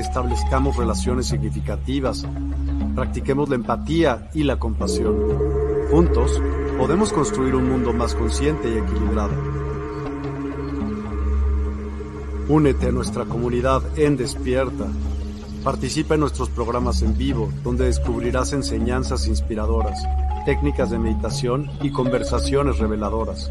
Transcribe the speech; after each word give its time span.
establezcamos 0.00 0.76
relaciones 0.76 1.26
significativas, 1.26 2.26
practiquemos 2.94 3.48
la 3.48 3.56
empatía 3.56 4.30
y 4.34 4.42
la 4.44 4.58
compasión. 4.58 5.16
Juntos 5.90 6.40
podemos 6.78 7.12
construir 7.12 7.54
un 7.54 7.68
mundo 7.68 7.92
más 7.92 8.14
consciente 8.14 8.68
y 8.68 8.78
equilibrado. 8.78 9.32
Únete 12.48 12.88
a 12.88 12.92
nuestra 12.92 13.24
comunidad 13.24 13.82
en 13.96 14.16
Despierta. 14.16 14.86
Participa 15.62 16.14
en 16.14 16.20
nuestros 16.20 16.48
programas 16.48 17.02
en 17.02 17.16
vivo, 17.16 17.52
donde 17.62 17.84
descubrirás 17.84 18.52
enseñanzas 18.52 19.26
inspiradoras 19.26 20.02
técnicas 20.44 20.90
de 20.90 20.98
meditación 20.98 21.70
y 21.82 21.90
conversaciones 21.90 22.78
reveladoras. 22.78 23.50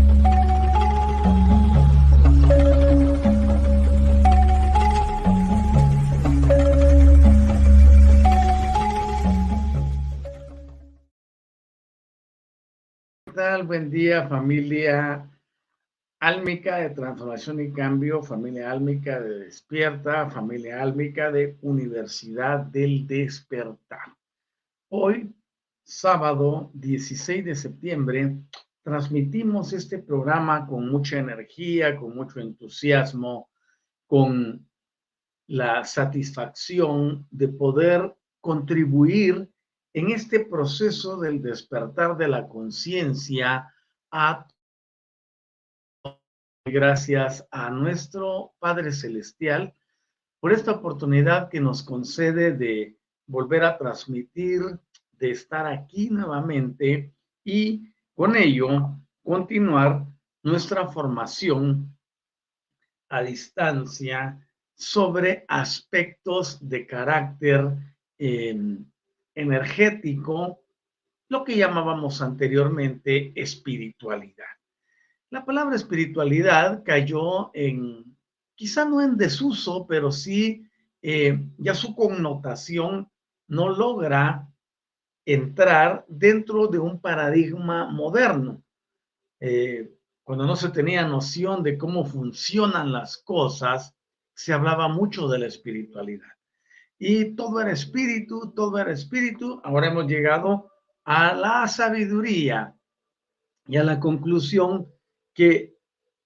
Buen 13.65 13.91
día 13.91 14.27
familia 14.27 15.29
álmica 16.19 16.77
de 16.77 16.89
transformación 16.91 17.59
y 17.59 17.71
cambio, 17.71 18.23
familia 18.23 18.71
álmica 18.71 19.19
de 19.19 19.39
despierta, 19.45 20.29
familia 20.31 20.81
álmica 20.81 21.31
de 21.31 21.57
Universidad 21.61 22.61
del 22.61 23.05
Despertar. 23.05 24.15
Hoy 24.89 25.35
sábado 25.83 26.71
16 26.73 27.45
de 27.45 27.55
septiembre, 27.55 28.37
transmitimos 28.83 29.73
este 29.73 29.99
programa 29.99 30.65
con 30.65 30.89
mucha 30.89 31.19
energía, 31.19 31.95
con 31.95 32.15
mucho 32.15 32.39
entusiasmo, 32.39 33.51
con 34.07 34.67
la 35.47 35.83
satisfacción 35.83 37.27
de 37.29 37.47
poder 37.47 38.15
contribuir 38.39 39.47
en 39.93 40.11
este 40.11 40.45
proceso 40.45 41.19
del 41.19 41.41
despertar 41.41 42.17
de 42.17 42.27
la 42.27 42.47
conciencia 42.47 43.73
a 44.11 44.47
gracias 46.65 47.45
a 47.51 47.69
nuestro 47.69 48.53
Padre 48.59 48.91
Celestial 48.91 49.73
por 50.39 50.51
esta 50.53 50.71
oportunidad 50.71 51.49
que 51.49 51.59
nos 51.59 51.83
concede 51.83 52.53
de 52.53 52.97
volver 53.27 53.63
a 53.63 53.77
transmitir 53.77 54.61
de 55.11 55.31
estar 55.31 55.65
aquí 55.67 56.09
nuevamente 56.09 57.13
y 57.43 57.91
con 58.13 58.35
ello 58.35 58.97
continuar 59.23 60.05
nuestra 60.43 60.87
formación 60.87 61.95
a 63.09 63.21
distancia 63.21 64.39
sobre 64.73 65.45
aspectos 65.47 66.57
de 66.67 66.87
carácter 66.87 67.77
em, 68.17 68.90
energético, 69.35 70.61
lo 71.29 71.43
que 71.43 71.55
llamábamos 71.55 72.21
anteriormente 72.21 73.31
espiritualidad. 73.39 74.45
La 75.29 75.45
palabra 75.45 75.75
espiritualidad 75.75 76.83
cayó 76.83 77.51
en, 77.53 78.17
quizá 78.55 78.83
no 78.83 79.01
en 79.01 79.15
desuso, 79.15 79.87
pero 79.87 80.11
sí 80.11 80.67
eh, 81.01 81.39
ya 81.57 81.73
su 81.73 81.95
connotación 81.95 83.09
no 83.47 83.69
logra 83.69 84.49
entrar 85.25 86.05
dentro 86.07 86.67
de 86.67 86.79
un 86.79 86.99
paradigma 86.99 87.89
moderno. 87.89 88.61
Eh, 89.39 89.95
cuando 90.23 90.45
no 90.45 90.55
se 90.55 90.69
tenía 90.69 91.07
noción 91.07 91.63
de 91.63 91.77
cómo 91.77 92.05
funcionan 92.05 92.91
las 92.91 93.17
cosas, 93.17 93.95
se 94.33 94.53
hablaba 94.53 94.87
mucho 94.87 95.27
de 95.27 95.39
la 95.39 95.47
espiritualidad. 95.47 96.31
Y 97.03 97.33
todo 97.33 97.59
era 97.59 97.71
espíritu, 97.71 98.53
todo 98.55 98.77
era 98.77 98.91
espíritu. 98.91 99.59
Ahora 99.63 99.87
hemos 99.87 100.05
llegado 100.05 100.69
a 101.03 101.33
la 101.33 101.67
sabiduría 101.67 102.75
y 103.65 103.77
a 103.77 103.83
la 103.83 103.99
conclusión 103.99 104.87
que 105.33 105.79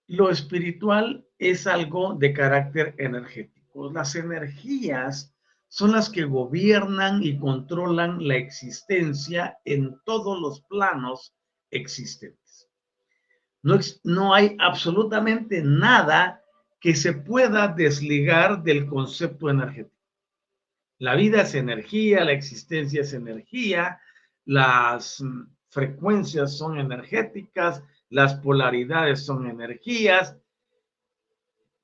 lo 0.08 0.30
espiritual 0.30 1.26
es 1.40 1.66
algo 1.66 2.16
de 2.16 2.34
carácter 2.34 2.94
energético. 2.98 3.90
Las 3.90 4.16
energías 4.16 5.34
son 5.70 5.94
las 5.94 6.10
que 6.10 6.26
gobiernan 6.26 7.24
y 7.24 7.40
controlan 7.40 8.28
la 8.28 8.36
existencia 8.36 9.58
en 9.64 9.98
todos 10.04 10.38
los 10.42 10.60
planos 10.64 11.34
existentes. 11.72 12.68
No, 13.62 13.80
no 14.04 14.34
hay 14.34 14.58
absolutamente 14.60 15.62
nada 15.64 16.44
que 16.82 16.96
se 16.96 17.14
pueda 17.14 17.70
desligar 17.70 18.62
del 18.62 18.88
concepto 18.88 19.50
energético. 19.50 19.95
La 20.98 21.16
vida 21.16 21.42
es 21.42 21.56
energía, 21.56 22.24
la 22.24 22.32
existencia 22.32 23.02
es 23.02 23.14
energía, 23.14 24.00
las 24.46 25.24
frecuencias 25.70 26.58
son 26.58 26.80
energéticas, 26.80 27.84
las 28.10 28.36
polaridades 28.36 29.26
son 29.26 29.48
energías, 29.48 30.38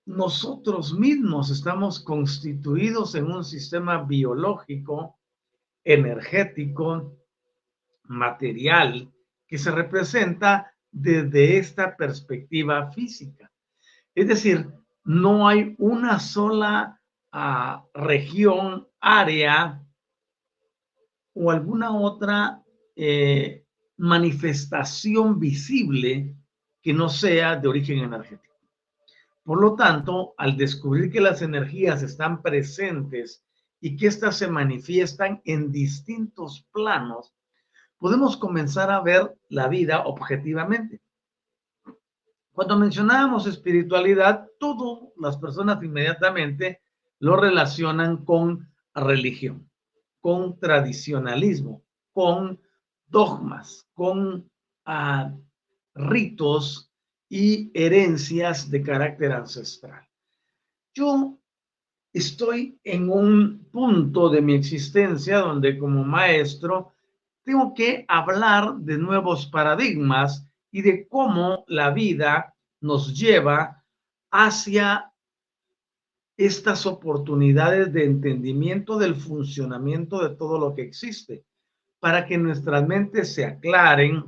nosotros 0.06 0.94
mismos 0.94 1.52
estamos 1.52 2.00
constituidos 2.00 3.16
en 3.16 3.26
un 3.26 3.44
sistema 3.44 4.04
biológico, 4.04 5.20
energético, 5.84 7.18
material, 8.04 9.12
que 9.48 9.58
se 9.58 9.72
representa 9.72 10.74
desde 10.92 11.58
esta 11.58 11.96
perspectiva 11.96 12.92
física. 12.92 13.52
Es 14.14 14.28
decir, 14.28 14.70
no 15.04 15.48
hay 15.48 15.76
una 15.78 16.20
sola 16.20 17.00
ah, 17.32 17.86
región, 17.94 18.88
área 19.02 19.84
o 21.34 21.50
alguna 21.52 21.92
otra 21.92 22.64
eh, 22.96 23.66
manifestación 23.98 25.40
visible 25.40 26.36
que 26.82 26.94
no 26.94 27.10
sea 27.10 27.56
de 27.56 27.68
origen 27.68 28.00
energético. 28.00 28.56
Por 29.44 29.60
lo 29.60 29.76
tanto, 29.76 30.34
al 30.38 30.56
descubrir 30.56 31.12
que 31.12 31.20
las 31.20 31.42
energías 31.42 32.04
están 32.04 32.42
presentes 32.42 33.44
y 33.80 33.98
que 33.98 34.08
éstas 34.08 34.38
se 34.38 34.48
manifiestan 34.48 35.42
en 35.46 35.72
distintos 35.72 36.68
planos, 36.72 37.34
podemos 37.98 38.38
comenzar 38.38 38.92
a 38.92 39.02
ver 39.02 39.36
la 39.50 39.68
vida 39.68 40.06
objetivamente. 40.06 41.02
Cuando 42.52 42.78
mencionábamos 42.78 43.48
espiritualidad, 43.48 44.48
todas 44.60 45.10
las 45.18 45.38
personas 45.38 45.82
inmediatamente 45.84 46.82
lo 47.20 47.38
relacionan 47.38 48.26
con 48.26 48.71
religión, 48.94 49.70
con 50.20 50.60
tradicionalismo, 50.60 51.84
con 52.12 52.60
dogmas, 53.08 53.88
con 53.94 54.50
ah, 54.86 55.34
ritos 55.94 56.92
y 57.30 57.72
herencias 57.74 58.70
de 58.70 58.82
carácter 58.82 59.32
ancestral. 59.32 60.08
Yo 60.94 61.38
estoy 62.14 62.78
en 62.84 63.10
un 63.10 63.66
punto 63.72 64.30
de 64.30 64.42
mi 64.42 64.56
existencia 64.56 65.40
donde 65.40 65.78
como 65.78 66.04
maestro 66.04 66.92
tengo 67.44 67.74
que 67.74 68.06
hablar 68.08 68.76
de 68.76 68.98
nuevos 68.98 69.48
paradigmas 69.48 70.46
y 70.72 70.82
de 70.82 71.08
cómo 71.08 71.64
la 71.68 71.92
vida 71.92 72.54
nos 72.82 73.18
lleva 73.18 73.84
hacia 74.32 75.11
estas 76.38 76.86
oportunidades 76.86 77.92
de 77.94 78.06
entendimiento 78.06 78.98
del 78.98 79.16
funcionamiento 79.16 80.28
de 80.28 80.36
todo 80.36 80.58
lo 80.58 80.74
que 80.74 80.82
existe, 80.82 81.46
para 82.00 82.26
que 82.26 82.38
nuestras 82.38 82.88
mentes 82.88 83.34
se 83.34 83.46
aclaren, 83.46 84.24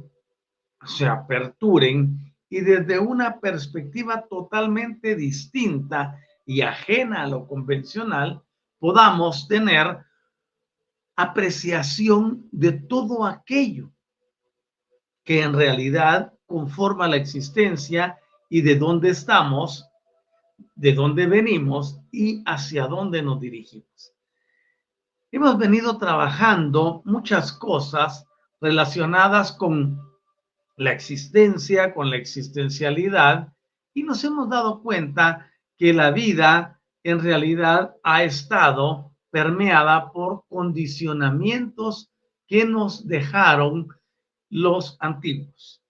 se 0.85 1.07
aperturen 1.07 2.33
y 2.49 2.61
desde 2.61 2.99
una 2.99 3.39
perspectiva 3.39 4.27
totalmente 4.29 5.15
distinta 5.15 6.19
y 6.45 6.61
ajena 6.61 7.23
a 7.23 7.27
lo 7.27 7.47
convencional, 7.47 8.43
podamos 8.77 9.47
tener 9.47 9.97
apreciación 11.15 12.47
de 12.51 12.73
todo 12.73 13.25
aquello 13.25 13.91
que 15.23 15.41
en 15.41 15.53
realidad 15.53 16.33
conforma 16.45 17.07
la 17.07 17.15
existencia 17.15 18.19
y 18.49 18.61
de 18.61 18.75
dónde 18.75 19.09
estamos, 19.09 19.87
de 20.75 20.93
dónde 20.93 21.27
venimos 21.27 21.99
y 22.11 22.43
hacia 22.45 22.87
dónde 22.87 23.21
nos 23.21 23.39
dirigimos. 23.39 24.13
Hemos 25.31 25.57
venido 25.57 25.97
trabajando 25.97 27.01
muchas 27.05 27.51
cosas 27.51 28.27
relacionadas 28.61 29.51
con 29.51 29.99
la 30.77 30.91
existencia, 30.91 31.93
con 31.93 32.09
la 32.09 32.17
existencialidad, 32.17 33.53
y 33.93 34.03
nos 34.03 34.23
hemos 34.23 34.49
dado 34.49 34.81
cuenta 34.81 35.49
que 35.77 35.93
la 35.93 36.11
vida 36.11 36.79
en 37.03 37.19
realidad 37.19 37.95
ha 38.03 38.23
estado 38.23 39.11
permeada 39.31 40.11
por 40.11 40.45
condicionamientos 40.47 42.11
que 42.47 42.65
nos 42.65 43.07
dejaron 43.07 43.87
los 44.49 44.97
antiguos. 44.99 45.81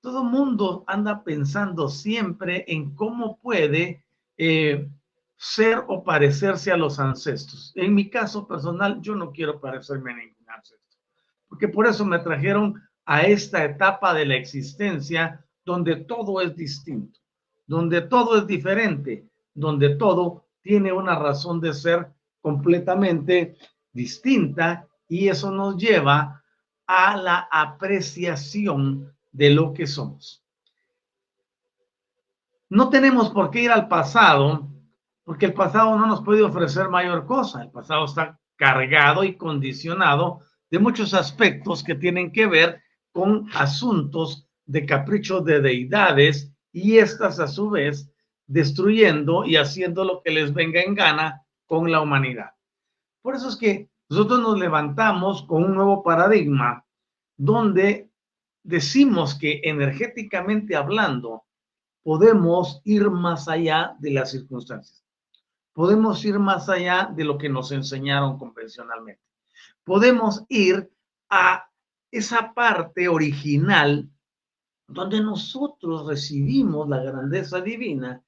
Todo 0.00 0.24
mundo 0.24 0.84
anda 0.86 1.22
pensando 1.22 1.88
siempre 1.88 2.64
en 2.66 2.94
cómo 2.94 3.38
puede 3.38 4.04
eh, 4.42 4.88
ser 5.36 5.84
o 5.86 6.02
parecerse 6.02 6.72
a 6.72 6.76
los 6.78 6.98
ancestros. 6.98 7.72
En 7.74 7.94
mi 7.94 8.08
caso 8.08 8.48
personal, 8.48 8.98
yo 9.02 9.14
no 9.14 9.32
quiero 9.32 9.60
parecerme 9.60 10.12
a 10.12 10.16
ningún 10.16 10.48
ancestro, 10.48 10.98
porque 11.46 11.68
por 11.68 11.86
eso 11.86 12.06
me 12.06 12.20
trajeron 12.20 12.80
a 13.04 13.20
esta 13.20 13.62
etapa 13.62 14.14
de 14.14 14.24
la 14.24 14.36
existencia 14.36 15.44
donde 15.62 15.96
todo 15.96 16.40
es 16.40 16.56
distinto, 16.56 17.20
donde 17.66 18.00
todo 18.00 18.38
es 18.38 18.46
diferente, 18.46 19.28
donde 19.52 19.96
todo 19.96 20.46
tiene 20.62 20.90
una 20.90 21.18
razón 21.18 21.60
de 21.60 21.74
ser 21.74 22.08
completamente 22.40 23.58
distinta 23.92 24.88
y 25.06 25.28
eso 25.28 25.50
nos 25.50 25.76
lleva 25.76 26.42
a 26.86 27.14
la 27.18 27.46
apreciación 27.52 29.12
de 29.32 29.50
lo 29.50 29.74
que 29.74 29.86
somos. 29.86 30.39
No 32.70 32.88
tenemos 32.88 33.30
por 33.30 33.50
qué 33.50 33.62
ir 33.62 33.72
al 33.72 33.88
pasado, 33.88 34.68
porque 35.24 35.46
el 35.46 35.54
pasado 35.54 35.98
no 35.98 36.06
nos 36.06 36.22
puede 36.22 36.42
ofrecer 36.42 36.88
mayor 36.88 37.26
cosa. 37.26 37.64
El 37.64 37.70
pasado 37.70 38.04
está 38.04 38.38
cargado 38.54 39.24
y 39.24 39.36
condicionado 39.36 40.40
de 40.70 40.78
muchos 40.78 41.12
aspectos 41.12 41.82
que 41.82 41.96
tienen 41.96 42.30
que 42.30 42.46
ver 42.46 42.80
con 43.10 43.48
asuntos 43.54 44.48
de 44.66 44.86
caprichos 44.86 45.44
de 45.44 45.60
deidades 45.60 46.52
y 46.72 46.98
estas 46.98 47.40
a 47.40 47.48
su 47.48 47.70
vez 47.70 48.08
destruyendo 48.46 49.44
y 49.44 49.56
haciendo 49.56 50.04
lo 50.04 50.22
que 50.22 50.30
les 50.30 50.54
venga 50.54 50.80
en 50.80 50.94
gana 50.94 51.42
con 51.66 51.90
la 51.90 52.00
humanidad. 52.00 52.50
Por 53.20 53.34
eso 53.34 53.48
es 53.48 53.56
que 53.56 53.90
nosotros 54.08 54.40
nos 54.40 54.58
levantamos 54.58 55.42
con 55.42 55.64
un 55.64 55.74
nuevo 55.74 56.04
paradigma 56.04 56.84
donde 57.36 58.10
decimos 58.62 59.34
que 59.34 59.60
energéticamente 59.64 60.76
hablando 60.76 61.44
podemos 62.02 62.80
ir 62.84 63.10
más 63.10 63.48
allá 63.48 63.96
de 63.98 64.12
las 64.12 64.30
circunstancias. 64.30 65.04
Podemos 65.72 66.24
ir 66.24 66.38
más 66.38 66.68
allá 66.68 67.10
de 67.14 67.24
lo 67.24 67.38
que 67.38 67.48
nos 67.48 67.72
enseñaron 67.72 68.38
convencionalmente. 68.38 69.22
Podemos 69.84 70.44
ir 70.48 70.90
a 71.28 71.68
esa 72.10 72.52
parte 72.52 73.08
original 73.08 74.08
donde 74.86 75.20
nosotros 75.20 76.06
recibimos 76.06 76.88
la 76.88 77.02
grandeza 77.02 77.60
divina 77.60 78.22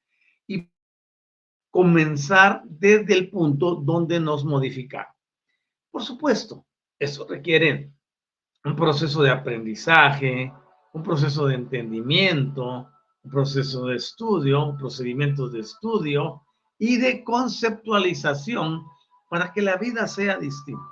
comenzar 1.72 2.62
desde 2.66 3.14
el 3.14 3.30
punto 3.30 3.76
donde 3.76 4.20
nos 4.20 4.44
modificaron. 4.44 5.12
Por 5.90 6.02
supuesto, 6.02 6.66
eso 6.98 7.26
requiere 7.26 7.90
un 8.62 8.76
proceso 8.76 9.22
de 9.22 9.30
aprendizaje, 9.30 10.52
un 10.92 11.02
proceso 11.02 11.46
de 11.46 11.54
entendimiento, 11.54 12.91
proceso 13.30 13.86
de 13.86 13.96
estudio, 13.96 14.76
procedimientos 14.78 15.52
de 15.52 15.60
estudio 15.60 16.42
y 16.78 16.96
de 16.96 17.22
conceptualización 17.22 18.84
para 19.30 19.52
que 19.52 19.62
la 19.62 19.76
vida 19.76 20.06
sea 20.06 20.38
distinta. 20.38 20.82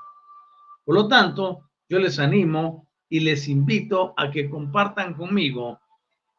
Por 0.85 0.95
lo 0.95 1.09
tanto, 1.09 1.61
yo 1.89 1.99
les 1.99 2.19
animo 2.19 2.89
y 3.09 3.21
les 3.21 3.49
invito 3.49 4.15
a 4.17 4.31
que 4.31 4.49
compartan 4.49 5.15
conmigo 5.15 5.79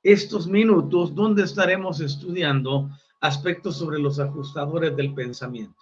estos 0.04 0.48
minutos 0.48 1.14
donde 1.14 1.44
estaremos 1.44 2.00
estudiando 2.00 2.90
aspectos 3.20 3.78
sobre 3.78 4.00
los 4.00 4.20
ajustadores 4.20 4.96
del 4.96 5.14
pensamiento. 5.14 5.76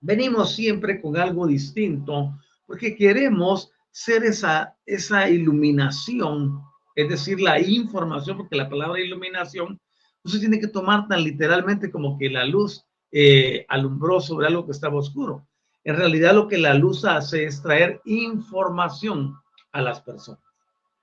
Venimos 0.00 0.54
siempre 0.54 1.00
con 1.00 1.16
algo 1.16 1.46
distinto 1.46 2.38
porque 2.66 2.94
queremos 2.94 3.72
ser 3.90 4.24
esa, 4.24 4.76
esa 4.84 5.28
iluminación, 5.28 6.62
es 6.96 7.10
decir, 7.10 7.40
la 7.40 7.60
información, 7.60 8.38
porque 8.38 8.56
la 8.56 8.70
palabra 8.70 8.98
iluminación 8.98 9.78
no 10.24 10.30
se 10.30 10.40
tiene 10.40 10.58
que 10.58 10.66
tomar 10.66 11.06
tan 11.06 11.22
literalmente 11.22 11.90
como 11.90 12.18
que 12.18 12.30
la 12.30 12.46
luz 12.46 12.84
eh, 13.12 13.66
alumbró 13.68 14.18
sobre 14.20 14.46
algo 14.46 14.64
que 14.64 14.72
estaba 14.72 14.98
oscuro. 14.98 15.46
En 15.84 15.94
realidad 15.94 16.34
lo 16.34 16.48
que 16.48 16.56
la 16.56 16.72
luz 16.72 17.04
hace 17.04 17.44
es 17.44 17.62
traer 17.62 18.00
información 18.06 19.36
a 19.72 19.82
las 19.82 20.00
personas, 20.00 20.40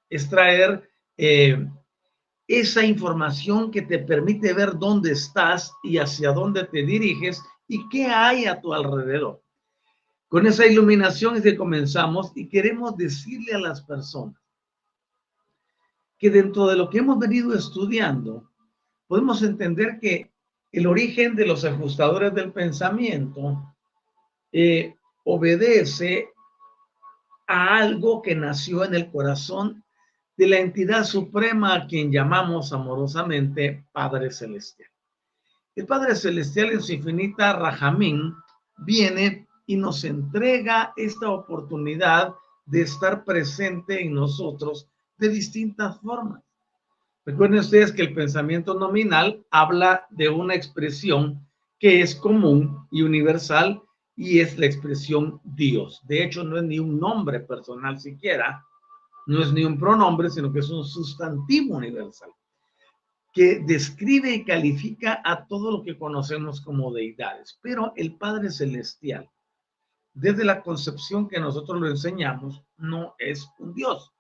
es 0.10 0.28
traer 0.28 0.90
eh, 1.16 1.64
esa 2.48 2.84
información 2.84 3.70
que 3.70 3.84
te 3.84 4.00
permite 4.00 4.52
ver 4.52 4.78
dónde 4.78 5.12
estás 5.12 5.72
y 5.84 6.00
hacia 6.00 6.32
dónde 6.32 6.64
te 6.66 6.84
diriges 6.84 7.42
y 7.68 7.88
qué 7.90 8.08
hay 8.08 8.46
a 8.46 8.60
tu 8.60 8.74
alrededor. 8.74 9.42
Con 10.28 10.48
esa 10.48 10.66
iluminación 10.66 11.36
es 11.36 11.44
que 11.44 11.56
comenzamos 11.56 12.32
y 12.36 12.50
queremos 12.50 12.98
decirle 12.98 13.54
a 13.54 13.60
las 13.60 13.84
personas 13.84 14.43
que 16.18 16.30
dentro 16.30 16.68
de 16.68 16.76
lo 16.76 16.90
que 16.90 17.00
hemos 17.00 17.20
venido 17.20 17.54
estudiando, 17.54 18.50
podemos 19.08 19.42
entender 19.44 20.00
que 20.00 20.32
el 20.72 20.88
origen 20.88 21.36
de 21.36 21.46
los 21.46 21.66
ajustadores 21.66 22.34
del 22.34 22.52
pensamiento 22.52 23.76
eh, 24.52 24.96
obedece 25.24 26.30
a 27.48 27.78
algo 27.78 28.22
que 28.22 28.36
nació 28.36 28.84
en 28.84 28.96
el 28.96 29.12
corazón 29.12 29.84
de 30.36 30.48
la 30.48 30.58
entidad 30.58 31.04
suprema 31.04 31.76
a 31.76 31.88
quien 31.88 32.12
llamamos 32.12 32.74
amorosamente 32.74 33.86
Padre 33.92 34.32
Celestial. 34.32 34.90
El 35.76 35.86
Padre 35.86 36.16
Celestial 36.16 36.72
en 36.72 36.82
su 36.82 36.94
infinita 36.94 37.54
Rajamín 37.54 38.34
viene 38.78 39.48
y 39.66 39.76
nos 39.76 40.04
entrega 40.04 40.94
esta 40.96 41.30
oportunidad 41.30 42.34
de 42.66 42.82
estar 42.82 43.24
presente 43.24 44.02
en 44.02 44.14
nosotros 44.14 44.90
de 45.18 45.30
distintas 45.30 46.00
formas. 46.02 46.44
Recuerden 47.26 47.60
ustedes 47.60 47.92
que 47.92 48.02
el 48.02 48.14
pensamiento 48.14 48.74
nominal 48.74 49.46
habla 49.50 50.06
de 50.10 50.30
una 50.30 50.56
expresión 50.56 51.48
que 51.80 52.02
es 52.02 52.16
común 52.16 52.88
y 52.92 53.02
universal 53.02 53.82
y 54.16 54.40
es 54.40 54.58
la 54.58 54.66
expresión 54.66 55.40
Dios. 55.44 56.02
De 56.08 56.24
hecho, 56.24 56.44
no 56.44 56.58
es 56.58 56.64
ni 56.64 56.80
un 56.80 57.00
nombre 57.00 57.40
personal 57.40 58.00
siquiera, 58.00 58.64
no 59.26 59.42
es 59.42 59.54
ni 59.54 59.64
un 59.64 59.80
pronombre, 59.80 60.30
sino 60.30 60.52
que 60.52 60.60
es 60.60 60.70
un 60.70 60.84
sustantivo 60.84 61.76
universal 61.78 62.30
que 63.34 63.60
describe 63.66 64.32
y 64.32 64.46
califica 64.46 65.20
a 65.26 65.48
todo 65.48 65.72
lo 65.72 65.84
que 65.84 65.98
conocemos 65.98 66.62
como 66.62 66.94
deidades. 66.94 67.58
Pero 67.62 67.92
el 67.96 68.16
Padre 68.16 68.52
Celestial, 68.52 69.30
desde 70.14 70.46
la 70.46 70.62
concepción 70.62 71.28
que 71.28 71.40
nosotros 71.40 71.82
lo 71.82 71.88
enseñamos, 71.88 72.64
no 72.78 73.16
es 73.18 73.50
un 73.58 73.74
Dios. 73.74 74.14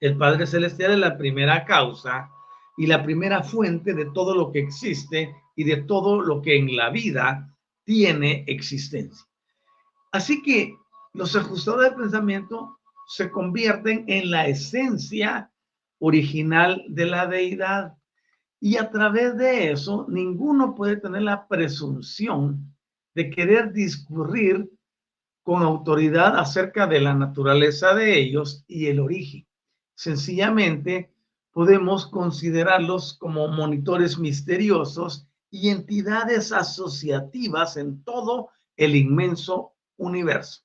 El 0.00 0.16
Padre 0.16 0.46
Celestial 0.46 0.92
es 0.92 0.98
la 0.98 1.16
primera 1.16 1.64
causa 1.64 2.30
y 2.76 2.86
la 2.86 3.02
primera 3.02 3.42
fuente 3.42 3.94
de 3.94 4.06
todo 4.06 4.34
lo 4.34 4.50
que 4.50 4.60
existe 4.60 5.34
y 5.56 5.64
de 5.64 5.78
todo 5.82 6.20
lo 6.20 6.42
que 6.42 6.56
en 6.56 6.76
la 6.76 6.90
vida 6.90 7.56
tiene 7.84 8.44
existencia. 8.46 9.26
Así 10.12 10.42
que 10.42 10.76
los 11.12 11.36
ajustadores 11.36 11.92
de 11.92 11.96
pensamiento 11.96 12.78
se 13.06 13.30
convierten 13.30 14.04
en 14.08 14.30
la 14.30 14.48
esencia 14.48 15.50
original 15.98 16.84
de 16.88 17.06
la 17.06 17.26
deidad. 17.26 17.94
Y 18.60 18.76
a 18.76 18.90
través 18.90 19.36
de 19.36 19.70
eso, 19.70 20.06
ninguno 20.08 20.74
puede 20.74 20.96
tener 20.96 21.22
la 21.22 21.46
presunción 21.46 22.74
de 23.14 23.30
querer 23.30 23.72
discurrir 23.72 24.68
con 25.42 25.62
autoridad 25.62 26.38
acerca 26.38 26.86
de 26.86 27.00
la 27.00 27.14
naturaleza 27.14 27.94
de 27.94 28.18
ellos 28.18 28.64
y 28.66 28.86
el 28.86 29.00
origen. 29.00 29.46
Sencillamente, 29.94 31.12
podemos 31.52 32.06
considerarlos 32.06 33.14
como 33.14 33.48
monitores 33.48 34.18
misteriosos 34.18 35.26
y 35.50 35.70
entidades 35.70 36.52
asociativas 36.52 37.76
en 37.76 38.02
todo 38.02 38.50
el 38.76 38.96
inmenso 38.96 39.72
universo. 39.96 40.62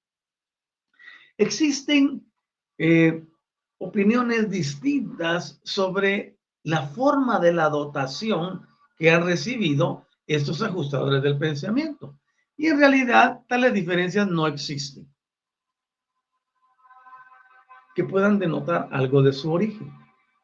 Existen 1.38 2.26
eh, 2.78 3.24
opiniones 3.78 4.50
distintas 4.50 5.62
sobre 5.64 6.38
la 6.64 6.88
forma 6.88 7.40
de 7.40 7.54
la 7.54 7.70
dotación 7.70 8.68
que 8.98 9.12
han 9.12 9.26
recibido 9.26 10.08
estos 10.26 10.62
ajustadores 10.62 11.22
del 11.22 11.38
pensamiento. 11.38 12.18
Y 12.58 12.68
en 12.68 12.80
realidad 12.80 13.42
tales 13.48 13.74
diferencias 13.74 14.28
no 14.28 14.48
existen 14.48 15.09
que 18.00 18.06
puedan 18.06 18.40
denotar 18.40 18.88
algo 18.94 19.22
de 19.22 19.34
su 19.34 19.52
origen. 19.52 19.92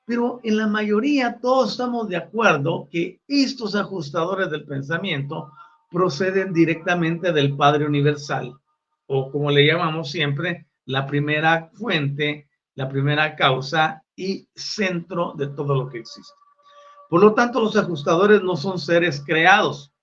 Pero 0.03 0.41
en 0.43 0.57
la 0.57 0.67
mayoría 0.67 1.39
todos 1.39 1.71
estamos 1.71 2.09
de 2.09 2.17
acuerdo 2.17 2.89
que 2.91 3.21
estos 3.29 3.75
ajustadores 3.75 4.51
del 4.51 4.65
pensamiento 4.65 5.53
proceden 5.89 6.51
directamente 6.51 7.31
del 7.31 7.55
Padre 7.55 7.85
Universal, 7.85 8.53
o 9.07 9.31
como 9.31 9.51
le 9.51 9.65
llamamos 9.65 10.11
siempre, 10.11 10.67
la 10.83 11.07
primera 11.07 11.69
fuente, 11.75 12.49
la 12.73 12.89
primera 12.89 13.37
causa 13.37 14.03
y 14.17 14.49
centro 14.53 15.31
de 15.37 15.47
todo 15.47 15.75
lo 15.75 15.87
que 15.87 15.99
existe. 15.99 16.33
Por 17.09 17.21
lo 17.21 17.33
tanto, 17.33 17.61
los 17.61 17.77
ajustadores 17.77 18.41
no 18.41 18.57
son 18.57 18.79
seres 18.79 19.23
creados, 19.25 19.93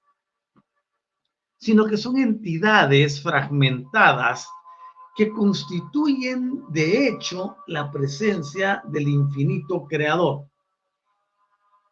sino 1.59 1.85
que 1.85 1.99
son 1.99 2.17
entidades 2.17 3.23
fragmentadas 3.23 4.49
que 5.15 5.31
constituyen 5.31 6.65
de 6.69 7.09
hecho 7.09 7.57
la 7.67 7.91
presencia 7.91 8.83
del 8.87 9.09
infinito 9.09 9.85
creador, 9.85 10.47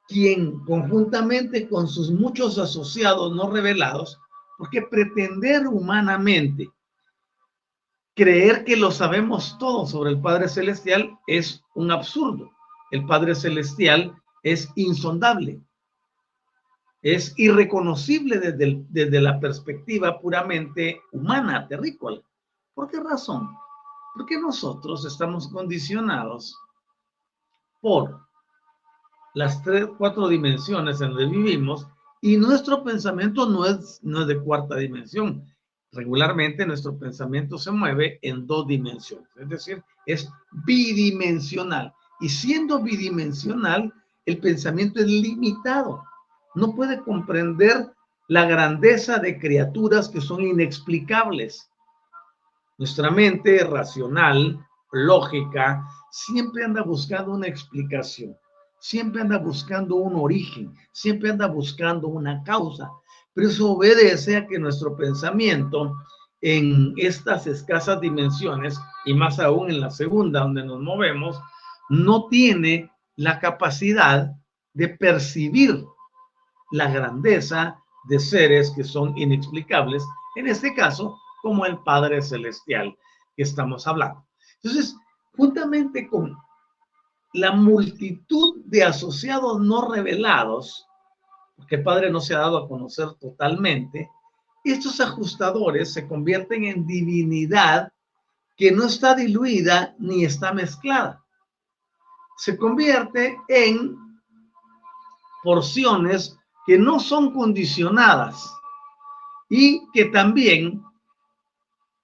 quien 0.09 0.61
conjuntamente 0.65 1.69
con 1.69 1.87
sus 1.87 2.11
muchos 2.11 2.59
asociados 2.59 3.35
no 3.35 3.51
revelados, 3.51 4.19
porque 4.59 4.83
pretender 4.83 5.67
humanamente 5.67 6.71
creer 8.15 8.65
que 8.65 8.77
lo 8.77 8.91
sabemos 8.91 9.57
todo 9.59 9.87
sobre 9.87 10.11
el 10.11 10.21
Padre 10.21 10.49
Celestial 10.49 11.19
es 11.27 11.63
un 11.75 11.91
absurdo. 11.91 12.51
El 12.91 13.07
Padre 13.07 13.35
Celestial 13.35 14.15
es 14.43 14.69
insondable 14.75 15.61
es 17.03 17.33
irreconocible 17.39 18.39
desde, 18.39 18.85
desde 18.89 19.21
la 19.21 19.41
perspectiva 19.41 20.21
puramente 20.21 21.01
humana, 21.13 21.67
terrícola. 21.67 22.21
¿Por 22.75 22.89
qué 22.89 23.01
razón? 23.01 23.51
Porque 24.15 24.39
nosotros 24.39 25.05
estamos 25.05 25.49
condicionados 25.49 26.57
por 27.81 28.21
las 29.35 29.63
tres, 29.63 29.87
cuatro 29.97 30.29
dimensiones 30.29 31.01
en 31.01 31.11
donde 31.11 31.27
vivimos 31.27 31.87
y 32.21 32.37
nuestro 32.37 32.83
pensamiento 32.83 33.47
no 33.47 33.65
es, 33.65 34.01
no 34.03 34.23
es 34.23 34.27
de 34.27 34.41
cuarta 34.41 34.77
dimensión. 34.77 35.47
Regularmente 35.93 36.67
nuestro 36.67 36.99
pensamiento 36.99 37.59
se 37.59 37.71
mueve 37.71 38.19
en 38.23 38.47
dos 38.47 38.67
dimensiones, 38.67 39.29
es 39.37 39.49
decir, 39.49 39.85
es 40.07 40.29
bidimensional. 40.65 41.93
Y 42.21 42.29
siendo 42.29 42.81
bidimensional, 42.81 43.93
el 44.27 44.39
pensamiento 44.39 45.01
es 45.01 45.07
limitado 45.07 46.05
no 46.55 46.75
puede 46.75 47.01
comprender 47.01 47.93
la 48.29 48.45
grandeza 48.47 49.19
de 49.19 49.39
criaturas 49.39 50.09
que 50.09 50.21
son 50.21 50.43
inexplicables. 50.43 51.70
Nuestra 52.81 53.11
mente 53.11 53.63
racional, 53.65 54.59
lógica, 54.93 55.87
siempre 56.11 56.65
anda 56.65 56.83
buscando 56.83 57.33
una 57.33 57.47
explicación, 57.47 58.35
siempre 58.79 59.21
anda 59.21 59.37
buscando 59.37 59.97
un 59.97 60.15
origen, 60.17 60.73
siempre 60.91 61.29
anda 61.29 61.47
buscando 61.47 62.09
una 62.09 62.43
causa. 62.43 62.91
Pero 63.35 63.49
eso 63.49 63.73
obedece 63.73 64.39
a 64.39 64.47
que 64.47 64.59
nuestro 64.59 64.97
pensamiento 64.97 65.93
en 66.41 66.95
estas 66.97 67.47
escasas 67.47 68.01
dimensiones, 68.01 68.81
y 69.05 69.13
más 69.13 69.39
aún 69.39 69.69
en 69.69 69.83
la 69.83 69.91
segunda 69.91 70.41
donde 70.41 70.65
nos 70.65 70.81
movemos, 70.81 71.39
no 71.91 72.29
tiene 72.29 72.91
la 73.17 73.41
capacidad 73.41 74.31
de 74.73 74.89
percibir 74.89 75.85
la 76.71 76.91
grandeza 76.91 77.79
de 78.09 78.19
seres 78.19 78.73
que 78.75 78.85
son 78.85 79.19
inexplicables, 79.19 80.03
en 80.35 80.47
este 80.47 80.75
caso, 80.75 81.19
como 81.43 81.67
el 81.67 81.79
Padre 81.79 82.23
Celestial 82.23 82.97
que 83.37 83.43
estamos 83.43 83.87
hablando. 83.87 84.25
Entonces, 84.63 84.97
juntamente 85.37 86.09
con 86.09 86.37
la 87.33 87.53
multitud 87.53 88.63
de 88.65 88.85
asociados 88.85 89.61
no 89.61 89.91
revelados, 89.91 90.87
porque 91.57 91.77
el 91.77 91.83
Padre 91.83 92.11
no 92.11 92.21
se 92.21 92.35
ha 92.35 92.39
dado 92.39 92.59
a 92.59 92.69
conocer 92.69 93.15
totalmente, 93.21 94.11
estos 94.65 95.01
ajustadores 95.01 95.93
se 95.93 96.07
convierten 96.07 96.65
en 96.65 96.87
divinidad 96.87 97.93
que 98.57 98.71
no 98.73 98.85
está 98.85 99.15
diluida 99.15 99.95
ni 99.99 100.25
está 100.25 100.53
mezclada. 100.53 101.25
Se 102.37 102.57
convierte 102.59 103.39
en 103.49 103.97
porciones 105.43 106.37
que 106.67 106.79
no 106.79 107.01
son 107.01 107.33
condicionadas 107.33 108.55
y 109.49 109.89
que 109.93 110.07
también 110.07 110.85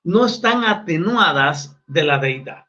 no 0.07 0.25
están 0.25 0.63
atenuadas 0.63 1.77
de 1.89 2.05
la 2.05 2.19
deidad, 2.19 2.65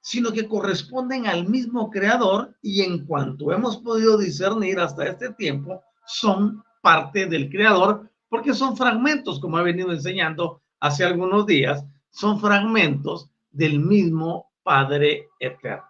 sino 0.00 0.32
que 0.32 0.48
corresponden 0.48 1.26
al 1.26 1.46
mismo 1.46 1.90
creador 1.90 2.56
y 2.62 2.80
en 2.80 3.04
cuanto 3.04 3.52
hemos 3.52 3.76
podido 3.76 4.16
discernir 4.16 4.80
hasta 4.80 5.04
este 5.04 5.34
tiempo, 5.34 5.82
son 6.06 6.64
parte 6.80 7.26
del 7.26 7.50
creador 7.50 8.10
porque 8.30 8.54
son 8.54 8.78
fragmentos, 8.78 9.38
como 9.40 9.58
he 9.58 9.62
venido 9.62 9.92
enseñando 9.92 10.62
hace 10.80 11.04
algunos 11.04 11.44
días, 11.44 11.84
son 12.08 12.40
fragmentos 12.40 13.28
del 13.50 13.78
mismo 13.78 14.50
Padre 14.62 15.28
Eterno. 15.38 15.84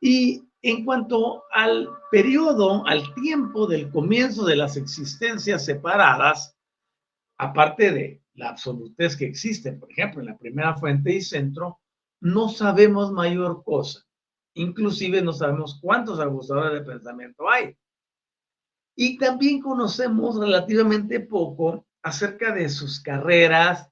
Y 0.00 0.44
en 0.62 0.84
cuanto 0.84 1.42
al 1.52 1.88
periodo, 2.12 2.86
al 2.86 3.12
tiempo 3.14 3.66
del 3.66 3.90
comienzo 3.90 4.44
de 4.44 4.54
las 4.54 4.76
existencias 4.76 5.64
separadas, 5.64 6.56
aparte 7.36 7.90
de 7.90 8.22
la 8.38 8.50
absolutez 8.50 9.16
que 9.16 9.26
existe, 9.26 9.72
por 9.72 9.90
ejemplo, 9.90 10.20
en 10.20 10.28
la 10.28 10.38
primera 10.38 10.76
fuente 10.76 11.12
y 11.12 11.20
centro, 11.20 11.80
no 12.20 12.48
sabemos 12.48 13.12
mayor 13.12 13.62
cosa. 13.64 14.04
Inclusive 14.54 15.22
no 15.22 15.32
sabemos 15.32 15.78
cuántos 15.80 16.20
abusadores 16.20 16.80
de 16.80 16.90
pensamiento 16.90 17.48
hay. 17.50 17.76
Y 18.96 19.18
también 19.18 19.60
conocemos 19.60 20.38
relativamente 20.38 21.20
poco 21.20 21.86
acerca 22.02 22.52
de 22.54 22.68
sus 22.68 23.00
carreras 23.00 23.90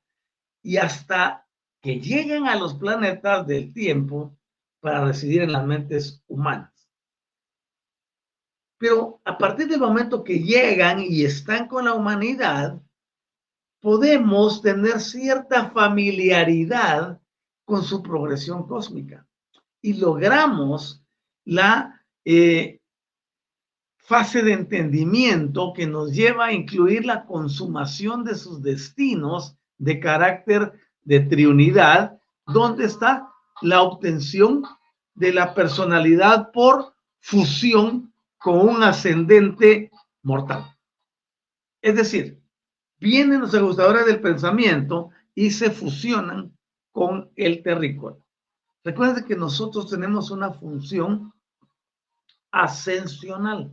y 0.63 0.77
hasta 0.77 1.47
que 1.83 2.01
llegan 2.01 2.47
a 2.47 2.57
los 2.57 2.75
planetas 2.75 3.47
del 3.47 3.73
tiempo, 3.73 4.37
para 4.81 5.05
residir 5.05 5.43
en 5.43 5.51
las 5.51 5.67
mentes 5.67 6.23
humanas. 6.29 6.89
Pero 8.79 9.21
a 9.25 9.37
partir 9.37 9.67
del 9.67 9.81
momento 9.81 10.23
que 10.23 10.39
llegan 10.39 11.01
y 11.01 11.25
están 11.25 11.67
con 11.67 11.87
la 11.87 11.95
humanidad, 11.95 12.81
podemos 13.87 14.63
tener 14.63 14.99
cierta 14.99 15.71
familiaridad 15.71 17.21
con 17.65 17.85
su 17.85 18.03
progresión 18.03 18.67
cósmica 18.67 19.25
y 19.81 19.93
logramos 19.93 21.05
la 21.45 22.05
eh, 22.25 22.81
fase 23.97 24.43
de 24.43 24.55
entendimiento 24.55 25.73
que 25.73 25.87
nos 25.87 26.11
lleva 26.11 26.47
a 26.47 26.53
incluir 26.53 27.07
la 27.07 27.27
consumación 27.27 28.25
de 28.25 28.35
sus 28.35 28.61
destinos 28.61 29.57
de 29.79 30.01
carácter 30.01 30.73
de 31.05 31.21
triunidad, 31.21 32.19
donde 32.45 32.87
está 32.87 33.29
la 33.63 33.83
obtención 33.83 34.65
de 35.15 35.33
la 35.33 35.55
personalidad 35.55 36.51
por 36.51 36.93
fusión 37.21 38.13
con 38.37 38.69
un 38.69 38.83
ascendente 38.83 39.93
mortal. 40.25 40.77
Es 41.81 41.95
decir, 41.95 42.43
vienen 42.99 43.41
los 43.41 43.55
ajustadores 43.55 44.07
del 44.07 44.21
pensamiento 44.21 45.11
y 45.35 45.51
se 45.51 45.71
fusionan 45.71 46.57
con 46.93 47.31
el 47.37 47.63
terrícola. 47.63 48.17
Recuerden 48.85 49.25
que 49.25 49.37
nosotros 49.37 49.91
tenemos 49.91 50.31
una 50.31 50.53
función 50.53 51.33
ascensional. 52.51 53.73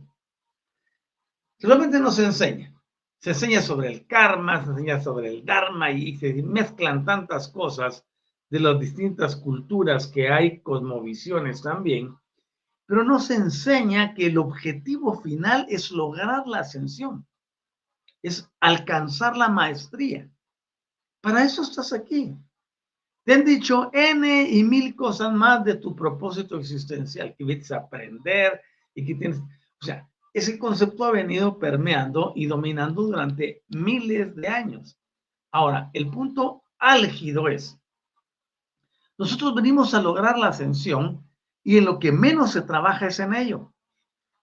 Solamente 1.58 2.00
nos 2.00 2.18
enseña. 2.18 2.74
Se 3.18 3.30
enseña 3.30 3.62
sobre 3.62 3.90
el 3.90 4.06
karma, 4.06 4.62
se 4.62 4.70
enseña 4.72 5.00
sobre 5.00 5.28
el 5.28 5.44
dharma 5.44 5.90
y 5.90 6.16
se 6.16 6.34
mezclan 6.42 7.04
tantas 7.04 7.48
cosas 7.48 8.04
de 8.50 8.60
las 8.60 8.78
distintas 8.78 9.36
culturas 9.36 10.06
que 10.06 10.28
hay, 10.28 10.60
cosmovisiones 10.60 11.62
también, 11.62 12.14
pero 12.86 13.02
nos 13.02 13.30
enseña 13.30 14.14
que 14.14 14.26
el 14.26 14.38
objetivo 14.38 15.20
final 15.20 15.66
es 15.68 15.90
lograr 15.90 16.46
la 16.46 16.60
ascensión, 16.60 17.26
es 18.24 18.50
alcanzar 18.58 19.36
la 19.36 19.48
maestría. 19.48 20.26
Para 21.20 21.44
eso 21.44 21.62
estás 21.62 21.92
aquí. 21.92 22.34
Te 23.22 23.34
han 23.34 23.44
dicho 23.44 23.90
N 23.92 24.48
y 24.50 24.64
mil 24.64 24.96
cosas 24.96 25.30
más 25.32 25.62
de 25.62 25.74
tu 25.74 25.94
propósito 25.94 26.58
existencial, 26.58 27.34
que 27.36 27.44
vienes 27.44 27.70
a 27.70 27.78
aprender 27.78 28.62
y 28.94 29.04
que 29.04 29.14
tienes, 29.14 29.38
o 29.38 29.84
sea, 29.84 30.08
ese 30.32 30.58
concepto 30.58 31.04
ha 31.04 31.10
venido 31.10 31.58
permeando 31.58 32.32
y 32.34 32.46
dominando 32.46 33.02
durante 33.02 33.62
miles 33.68 34.34
de 34.34 34.48
años. 34.48 34.98
Ahora, 35.52 35.90
el 35.92 36.08
punto 36.08 36.62
álgido 36.78 37.48
es, 37.48 37.78
nosotros 39.18 39.54
venimos 39.54 39.92
a 39.92 40.00
lograr 40.00 40.38
la 40.38 40.48
ascensión 40.48 41.28
y 41.62 41.76
en 41.76 41.84
lo 41.84 41.98
que 41.98 42.10
menos 42.10 42.52
se 42.52 42.62
trabaja 42.62 43.06
es 43.06 43.20
en 43.20 43.34
ello, 43.34 43.73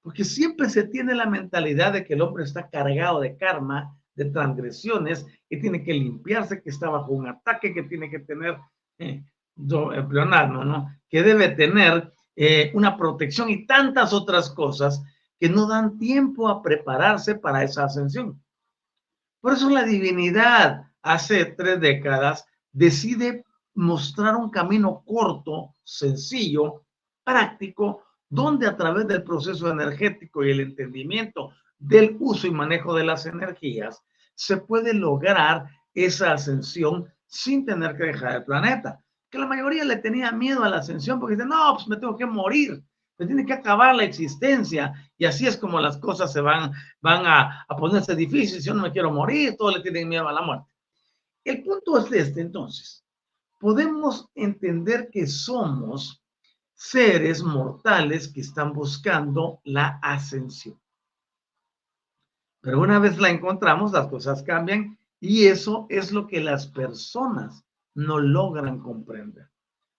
porque 0.01 0.24
siempre 0.24 0.70
se 0.70 0.84
tiene 0.84 1.13
la 1.13 1.25
mentalidad 1.25 1.93
de 1.93 2.03
que 2.03 2.13
el 2.13 2.22
hombre 2.22 2.43
está 2.43 2.70
cargado 2.70 3.20
de 3.20 3.38
karma, 3.38 3.96
de 4.15 4.25
transgresiones, 4.25 5.25
que 5.50 5.58
tiene 5.58 5.84
que 5.84 5.93
limpiarse, 5.93 6.62
que 6.62 6.70
está 6.70 6.89
bajo 6.89 7.12
un 7.12 7.27
ataque, 7.27 7.74
que 7.74 7.84
tiene 7.84 8.10
que 8.10 8.20
tener, 8.20 8.58
eh, 8.98 9.24
Leonardo, 9.55 10.63
¿no? 10.63 10.89
Que 11.10 11.24
debe 11.24 11.50
tener 11.50 12.12
eh, 12.36 12.72
una 12.74 12.98
protección 12.98 13.50
y 13.50 13.65
tantas 13.65 14.13
otras 14.13 14.50
cosas 14.50 15.03
que 15.39 15.50
no 15.50 15.67
dan 15.67 15.98
tiempo 15.98 16.50
a 16.50 16.62
prepararse 16.62 17.36
para 17.36 17.63
esa 17.63 17.86
ascensión. 17.86 18.41
Por 19.39 19.53
eso 19.53 19.70
la 19.70 19.84
divinidad 19.84 20.91
hace 21.01 21.46
tres 21.46 21.79
décadas 21.79 22.46
decide 22.72 23.43
mostrar 23.74 24.36
un 24.36 24.50
camino 24.50 25.03
corto, 25.05 25.75
sencillo, 25.84 26.86
práctico, 27.24 28.03
donde 28.31 28.65
a 28.65 28.77
través 28.77 29.07
del 29.07 29.23
proceso 29.23 29.69
energético 29.69 30.43
y 30.43 30.51
el 30.51 30.61
entendimiento 30.61 31.51
del 31.77 32.15
uso 32.17 32.47
y 32.47 32.51
manejo 32.51 32.95
de 32.95 33.03
las 33.03 33.25
energías, 33.25 34.01
se 34.33 34.55
puede 34.55 34.93
lograr 34.93 35.65
esa 35.93 36.31
ascensión 36.31 37.13
sin 37.27 37.65
tener 37.65 37.97
que 37.97 38.05
dejar 38.05 38.38
el 38.38 38.45
planeta. 38.45 39.03
Que 39.29 39.38
la 39.38 39.47
mayoría 39.47 39.83
le 39.83 39.97
tenía 39.97 40.31
miedo 40.31 40.63
a 40.63 40.69
la 40.69 40.77
ascensión 40.77 41.19
porque 41.19 41.35
dice, 41.35 41.47
no, 41.47 41.73
pues 41.75 41.89
me 41.89 41.97
tengo 41.97 42.15
que 42.15 42.25
morir, 42.25 42.81
me 43.17 43.25
tiene 43.25 43.45
que 43.45 43.51
acabar 43.51 43.93
la 43.95 44.05
existencia. 44.05 44.93
Y 45.17 45.25
así 45.25 45.45
es 45.45 45.57
como 45.57 45.81
las 45.81 45.97
cosas 45.97 46.31
se 46.31 46.39
van, 46.39 46.71
van 47.01 47.25
a, 47.25 47.65
a 47.67 47.75
ponerse 47.75 48.15
difíciles. 48.15 48.63
Yo 48.63 48.73
no 48.73 48.83
me 48.83 48.93
quiero 48.93 49.11
morir, 49.11 49.57
todos 49.57 49.75
le 49.75 49.81
tienen 49.81 50.07
miedo 50.07 50.25
a 50.29 50.31
la 50.31 50.41
muerte. 50.41 50.71
El 51.43 51.63
punto 51.63 51.97
es 51.97 52.09
este 52.13 52.39
entonces. 52.39 53.03
Podemos 53.59 54.29
entender 54.35 55.09
que 55.11 55.27
somos 55.27 56.21
seres 56.83 57.43
mortales 57.43 58.27
que 58.27 58.41
están 58.41 58.73
buscando 58.73 59.61
la 59.65 60.00
ascensión. 60.01 60.81
Pero 62.59 62.81
una 62.81 62.97
vez 62.97 63.19
la 63.19 63.29
encontramos, 63.29 63.91
las 63.91 64.07
cosas 64.07 64.41
cambian 64.41 64.97
y 65.19 65.45
eso 65.45 65.85
es 65.89 66.11
lo 66.11 66.25
que 66.25 66.41
las 66.41 66.65
personas 66.65 67.63
no 67.93 68.17
logran 68.17 68.79
comprender, 68.79 69.47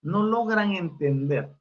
no 0.02 0.24
logran 0.24 0.72
entender. 0.72 1.54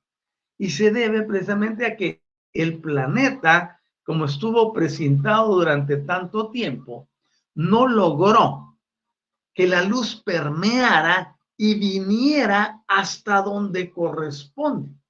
Y 0.58 0.72
se 0.72 0.90
debe 0.90 1.22
precisamente 1.22 1.86
a 1.86 1.96
que 1.96 2.24
el 2.52 2.82
planeta, 2.82 3.80
como 4.04 4.26
estuvo 4.26 4.74
presentado 4.74 5.54
durante 5.54 5.98
tanto 5.98 6.50
tiempo, 6.50 7.08
no 7.54 7.88
logró 7.88 8.76
que 9.54 9.68
la 9.68 9.84
luz 9.84 10.16
permeara 10.16 11.38
y 11.58 11.76
viniera 11.76 12.84
hasta 12.88 13.44
donde 13.44 13.92
corresponde. 13.92 15.01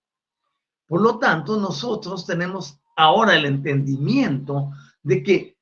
Por 0.91 1.01
lo 1.03 1.19
tanto, 1.19 1.55
nosotros 1.55 2.25
tenemos 2.25 2.77
ahora 2.97 3.33
el 3.37 3.45
entendimiento 3.45 4.71
de 5.01 5.23
que 5.23 5.57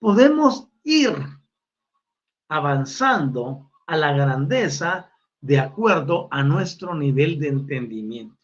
podemos 0.00 0.66
ir 0.82 1.14
avanzando 2.48 3.70
a 3.86 3.96
la 3.96 4.10
grandeza 4.10 5.08
de 5.40 5.60
acuerdo 5.60 6.26
a 6.32 6.42
nuestro 6.42 6.96
nivel 6.96 7.38
de 7.38 7.46
entendimiento. 7.46 8.36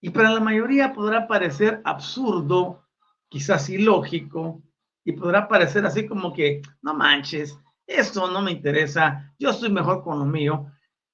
Y 0.00 0.10
para 0.10 0.32
la 0.32 0.40
mayoría 0.40 0.92
podrá 0.92 1.28
parecer 1.28 1.82
absurdo, 1.84 2.82
quizás 3.28 3.68
ilógico, 3.68 4.60
y 5.04 5.12
podrá 5.12 5.46
parecer 5.46 5.86
así 5.86 6.08
como 6.08 6.32
que, 6.32 6.62
no 6.80 6.94
manches, 6.94 7.56
esto 7.86 8.28
no 8.28 8.42
me 8.42 8.50
interesa, 8.50 9.32
yo 9.38 9.50
estoy 9.50 9.70
mejor 9.70 10.02
con 10.02 10.18
lo 10.18 10.24
mío. 10.24 10.66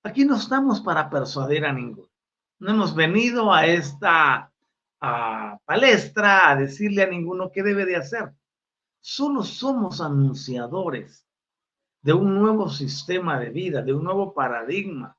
Aquí 0.03 0.25
no 0.25 0.37
estamos 0.37 0.81
para 0.81 1.11
persuadir 1.11 1.67
a 1.67 1.75
ninguno. 1.75 2.09
No 2.61 2.73
hemos 2.73 2.95
venido 2.95 3.53
a 3.53 3.67
esta 3.67 4.53
palestra 5.65 6.51
a 6.51 6.57
decirle 6.57 7.03
a 7.03 7.07
ninguno 7.07 7.53
qué 7.53 7.63
debe 7.63 7.87
de 7.87 7.97
hacer. 7.97 8.33
Solo 9.01 9.45
somos 9.45 10.01
anunciadores 10.01 11.25
de 12.03 12.13
un 12.13 12.35
nuevo 12.35 12.69
sistema 12.69 13.39
de 13.39 13.51
vida, 13.51 13.83
de 13.83 13.95
un 13.95 14.03
nuevo 14.03 14.35
paradigma, 14.35 15.17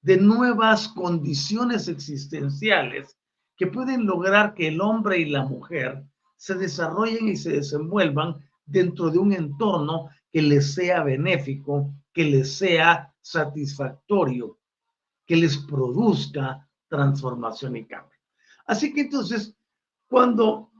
de 0.00 0.16
nuevas 0.16 0.88
condiciones 0.88 1.86
existenciales 1.86 3.16
que 3.56 3.68
pueden 3.68 4.04
lograr 4.04 4.54
que 4.54 4.68
el 4.68 4.80
hombre 4.80 5.18
y 5.18 5.26
la 5.26 5.44
mujer 5.44 6.04
se 6.36 6.56
desarrollen 6.56 7.28
y 7.28 7.36
se 7.36 7.52
desenvuelvan 7.52 8.36
dentro 8.66 9.10
de 9.10 9.18
un 9.18 9.32
entorno 9.32 10.08
que 10.32 10.42
les 10.42 10.74
sea 10.74 11.04
benéfico, 11.04 11.94
que 12.12 12.24
les 12.24 12.56
sea 12.56 13.14
satisfactorio, 13.20 14.58
que 15.24 15.36
les 15.36 15.56
produzca 15.58 16.68
transformación 16.92 17.76
y 17.76 17.86
cambio. 17.86 18.18
Así 18.66 18.92
que 18.92 19.00
entonces, 19.00 19.54
cuando 20.08 20.70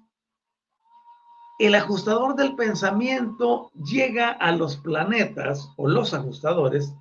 el 1.59 1.75
ajustador 1.75 2.37
del 2.37 2.55
pensamiento 2.55 3.71
llega 3.83 4.31
a 4.31 4.53
los 4.53 4.77
planetas 4.77 5.71
o 5.77 5.89
los 5.89 6.13
ajustadores, 6.13 6.93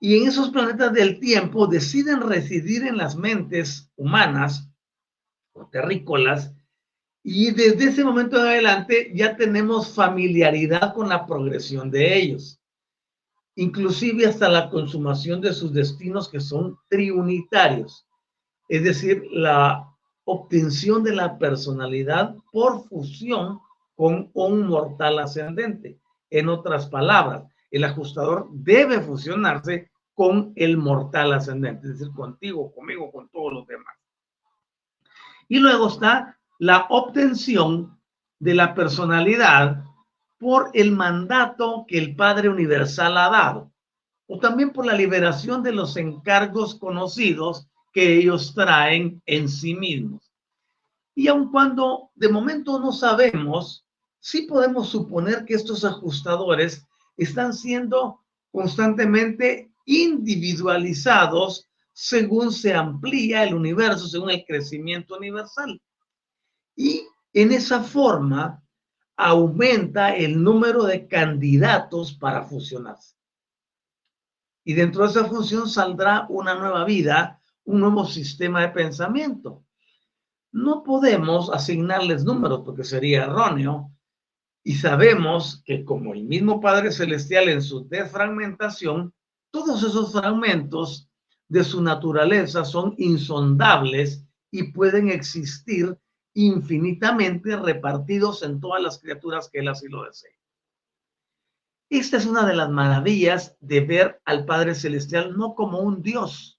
y 0.00 0.16
en 0.16 0.28
esos 0.28 0.48
planetas 0.50 0.92
del 0.94 1.20
tiempo 1.20 1.66
deciden 1.66 2.22
residir 2.22 2.86
en 2.86 2.96
las 2.96 3.14
mentes 3.14 3.90
humanas 3.96 4.68
o 5.52 5.66
terrícolas, 5.66 6.54
y 7.22 7.50
desde 7.52 7.90
ese 7.90 8.04
momento 8.04 8.38
en 8.40 8.46
adelante 8.46 9.12
ya 9.14 9.36
tenemos 9.36 9.94
familiaridad 9.94 10.94
con 10.94 11.10
la 11.10 11.26
progresión 11.26 11.90
de 11.90 12.16
ellos, 12.16 12.61
inclusive 13.54 14.26
hasta 14.26 14.48
la 14.48 14.70
consumación 14.70 15.40
de 15.40 15.52
sus 15.52 15.72
destinos 15.72 16.28
que 16.28 16.40
son 16.40 16.78
triunitarios, 16.88 18.06
es 18.68 18.84
decir, 18.84 19.24
la 19.30 19.88
obtención 20.24 21.02
de 21.02 21.14
la 21.14 21.38
personalidad 21.38 22.36
por 22.52 22.84
fusión 22.88 23.60
con 23.94 24.30
un 24.34 24.66
mortal 24.66 25.18
ascendente. 25.18 25.98
En 26.30 26.48
otras 26.48 26.86
palabras, 26.86 27.44
el 27.70 27.84
ajustador 27.84 28.48
debe 28.52 29.00
fusionarse 29.00 29.90
con 30.14 30.52
el 30.56 30.76
mortal 30.76 31.32
ascendente, 31.32 31.88
es 31.88 31.98
decir, 31.98 32.14
contigo, 32.14 32.72
conmigo, 32.74 33.10
con 33.10 33.28
todos 33.28 33.52
los 33.52 33.66
demás. 33.66 33.94
Y 35.48 35.58
luego 35.58 35.88
está 35.88 36.38
la 36.58 36.86
obtención 36.90 37.98
de 38.38 38.54
la 38.54 38.74
personalidad 38.74 39.84
por 40.42 40.72
el 40.74 40.90
mandato 40.90 41.84
que 41.86 41.96
el 41.96 42.16
Padre 42.16 42.48
Universal 42.48 43.16
ha 43.16 43.30
dado, 43.30 43.72
o 44.26 44.40
también 44.40 44.72
por 44.72 44.84
la 44.84 44.92
liberación 44.92 45.62
de 45.62 45.70
los 45.70 45.96
encargos 45.96 46.74
conocidos 46.74 47.68
que 47.92 48.16
ellos 48.16 48.52
traen 48.52 49.22
en 49.26 49.48
sí 49.48 49.76
mismos. 49.76 50.32
Y 51.14 51.28
aun 51.28 51.52
cuando 51.52 52.10
de 52.16 52.28
momento 52.28 52.80
no 52.80 52.90
sabemos, 52.90 53.86
sí 54.18 54.42
podemos 54.42 54.88
suponer 54.88 55.44
que 55.44 55.54
estos 55.54 55.84
ajustadores 55.84 56.88
están 57.16 57.54
siendo 57.54 58.20
constantemente 58.50 59.70
individualizados 59.86 61.68
según 61.92 62.50
se 62.50 62.74
amplía 62.74 63.44
el 63.44 63.54
universo, 63.54 64.08
según 64.08 64.30
el 64.30 64.44
crecimiento 64.44 65.16
universal. 65.16 65.80
Y 66.74 67.02
en 67.32 67.52
esa 67.52 67.80
forma 67.84 68.61
aumenta 69.24 70.14
el 70.16 70.42
número 70.42 70.84
de 70.84 71.06
candidatos 71.06 72.12
para 72.14 72.44
fusionarse. 72.44 73.16
Y 74.64 74.74
dentro 74.74 75.04
de 75.04 75.10
esa 75.10 75.24
función 75.24 75.68
saldrá 75.68 76.26
una 76.28 76.54
nueva 76.54 76.84
vida 76.84 77.42
un 77.64 77.80
nuevo 77.80 78.06
sistema 78.06 78.62
de 78.62 78.68
pensamiento. 78.68 79.64
No 80.52 80.82
podemos 80.82 81.50
asignarles 81.50 82.24
números 82.24 82.62
porque 82.64 82.84
sería 82.84 83.24
erróneo 83.24 83.90
y 84.64 84.74
sabemos 84.74 85.62
que 85.64 85.84
como 85.84 86.12
el 86.12 86.24
mismo 86.24 86.60
Padre 86.60 86.92
Celestial 86.92 87.48
en 87.48 87.62
su 87.62 87.88
desfragmentación, 87.88 89.14
todos 89.50 89.82
esos 89.82 90.12
fragmentos 90.12 91.08
de 91.48 91.64
su 91.64 91.82
naturaleza 91.82 92.64
son 92.64 92.94
insondables 92.98 94.24
y 94.50 94.72
pueden 94.72 95.08
existir 95.08 95.98
infinitamente 96.34 97.56
repartidos 97.56 98.42
en 98.42 98.60
todas 98.60 98.82
las 98.82 98.98
criaturas 98.98 99.48
que 99.50 99.60
él 99.60 99.68
así 99.68 99.88
lo 99.88 100.04
desee. 100.04 100.38
Esta 101.90 102.16
es 102.16 102.26
una 102.26 102.46
de 102.46 102.54
las 102.54 102.70
maravillas 102.70 103.56
de 103.60 103.80
ver 103.80 104.22
al 104.24 104.46
Padre 104.46 104.74
Celestial 104.74 105.36
no 105.36 105.54
como 105.54 105.80
un 105.80 106.02
Dios 106.02 106.58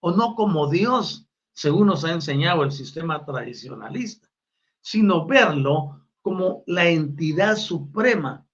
o 0.00 0.12
no 0.12 0.34
como 0.34 0.70
Dios, 0.70 1.28
según 1.52 1.88
nos 1.88 2.04
ha 2.04 2.12
enseñado 2.12 2.62
el 2.62 2.70
sistema 2.70 3.24
tradicionalista, 3.24 4.28
sino 4.80 5.26
verlo 5.26 6.06
como 6.22 6.62
la 6.66 6.88
entidad 6.88 7.56
suprema 7.56 8.46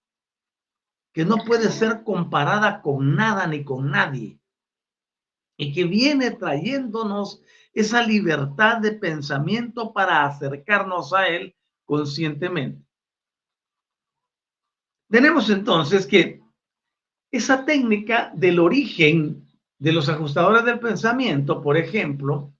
que 1.13 1.25
no 1.25 1.37
puede 1.47 1.71
ser 1.71 2.05
comparada 2.05 2.83
con 2.83 3.15
nada 3.15 3.47
ni 3.47 3.65
con 3.65 3.91
nadie 3.91 4.41
y 5.57 5.73
que 5.73 5.85
viene 5.85 6.31
trayéndonos 6.31 7.43
esa 7.77 8.03
libertad 8.03 8.79
de 8.79 8.93
pensamiento 8.93 9.93
para 9.93 10.25
acercarnos 10.25 11.13
a 11.13 11.29
Él 11.29 11.55
conscientemente. 11.85 12.83
Tenemos 15.11 15.51
entonces 15.51 16.07
que 16.07 16.43
esa 17.31 17.67
técnica 17.67 18.33
del 18.35 18.61
origen 18.61 19.47
de 19.79 19.93
los 19.93 20.09
ajustadores 20.09 20.65
del 20.65 20.81
pensamiento, 20.81 21.61
por 21.61 21.77
ejemplo, 21.77 22.55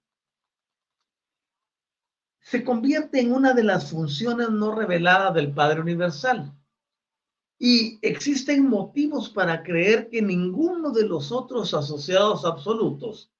se 2.39 2.63
convierte 2.63 3.19
en 3.19 3.33
una 3.33 3.55
de 3.55 3.63
las 3.63 3.89
funciones 3.89 4.51
no 4.51 4.75
reveladas 4.75 5.33
del 5.33 5.51
Padre 5.51 5.81
Universal. 5.81 6.53
Y 7.57 7.97
existen 8.03 8.69
motivos 8.69 9.31
para 9.31 9.63
creer 9.63 10.09
que 10.11 10.21
ninguno 10.21 10.91
de 10.91 11.07
los 11.07 11.31
otros 11.31 11.73
asociados 11.73 12.45
absolutos 12.45 13.31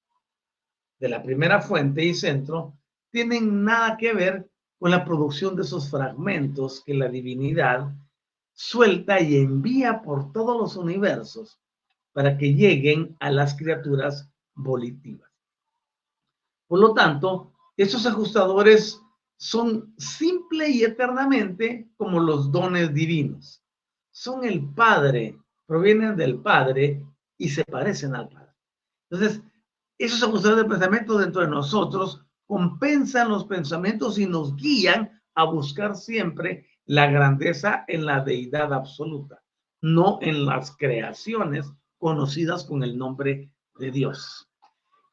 de 0.99 1.09
la 1.09 1.21
primera 1.21 1.61
fuente 1.61 2.03
y 2.03 2.13
centro 2.13 2.73
tienen 3.11 3.63
nada 3.63 3.97
que 3.97 4.13
ver 4.13 4.49
con 4.79 4.91
la 4.91 5.05
producción 5.05 5.55
de 5.55 5.63
esos 5.63 5.89
fragmentos 5.89 6.83
que 6.85 6.93
la 6.93 7.07
divinidad 7.07 7.93
suelta 8.53 9.19
y 9.19 9.37
envía 9.37 10.01
por 10.01 10.31
todos 10.31 10.57
los 10.57 10.75
universos 10.75 11.59
para 12.11 12.37
que 12.37 12.53
lleguen 12.53 13.15
a 13.19 13.29
las 13.29 13.55
criaturas 13.55 14.29
volitivas. 14.55 15.29
Por 16.67 16.79
lo 16.79 16.93
tanto, 16.93 17.53
esos 17.77 18.05
ajustadores 18.05 18.99
son 19.37 19.93
simple 19.97 20.69
y 20.69 20.83
eternamente 20.83 21.89
como 21.95 22.19
los 22.19 22.51
dones 22.51 22.93
divinos. 22.93 23.63
Son 24.11 24.43
el 24.43 24.67
Padre, 24.73 25.39
provienen 25.67 26.17
del 26.17 26.39
Padre 26.39 27.05
y 27.37 27.49
se 27.49 27.63
parecen 27.63 28.15
al 28.15 28.29
Padre. 28.29 28.51
Entonces, 29.09 29.41
esos 29.97 30.23
ajustadores 30.23 30.63
de 30.63 30.69
pensamiento 30.69 31.17
dentro 31.17 31.41
de 31.41 31.47
nosotros 31.47 32.25
compensan 32.45 33.29
los 33.29 33.45
pensamientos 33.45 34.17
y 34.17 34.25
nos 34.25 34.55
guían 34.55 35.21
a 35.35 35.43
buscar 35.45 35.95
siempre 35.95 36.67
la 36.85 37.07
grandeza 37.07 37.83
en 37.87 38.05
la 38.05 38.21
deidad 38.21 38.73
absoluta, 38.73 39.43
no 39.81 40.19
en 40.21 40.45
las 40.45 40.75
creaciones 40.75 41.71
conocidas 41.97 42.63
con 42.63 42.83
el 42.83 42.97
nombre 42.97 43.51
de 43.77 43.91
Dios. 43.91 44.49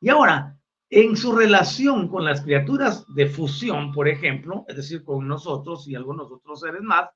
Y 0.01 0.11
ahora, 0.11 0.59
en 0.91 1.17
su 1.17 1.35
relación 1.35 2.09
con 2.09 2.25
las 2.25 2.43
criaturas 2.43 3.05
de 3.15 3.27
fusión, 3.27 3.91
por 3.93 4.07
ejemplo, 4.07 4.65
es 4.69 4.77
decir, 4.77 5.03
con 5.03 5.27
nosotros 5.27 5.89
y 5.89 5.95
algunos 5.95 6.31
otros 6.31 6.61
seres 6.61 6.83
más, 6.83 7.11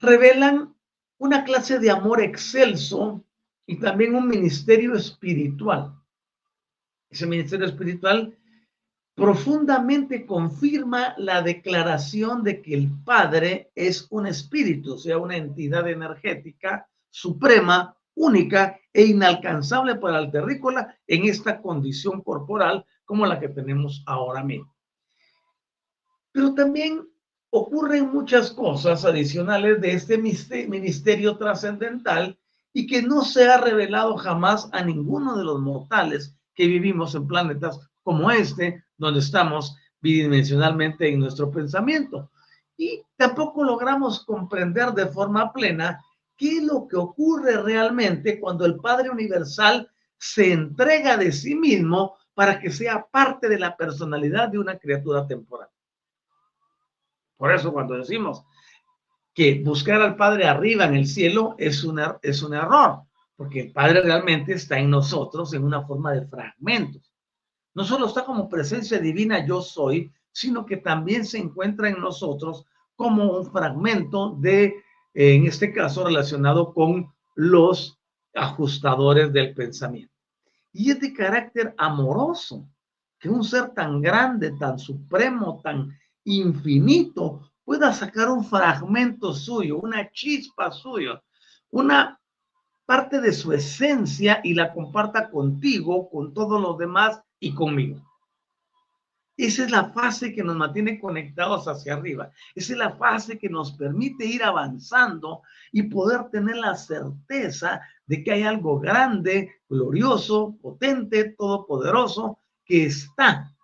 revelan 0.00 0.74
una 1.18 1.44
clase 1.44 1.78
de 1.78 1.90
amor 1.90 2.22
excelso 2.22 3.24
y 3.66 3.78
también 3.78 4.14
un 4.14 4.28
ministerio 4.28 4.94
espiritual. 4.94 5.97
Ese 7.10 7.26
ministerio 7.26 7.66
espiritual 7.66 8.36
profundamente 9.14 10.24
confirma 10.26 11.14
la 11.18 11.42
declaración 11.42 12.44
de 12.44 12.62
que 12.62 12.74
el 12.74 12.88
Padre 13.04 13.72
es 13.74 14.06
un 14.10 14.26
espíritu, 14.26 14.94
o 14.94 14.98
sea, 14.98 15.18
una 15.18 15.36
entidad 15.36 15.88
energética 15.88 16.88
suprema, 17.10 17.96
única 18.14 18.78
e 18.92 19.06
inalcanzable 19.06 19.96
para 19.96 20.20
el 20.20 20.30
terrícola 20.30 20.96
en 21.06 21.24
esta 21.24 21.60
condición 21.60 22.22
corporal 22.22 22.84
como 23.04 23.26
la 23.26 23.40
que 23.40 23.48
tenemos 23.48 24.02
ahora 24.06 24.44
mismo. 24.44 24.72
Pero 26.30 26.54
también 26.54 27.08
ocurren 27.50 28.12
muchas 28.12 28.52
cosas 28.52 29.04
adicionales 29.04 29.80
de 29.80 29.92
este 29.92 30.18
ministerio 30.18 31.36
trascendental 31.36 32.38
y 32.72 32.86
que 32.86 33.02
no 33.02 33.22
se 33.22 33.48
ha 33.48 33.58
revelado 33.58 34.16
jamás 34.16 34.68
a 34.72 34.84
ninguno 34.84 35.36
de 35.36 35.44
los 35.44 35.60
mortales 35.60 36.37
que 36.58 36.66
vivimos 36.66 37.14
en 37.14 37.24
planetas 37.28 37.78
como 38.02 38.32
este, 38.32 38.82
donde 38.96 39.20
estamos 39.20 39.76
bidimensionalmente 40.00 41.08
en 41.08 41.20
nuestro 41.20 41.52
pensamiento. 41.52 42.32
Y 42.76 43.00
tampoco 43.16 43.62
logramos 43.62 44.24
comprender 44.24 44.90
de 44.90 45.06
forma 45.06 45.52
plena 45.52 46.02
qué 46.36 46.58
es 46.58 46.64
lo 46.64 46.88
que 46.88 46.96
ocurre 46.96 47.62
realmente 47.62 48.40
cuando 48.40 48.66
el 48.66 48.74
Padre 48.74 49.08
Universal 49.08 49.88
se 50.18 50.52
entrega 50.52 51.16
de 51.16 51.30
sí 51.30 51.54
mismo 51.54 52.16
para 52.34 52.58
que 52.58 52.72
sea 52.72 53.06
parte 53.08 53.48
de 53.48 53.60
la 53.60 53.76
personalidad 53.76 54.48
de 54.48 54.58
una 54.58 54.78
criatura 54.78 55.28
temporal. 55.28 55.68
Por 57.36 57.52
eso 57.52 57.72
cuando 57.72 57.94
decimos 57.94 58.42
que 59.32 59.62
buscar 59.64 60.02
al 60.02 60.16
Padre 60.16 60.48
arriba 60.48 60.86
en 60.86 60.96
el 60.96 61.06
cielo 61.06 61.54
es, 61.56 61.84
una, 61.84 62.18
es 62.20 62.42
un 62.42 62.54
error, 62.54 63.02
porque 63.38 63.60
el 63.60 63.72
Padre 63.72 64.02
realmente 64.02 64.52
está 64.52 64.78
en 64.78 64.90
nosotros 64.90 65.54
en 65.54 65.64
una 65.64 65.86
forma 65.86 66.12
de 66.12 66.26
fragmentos 66.26 67.08
no 67.78 67.84
solo 67.84 68.06
está 68.06 68.24
como 68.24 68.48
presencia 68.48 68.98
divina 68.98 69.46
yo 69.46 69.62
soy, 69.62 70.12
sino 70.32 70.66
que 70.66 70.78
también 70.78 71.24
se 71.24 71.38
encuentra 71.38 71.88
en 71.88 72.00
nosotros 72.00 72.66
como 72.96 73.38
un 73.38 73.46
fragmento 73.52 74.36
de, 74.40 74.82
en 75.14 75.46
este 75.46 75.72
caso, 75.72 76.04
relacionado 76.04 76.74
con 76.74 77.06
los 77.36 77.96
ajustadores 78.34 79.32
del 79.32 79.54
pensamiento. 79.54 80.12
Y 80.72 80.90
es 80.90 80.98
de 80.98 81.12
carácter 81.12 81.72
amoroso 81.78 82.68
que 83.20 83.28
un 83.28 83.44
ser 83.44 83.70
tan 83.70 84.02
grande, 84.02 84.50
tan 84.58 84.76
supremo, 84.76 85.60
tan 85.62 85.96
infinito, 86.24 87.52
pueda 87.64 87.92
sacar 87.92 88.28
un 88.28 88.44
fragmento 88.44 89.32
suyo, 89.32 89.78
una 89.78 90.10
chispa 90.10 90.72
suya, 90.72 91.22
una 91.70 92.20
parte 92.88 93.20
de 93.20 93.34
su 93.34 93.52
esencia 93.52 94.40
y 94.42 94.54
la 94.54 94.72
comparta 94.72 95.28
contigo, 95.28 96.08
con 96.08 96.32
todos 96.32 96.58
los 96.58 96.78
demás 96.78 97.22
y 97.38 97.54
conmigo. 97.54 98.00
Esa 99.36 99.64
es 99.64 99.70
la 99.70 99.90
fase 99.90 100.32
que 100.32 100.42
nos 100.42 100.56
mantiene 100.56 100.98
conectados 100.98 101.68
hacia 101.68 101.92
arriba. 101.92 102.32
Esa 102.54 102.72
es 102.72 102.78
la 102.78 102.96
fase 102.96 103.38
que 103.38 103.50
nos 103.50 103.72
permite 103.72 104.24
ir 104.24 104.42
avanzando 104.42 105.42
y 105.70 105.82
poder 105.82 106.30
tener 106.30 106.56
la 106.56 106.76
certeza 106.76 107.82
de 108.06 108.24
que 108.24 108.32
hay 108.32 108.44
algo 108.44 108.80
grande, 108.80 109.56
glorioso, 109.68 110.56
potente, 110.62 111.34
todopoderoso, 111.36 112.38
que 112.64 112.86
está 112.86 113.54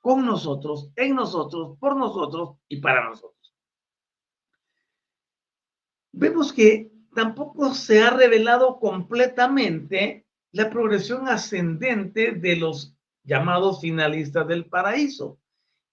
con 0.00 0.26
nosotros, 0.26 0.90
en 0.96 1.14
nosotros, 1.14 1.78
por 1.78 1.96
nosotros 1.96 2.56
y 2.66 2.80
para 2.80 3.08
nosotros. 3.08 3.54
Vemos 6.10 6.52
que 6.52 6.91
tampoco 7.14 7.74
se 7.74 8.02
ha 8.02 8.10
revelado 8.10 8.78
completamente 8.78 10.26
la 10.52 10.70
progresión 10.70 11.28
ascendente 11.28 12.32
de 12.32 12.56
los 12.56 12.94
llamados 13.24 13.80
finalistas 13.80 14.46
del 14.48 14.66
paraíso, 14.66 15.38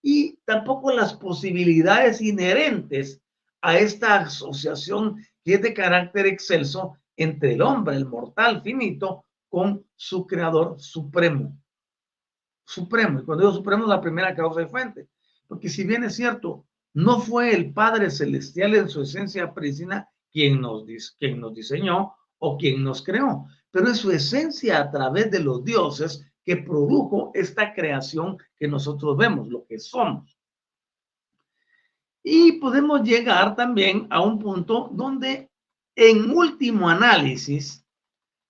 y 0.01 0.37
tampoco 0.45 0.91
las 0.91 1.13
posibilidades 1.13 2.21
inherentes 2.21 3.21
a 3.61 3.77
esta 3.77 4.15
asociación 4.15 5.17
que 5.43 5.55
es 5.55 5.61
de 5.61 5.73
carácter 5.73 6.25
excelso 6.25 6.97
entre 7.17 7.53
el 7.53 7.61
hombre, 7.61 7.95
el 7.95 8.05
mortal 8.05 8.61
finito, 8.61 9.25
con 9.49 9.85
su 9.95 10.25
creador 10.25 10.79
supremo. 10.79 11.57
Supremo. 12.65 13.19
Y 13.19 13.25
cuando 13.25 13.43
digo 13.43 13.57
supremo 13.57 13.85
la 13.87 13.99
primera 13.99 14.33
causa 14.35 14.61
de 14.61 14.67
fuente. 14.67 15.09
Porque 15.47 15.69
si 15.69 15.83
bien 15.83 16.03
es 16.03 16.15
cierto, 16.15 16.65
no 16.93 17.19
fue 17.19 17.53
el 17.53 17.73
Padre 17.73 18.09
Celestial 18.09 18.75
en 18.75 18.89
su 18.89 19.01
esencia 19.01 19.53
prístina 19.53 20.07
quien 20.31 20.61
nos, 20.61 20.85
quien 21.17 21.39
nos 21.39 21.53
diseñó 21.53 22.13
o 22.37 22.57
quien 22.57 22.83
nos 22.83 23.03
creó, 23.03 23.47
pero 23.71 23.89
es 23.89 23.97
su 23.97 24.11
esencia 24.11 24.79
a 24.79 24.91
través 24.91 25.29
de 25.29 25.39
los 25.39 25.63
dioses 25.63 26.25
que 26.43 26.57
produjo 26.57 27.31
esta 27.33 27.73
creación 27.73 28.37
que 28.57 28.67
nosotros 28.67 29.17
vemos, 29.17 29.47
lo 29.47 29.65
que 29.65 29.79
somos. 29.79 30.37
Y 32.23 32.53
podemos 32.53 33.03
llegar 33.03 33.55
también 33.55 34.07
a 34.09 34.21
un 34.21 34.39
punto 34.39 34.89
donde 34.91 35.51
en 35.95 36.31
último 36.31 36.89
análisis 36.89 37.85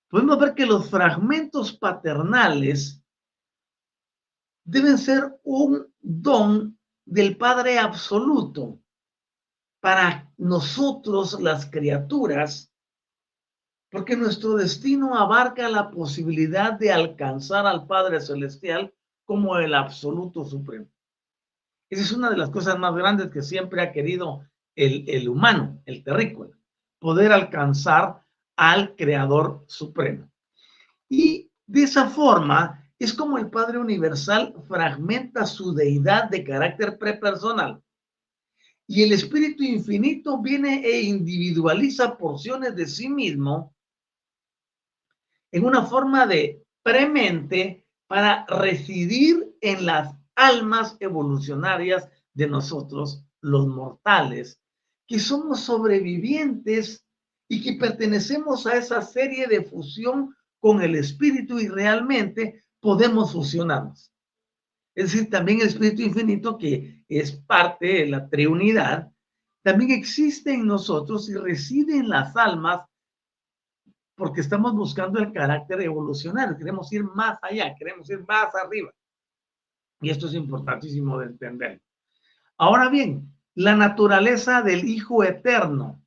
podemos 0.08 0.40
ver 0.40 0.54
que 0.54 0.66
los 0.66 0.90
fragmentos 0.90 1.74
paternales 1.74 3.04
deben 4.64 4.98
ser 4.98 5.40
un 5.44 5.92
don 6.00 6.78
del 7.06 7.38
Padre 7.38 7.80
Absoluto 7.80 8.80
para 9.80 10.32
nosotros 10.38 11.40
las 11.42 11.66
criaturas 11.66 12.70
porque 13.92 14.16
nuestro 14.16 14.56
destino 14.56 15.18
abarca 15.18 15.68
la 15.70 15.90
posibilidad 15.90 16.74
de 16.74 16.92
alcanzar 16.92 17.66
al 17.66 17.88
Padre 17.88 18.22
Celestial 18.22 18.94
como 19.26 19.58
el 19.58 19.74
absoluto 19.74 20.46
supremo. 20.46 20.88
Esa 21.90 22.04
es 22.04 22.12
una 22.12 22.30
de 22.30 22.38
las 22.38 22.52
cosas 22.52 22.78
más 22.78 22.94
grandes 22.96 23.30
que 23.32 23.42
siempre 23.42 23.82
ha 23.82 23.92
querido 23.92 24.46
el, 24.76 25.06
el 25.08 25.28
humano, 25.28 25.82
el 25.86 26.04
terrícola, 26.04 26.56
poder 27.00 27.32
alcanzar 27.32 28.24
al 28.56 28.96
Creador 28.96 29.66
Supremo. 29.68 30.30
Y 31.08 31.52
de 31.66 31.84
esa 31.84 32.10
forma 32.10 32.92
es 33.00 33.14
como 33.14 33.38
el 33.38 33.50
Padre 33.50 33.80
Universal 33.80 34.54
fragmenta 34.68 35.46
su 35.46 35.74
deidad 35.74 36.30
de 36.30 36.44
carácter 36.44 37.00
prepersonal. 37.00 37.82
Y 38.92 39.04
el 39.04 39.12
Espíritu 39.12 39.62
Infinito 39.64 40.42
viene 40.42 40.84
e 40.84 41.02
individualiza 41.02 42.18
porciones 42.18 42.76
de 42.76 42.88
sí 42.88 43.08
mismo 43.08 43.76
en 45.52 45.64
una 45.64 45.84
forma 45.84 46.26
de 46.26 46.66
premente 46.82 47.86
para 48.08 48.48
residir 48.48 49.56
en 49.62 49.86
las 49.86 50.16
almas 50.36 50.98
evolucionarias 51.02 52.10
de 52.34 52.48
nosotros, 52.48 53.24
los 53.42 53.68
mortales, 53.68 54.60
que 55.08 55.20
somos 55.20 55.60
sobrevivientes 55.60 57.06
y 57.48 57.62
que 57.62 57.74
pertenecemos 57.74 58.66
a 58.66 58.76
esa 58.76 59.04
serie 59.04 59.46
de 59.46 59.66
fusión 59.66 60.36
con 60.60 60.82
el 60.82 60.96
espíritu 60.96 61.60
y 61.60 61.68
realmente 61.68 62.64
podemos 62.80 63.34
fusionarnos. 63.34 64.12
Es 64.96 65.12
decir, 65.12 65.30
también 65.30 65.62
el 65.62 65.68
espíritu 65.68 66.02
infinito, 66.02 66.58
que 66.58 66.99
es 67.18 67.32
parte 67.32 67.88
de 67.88 68.06
la 68.06 68.30
triunidad, 68.30 69.12
también 69.64 69.92
existe 69.92 70.54
en 70.54 70.68
nosotros 70.68 71.30
y 71.30 71.36
reside 71.36 71.98
en 71.98 72.10
las 72.10 72.36
almas 72.38 72.86
porque 74.16 74.42
estamos 74.42 74.74
buscando 74.74 75.20
el 75.20 75.32
carácter 75.32 75.82
evolucionario, 75.82 76.58
queremos 76.58 76.92
ir 76.92 77.04
más 77.04 77.40
allá, 77.42 77.74
queremos 77.76 78.10
ir 78.10 78.26
más 78.28 78.54
arriba. 78.54 78.94
Y 80.02 80.10
esto 80.10 80.28
es 80.28 80.34
importantísimo 80.34 81.20
de 81.20 81.28
entender. 81.28 81.82
Ahora 82.58 82.90
bien, 82.90 83.34
la 83.56 83.76
naturaleza 83.76 84.62
del 84.62 84.88
Hijo 84.88 85.24
Eterno 85.24 86.04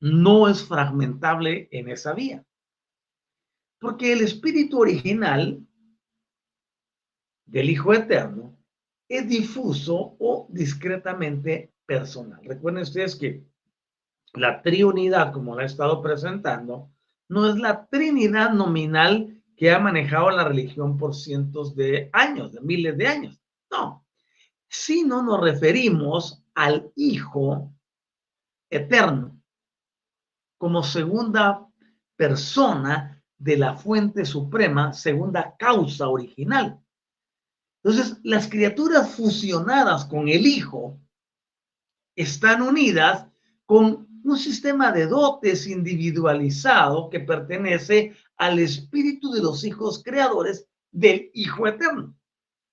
no 0.00 0.48
es 0.48 0.66
fragmentable 0.66 1.68
en 1.70 1.90
esa 1.90 2.14
vía. 2.14 2.44
Porque 3.78 4.12
el 4.12 4.22
espíritu 4.22 4.80
original 4.80 5.66
del 7.44 7.70
Hijo 7.70 7.92
Eterno 7.92 8.53
es 9.16 9.28
difuso 9.28 10.16
o 10.18 10.46
discretamente 10.50 11.72
personal. 11.86 12.40
Recuerden 12.44 12.82
ustedes 12.82 13.16
que 13.16 13.44
la 14.34 14.62
triunidad, 14.62 15.32
como 15.32 15.54
la 15.54 15.62
he 15.62 15.66
estado 15.66 16.02
presentando, 16.02 16.90
no 17.28 17.48
es 17.48 17.56
la 17.56 17.86
Trinidad 17.86 18.52
nominal 18.52 19.42
que 19.56 19.70
ha 19.70 19.78
manejado 19.78 20.30
la 20.30 20.44
religión 20.44 20.96
por 20.98 21.14
cientos 21.14 21.76
de 21.76 22.10
años, 22.12 22.52
de 22.52 22.60
miles 22.60 22.98
de 22.98 23.06
años. 23.06 23.40
No, 23.70 24.04
sino 24.68 25.22
nos 25.22 25.40
referimos 25.40 26.42
al 26.54 26.90
Hijo 26.96 27.72
eterno 28.68 29.40
como 30.58 30.82
segunda 30.82 31.66
persona 32.16 33.22
de 33.38 33.56
la 33.56 33.76
fuente 33.76 34.24
suprema, 34.24 34.92
segunda 34.92 35.54
causa 35.56 36.08
original. 36.08 36.80
Entonces, 37.84 38.18
las 38.22 38.48
criaturas 38.48 39.14
fusionadas 39.14 40.06
con 40.06 40.28
el 40.28 40.46
Hijo 40.46 40.98
están 42.16 42.62
unidas 42.62 43.26
con 43.66 44.08
un 44.24 44.38
sistema 44.38 44.90
de 44.90 45.06
dotes 45.06 45.66
individualizado 45.66 47.10
que 47.10 47.20
pertenece 47.20 48.16
al 48.38 48.58
espíritu 48.58 49.32
de 49.32 49.42
los 49.42 49.64
hijos 49.64 50.02
creadores 50.02 50.66
del 50.90 51.30
Hijo 51.34 51.66
Eterno. 51.66 52.16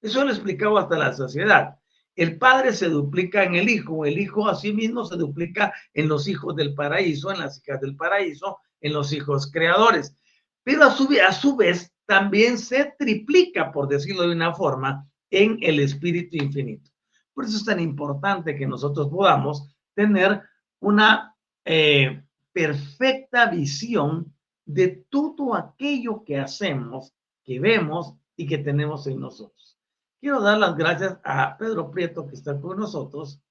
Eso 0.02 0.24
lo 0.24 0.32
explicaba 0.32 0.84
hasta 0.84 0.98
la 0.98 1.14
sociedad. 1.14 1.78
El 2.16 2.38
Padre 2.38 2.72
se 2.72 2.88
duplica 2.88 3.44
en 3.44 3.56
el 3.56 3.68
Hijo, 3.68 4.06
el 4.06 4.18
Hijo 4.18 4.48
asimismo 4.48 5.04
se 5.04 5.18
duplica 5.18 5.74
en 5.94 6.08
los 6.08 6.30
hijos 6.30 6.56
del 6.56 6.74
paraíso, 6.74 7.32
en 7.32 7.40
las 7.40 7.62
hijas 7.62 7.82
del 7.82 7.98
paraíso, 7.98 8.60
en 8.80 8.94
los 8.94 9.12
hijos 9.12 9.52
creadores. 9.52 10.16
Pero 10.64 10.86
a 10.86 10.92
su, 10.92 11.10
a 11.28 11.34
su 11.34 11.58
vez 11.58 11.91
también 12.12 12.58
se 12.58 12.94
triplica, 13.00 13.72
por 13.72 13.88
decirlo 13.88 14.24
de 14.24 14.36
una 14.36 14.54
forma, 14.54 15.10
en 15.30 15.58
el 15.62 15.80
Espíritu 15.80 16.36
Infinito. 16.36 16.92
Por 17.34 17.46
eso 17.46 17.56
es 17.56 17.64
tan 17.64 17.80
importante 17.80 18.58
que 18.58 18.68
nosotros 18.68 19.08
podamos 19.08 19.74
tener 19.94 20.42
una 20.82 21.34
eh, 21.64 22.22
perfecta 22.52 23.46
visión 23.46 24.36
de 24.66 25.06
todo 25.10 25.56
aquello 25.56 26.26
que 26.26 26.38
hacemos, 26.38 27.14
que 27.46 27.62
vemos 27.62 28.14
y 28.36 28.46
que 28.46 28.58
tenemos 28.58 29.08
en 29.08 29.22
nosotros. 29.22 29.80
Quiero 30.20 30.42
dar 30.42 30.58
las 30.58 30.76
gracias 30.76 31.18
a 31.24 31.56
Pedro 31.58 31.92
Prieto 31.92 32.28
que 32.28 32.36
está 32.36 32.60
con 32.60 32.78
nosotros 32.78 33.42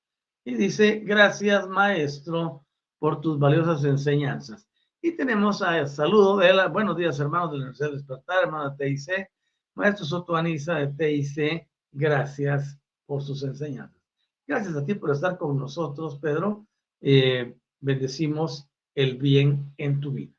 y 0.45 0.55
dice, 0.55 0.99
gracias 0.99 1.67
maestro 1.67 2.67
por 2.99 3.23
tus 3.23 3.39
valiosas 3.39 3.85
enseñanzas. 3.85 4.70
Y 5.03 5.13
tenemos 5.13 5.63
a 5.63 5.87
saludo 5.87 6.37
de 6.37 6.53
la, 6.53 6.69
buenos 6.69 6.95
días 6.95 7.19
hermanos 7.19 7.53
de 7.53 7.57
la 7.57 7.63
Universidad 7.65 7.89
de 7.89 7.97
Despertar, 7.97 8.45
hermano 8.45 8.71
de 8.71 8.87
TIC, 8.87 9.31
maestro 9.75 10.05
Soto 10.05 10.37
Anisa 10.37 10.75
de 10.75 10.89
TIC, 10.89 11.67
gracias 11.91 12.79
por 13.07 13.23
sus 13.23 13.43
enseñanzas. 13.43 13.99
Gracias 14.47 14.77
a 14.77 14.85
ti 14.85 14.95
por 14.95 15.11
estar 15.11 15.39
con 15.39 15.59
nosotros, 15.59 16.19
Pedro. 16.19 16.67
Eh, 17.01 17.57
bendecimos 17.81 18.69
el 18.95 19.17
bien 19.17 19.73
en 19.79 20.01
tu 20.01 20.13
vida. 20.13 20.35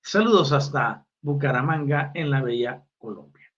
Saludos 0.00 0.52
hasta 0.52 1.06
Bucaramanga, 1.20 2.12
en 2.14 2.30
la 2.30 2.40
bella 2.40 2.82
Colombia. 2.96 3.52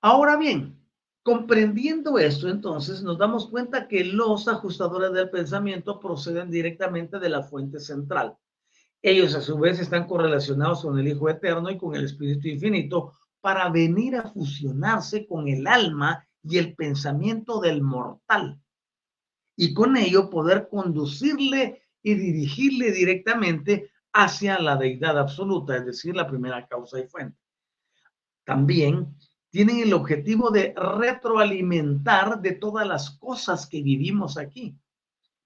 Ahora 0.00 0.38
bien, 0.38 0.77
comprendiendo 1.28 2.18
esto, 2.18 2.48
entonces 2.48 3.02
nos 3.02 3.18
damos 3.18 3.50
cuenta 3.50 3.86
que 3.86 4.02
los 4.02 4.48
ajustadores 4.48 5.12
del 5.12 5.28
pensamiento 5.28 6.00
proceden 6.00 6.50
directamente 6.50 7.18
de 7.18 7.28
la 7.28 7.42
fuente 7.42 7.80
central. 7.80 8.34
Ellos 9.02 9.34
a 9.34 9.42
su 9.42 9.58
vez 9.58 9.78
están 9.78 10.06
correlacionados 10.06 10.80
con 10.80 10.98
el 10.98 11.06
Hijo 11.06 11.28
Eterno 11.28 11.68
y 11.68 11.76
con 11.76 11.94
el 11.94 12.06
Espíritu 12.06 12.48
Infinito 12.48 13.12
para 13.42 13.68
venir 13.68 14.16
a 14.16 14.22
fusionarse 14.22 15.26
con 15.26 15.48
el 15.48 15.66
alma 15.66 16.26
y 16.42 16.56
el 16.56 16.74
pensamiento 16.74 17.60
del 17.60 17.82
mortal 17.82 18.58
y 19.54 19.74
con 19.74 19.98
ello 19.98 20.30
poder 20.30 20.70
conducirle 20.70 21.82
y 22.02 22.14
dirigirle 22.14 22.90
directamente 22.90 23.90
hacia 24.14 24.58
la 24.60 24.76
deidad 24.76 25.18
absoluta, 25.18 25.76
es 25.76 25.84
decir, 25.84 26.16
la 26.16 26.26
primera 26.26 26.66
causa 26.66 26.98
y 26.98 27.06
fuente. 27.06 27.36
También 28.44 29.14
tienen 29.50 29.80
el 29.80 29.94
objetivo 29.94 30.50
de 30.50 30.74
retroalimentar 30.76 32.40
de 32.40 32.52
todas 32.52 32.86
las 32.86 33.10
cosas 33.12 33.66
que 33.66 33.82
vivimos 33.82 34.36
aquí. 34.36 34.76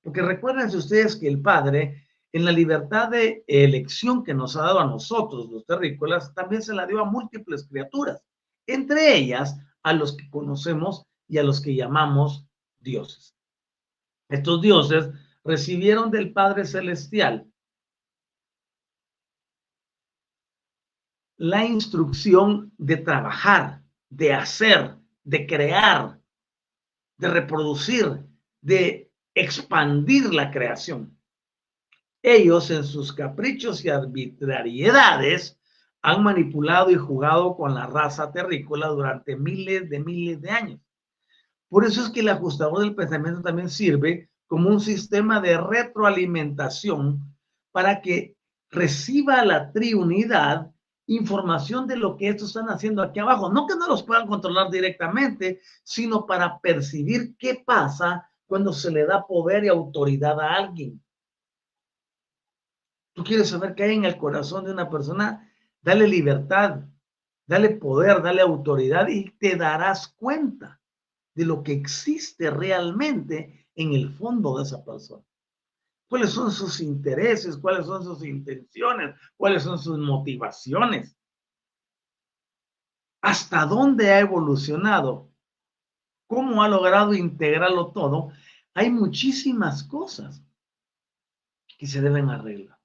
Porque 0.03 0.23
recuérdense 0.23 0.77
ustedes 0.77 1.17
que 1.17 1.29
el 1.29 1.41
Padre, 1.41 2.07
en 2.33 2.45
la 2.45 2.53
libertad 2.53 3.11
de 3.11 3.45
elección 3.47 4.25
que 4.25 4.35
nos 4.35 4.57
ha 4.57 4.63
dado 4.63 4.81
a 4.81 4.87
nosotros, 4.87 5.49
los 5.51 5.65
terrícolas, 5.65 6.35
también 6.35 6.63
se 6.63 6.75
la 6.75 6.87
dio 6.87 7.01
a 7.01 7.05
múltiples 7.05 7.67
criaturas, 7.69 8.25
entre 8.67 9.17
ellas 9.17 9.57
a 9.83 9.93
los 9.93 10.17
que 10.17 10.29
conocemos 10.31 11.07
y 11.29 11.39
a 11.39 11.43
los 11.43 11.61
que 11.61 11.75
llamamos 11.75 12.45
dioses. 12.81 13.37
Estos 14.29 14.63
dioses 14.63 15.11
recibieron 15.45 16.11
del 16.11 16.33
Padre 16.33 16.65
Celestial 16.65 17.47
la 21.37 21.65
instrucción 21.65 22.73
de 22.79 22.97
trabajar, 22.99 23.82
de 24.13 24.35
hacer, 24.35 24.95
de 25.25 25.47
crear, 25.47 26.21
de 27.17 27.29
reproducir, 27.29 28.27
de 28.61 29.11
expandir 29.35 30.35
la 30.35 30.51
creación. 30.51 31.17
Ellos 32.23 32.71
en 32.71 32.85
sus 32.85 33.13
caprichos 33.13 33.83
y 33.85 33.89
arbitrariedades 33.89 35.59
han 36.03 36.23
manipulado 36.23 36.91
y 36.91 36.97
jugado 36.97 37.57
con 37.57 37.75
la 37.75 37.87
raza 37.87 38.31
terrícola 38.31 38.89
durante 38.89 39.35
miles 39.35 39.89
de 39.89 40.01
miles 40.01 40.43
de 40.43 40.51
años. 40.51 40.81
Por 41.71 41.87
eso 41.87 42.03
es 42.03 42.11
que 42.11 42.21
el 42.21 42.29
ajustador 42.29 42.81
del 42.81 42.95
pensamiento 42.95 43.41
también 43.41 43.71
sirve 43.71 44.29
como 44.47 44.69
un 44.69 44.81
sistema 44.81 45.41
de 45.41 45.57
retroalimentación 45.57 47.35
para 47.71 48.03
que 48.03 48.37
reciba 48.69 49.43
la 49.43 49.73
triunidad 49.73 50.71
información 51.07 51.87
de 51.87 51.97
lo 51.97 52.17
que 52.17 52.29
estos 52.29 52.49
están 52.49 52.69
haciendo 52.69 53.03
aquí 53.03 53.21
abajo. 53.21 53.53
No 53.53 53.67
que 53.67 53.77
no 53.77 53.89
los 53.89 54.03
puedan 54.03 54.27
controlar 54.27 54.71
directamente, 54.71 55.61
sino 55.83 56.27
para 56.27 56.61
percibir 56.61 57.37
qué 57.37 57.63
pasa 57.65 58.29
cuando 58.47 58.73
se 58.73 58.91
le 58.91 59.07
da 59.07 59.27
poder 59.27 59.65
y 59.65 59.69
autoridad 59.69 60.41
a 60.41 60.55
alguien. 60.55 61.03
Tú 63.15 63.25
quieres 63.25 63.51
saber 63.51 63.75
qué 63.75 63.85
hay 63.85 63.95
en 63.95 64.05
el 64.05 64.17
corazón 64.17 64.65
de 64.65 64.73
una 64.73 64.89
persona, 64.89 65.51
dale 65.83 66.07
libertad, 66.07 66.81
dale 67.47 67.71
poder, 67.71 68.23
dale 68.23 68.41
autoridad 68.41 69.09
y 69.09 69.31
te 69.33 69.57
darás 69.57 70.09
cuenta 70.09 70.81
de 71.35 71.45
lo 71.45 71.63
que 71.63 71.73
existe 71.73 72.51
realmente 72.51 73.69
en 73.75 73.93
el 73.93 74.11
fondo 74.15 74.57
de 74.57 74.65
esa 74.65 74.85
persona. 74.85 75.25
¿Cuáles 76.13 76.33
son 76.33 76.53
sus 76.53 76.79
intereses? 76.83 77.57
¿Cuáles 77.57 77.87
son 77.87 78.05
sus 78.05 78.23
intenciones? 78.23 79.17
¿Cuáles 79.35 79.63
son 79.63 79.79
sus 79.79 79.97
motivaciones? 79.97 81.17
¿Hasta 83.23 83.65
dónde 83.65 84.11
ha 84.11 84.21
evolucionado? 84.21 85.33
¿Cómo 86.27 86.63
ha 86.63 86.69
logrado 86.69 87.15
integrarlo 87.15 87.93
todo? 87.93 88.31
Hay 88.75 88.91
muchísimas 88.91 89.85
cosas. 89.85 90.45
que 91.79 91.87
se 91.87 92.03
deben 92.03 92.29
arreglar. 92.29 92.79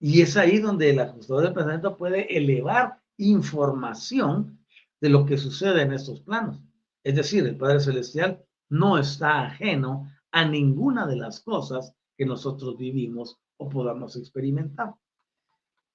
Y 0.00 0.20
es 0.20 0.36
ahí 0.36 0.58
donde 0.58 0.90
el 0.90 0.98
ajustador 0.98 1.44
del 1.44 1.54
pensamiento 1.54 1.96
puede 1.96 2.36
elevar 2.36 3.00
información 3.18 4.58
de 5.00 5.10
lo 5.10 5.24
que 5.24 5.38
sucede 5.38 5.82
en 5.82 5.92
estos 5.92 6.22
planos. 6.22 6.60
Es 7.04 7.14
decir, 7.14 7.46
el 7.46 7.56
Padre 7.56 7.78
Celestial 7.78 8.44
no 8.68 8.98
está 8.98 9.42
ajeno 9.42 10.10
a 10.38 10.44
ninguna 10.44 11.06
de 11.06 11.16
las 11.16 11.40
cosas 11.40 11.92
que 12.16 12.24
nosotros 12.24 12.76
vivimos 12.78 13.38
o 13.56 13.68
podamos 13.68 14.16
experimentar. 14.16 14.94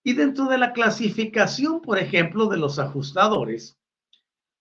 Y 0.04 0.14
dentro 0.14 0.46
de 0.48 0.58
la 0.58 0.74
clasificación, 0.74 1.82
por 1.82 1.98
ejemplo, 1.98 2.48
de 2.48 2.58
los 2.58 2.78
ajustadores, 2.78 3.80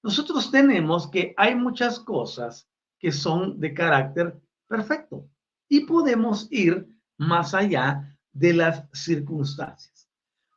nosotros 0.03 0.53
tenemos 0.53 1.09
que 1.09 1.35
hay 1.37 1.57
muchas 1.57 1.99
cosas 1.99 2.69
que 2.99 3.11
son 3.11 3.59
de 3.59 3.75
carácter 3.75 4.41
perfecto 4.69 5.29
y 5.69 5.81
podemos 5.81 6.47
ir 6.53 6.87
más 7.19 7.53
allá 7.53 8.17
de 8.33 8.55
las 8.55 8.85
circunstancias. 8.93 10.09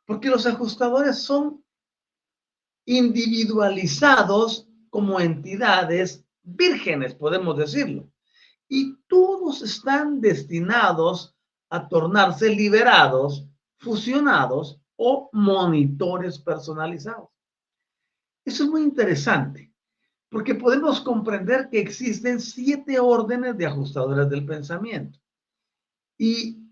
Porque 0.04 0.28
los 0.28 0.46
ajustadores 0.46 1.18
son 1.18 1.64
individualizados 2.84 4.68
como 4.88 5.18
entidades 5.18 6.24
vírgenes, 6.44 7.12
podemos 7.16 7.58
decirlo. 7.58 8.08
Y 8.68 8.96
todos 9.06 9.62
están 9.62 10.20
destinados 10.20 11.36
a 11.70 11.88
tornarse 11.88 12.48
liberados, 12.50 13.46
fusionados 13.78 14.80
o 14.96 15.28
monitores 15.32 16.38
personalizados. 16.38 17.28
Eso 18.44 18.64
es 18.64 18.70
muy 18.70 18.82
interesante, 18.82 19.72
porque 20.28 20.54
podemos 20.54 21.00
comprender 21.00 21.68
que 21.68 21.80
existen 21.80 22.40
siete 22.40 22.98
órdenes 23.00 23.56
de 23.58 23.66
ajustadores 23.66 24.30
del 24.30 24.46
pensamiento. 24.46 25.18
Y 26.18 26.66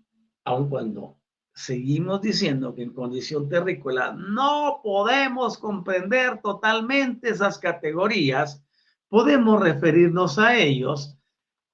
aun 0.45 0.69
cuando 0.69 1.17
seguimos 1.53 2.21
diciendo 2.21 2.75
que 2.75 2.83
en 2.83 2.93
condición 2.93 3.47
terrícola 3.47 4.13
no 4.13 4.81
podemos 4.83 5.57
comprender 5.57 6.41
totalmente 6.41 7.29
esas 7.29 7.57
categorías, 7.57 8.63
podemos 9.07 9.61
referirnos 9.61 10.37
a 10.37 10.57
ellos, 10.57 11.14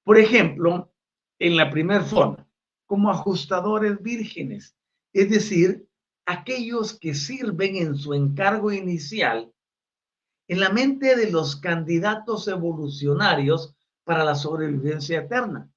por 0.03 0.17
ejemplo, 0.17 0.91
en 1.39 1.57
la 1.57 1.69
primera 1.69 2.03
forma, 2.03 2.47
como 2.85 3.09
ajustadores 3.09 4.01
vírgenes, 4.01 4.75
es 5.13 5.29
decir, 5.29 5.87
aquellos 6.25 6.97
que 6.97 7.13
sirven 7.13 7.75
en 7.75 7.95
su 7.95 8.13
encargo 8.13 8.71
inicial 8.71 9.51
en 10.47 10.59
la 10.59 10.69
mente 10.69 11.15
de 11.15 11.31
los 11.31 11.55
candidatos 11.55 12.47
evolucionarios 12.47 13.73
para 14.03 14.25
la 14.25 14.35
sobrevivencia 14.35 15.19
eterna. 15.19 15.69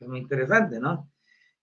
Es 0.00 0.08
muy 0.08 0.18
interesante, 0.18 0.80
¿no? 0.80 1.08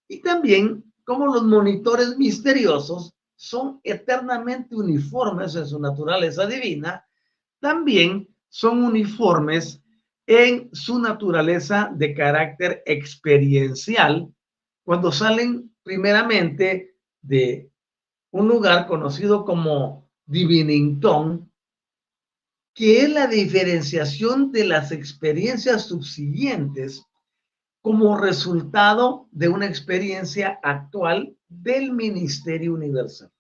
Y 0.08 0.22
también 0.22 0.92
como 1.04 1.26
los 1.26 1.44
monitores 1.44 2.18
misteriosos 2.18 3.14
son 3.36 3.82
eternamente 3.84 4.76
uniformes 4.76 5.56
en 5.56 5.66
su 5.66 5.80
naturaleza 5.80 6.46
divina, 6.46 7.06
también 7.60 8.34
son 8.48 8.84
uniformes 8.84 9.81
en 10.28 10.70
su 10.74 11.00
naturaleza 11.00 11.92
de 11.94 12.14
carácter 12.14 12.84
experiencial 12.86 14.34
cuando 14.84 15.12
salen 15.12 15.74
primeramente 15.84 16.96
de 17.22 17.70
un 18.32 18.48
lugar 18.48 18.88
conocido 18.88 19.46
como 19.46 20.10
Divinington, 20.26 21.52
que 22.74 23.02
es 23.02 23.10
la 23.10 23.28
diferenciación 23.28 24.52
de 24.52 24.66
las 24.66 24.92
experiencias 24.92 25.86
subsiguientes 25.86 27.06
como 27.82 28.18
resultado 28.18 29.28
de 29.32 29.50
una 29.50 29.66
experiencia 29.66 30.60
actual 30.64 31.36
del 31.50 31.92
Ministerio 31.92 32.74
Universal. 32.74 33.32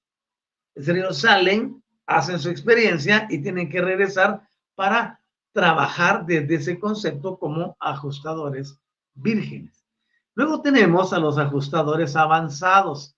Es 0.76 0.86
decir, 0.86 1.02
ellos 1.02 1.20
salen, 1.20 1.82
hacen 2.06 2.40
su 2.40 2.50
experiencia 2.50 3.28
y 3.30 3.42
tienen 3.42 3.70
que 3.70 3.82
regresar 3.82 4.42
para 4.76 5.21
trabajar 5.54 6.26
desde 6.26 6.56
ese 6.56 6.80
concepto 6.80 7.38
como 7.38 7.76
ajustadores 7.80 8.78
vírgenes. 9.14 9.86
Luego 10.34 10.62
tenemos 10.62 11.12
a 11.14 11.20
los 11.20 11.38
ajustadores 11.38 12.16
avanzados. 12.16 13.16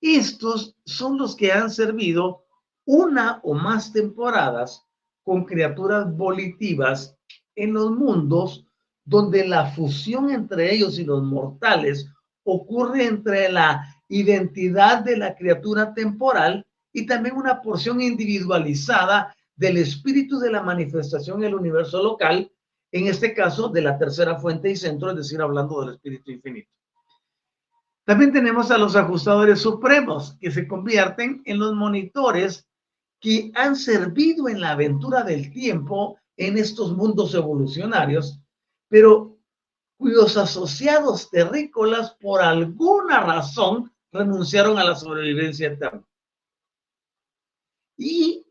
Estos 0.00 0.76
son 0.84 1.18
los 1.18 1.36
que 1.36 1.52
han 1.52 1.70
servido 1.70 2.44
una 2.86 3.40
o 3.42 3.54
más 3.54 3.92
temporadas 3.92 4.82
con 5.22 5.44
criaturas 5.44 6.14
volitivas 6.14 7.16
en 7.54 7.72
los 7.72 7.90
mundos 7.90 8.66
donde 9.04 9.46
la 9.46 9.66
fusión 9.72 10.30
entre 10.30 10.74
ellos 10.74 10.98
y 10.98 11.04
los 11.04 11.22
mortales 11.22 12.08
ocurre 12.44 13.06
entre 13.06 13.50
la 13.50 13.84
identidad 14.08 15.02
de 15.02 15.16
la 15.16 15.34
criatura 15.34 15.94
temporal 15.94 16.66
y 16.92 17.06
también 17.06 17.36
una 17.36 17.60
porción 17.60 18.00
individualizada 18.00 19.34
del 19.56 19.76
espíritu 19.78 20.38
de 20.38 20.50
la 20.50 20.62
manifestación 20.62 21.38
en 21.38 21.48
el 21.48 21.54
universo 21.54 22.02
local, 22.02 22.50
en 22.92 23.06
este 23.06 23.34
caso 23.34 23.68
de 23.68 23.82
la 23.82 23.98
tercera 23.98 24.36
fuente 24.36 24.70
y 24.70 24.76
centro, 24.76 25.10
es 25.10 25.16
decir, 25.16 25.40
hablando 25.40 25.80
del 25.80 25.94
espíritu 25.94 26.30
infinito. 26.30 26.70
También 28.04 28.32
tenemos 28.32 28.70
a 28.70 28.78
los 28.78 28.96
ajustadores 28.96 29.60
supremos, 29.60 30.36
que 30.40 30.50
se 30.50 30.68
convierten 30.68 31.42
en 31.44 31.58
los 31.58 31.74
monitores 31.74 32.68
que 33.20 33.50
han 33.54 33.76
servido 33.76 34.48
en 34.48 34.60
la 34.60 34.72
aventura 34.72 35.22
del 35.22 35.50
tiempo 35.50 36.18
en 36.36 36.58
estos 36.58 36.94
mundos 36.94 37.34
evolucionarios 37.34 38.40
pero 38.94 39.36
cuyos 39.96 40.36
asociados 40.36 41.28
terrícolas 41.28 42.14
por 42.20 42.40
alguna 42.40 43.20
razón 43.20 43.92
renunciaron 44.12 44.78
a 44.78 44.84
la 44.84 44.94
sobrevivencia 44.94 45.66
eterna. 45.66 46.06
Y 47.96 48.43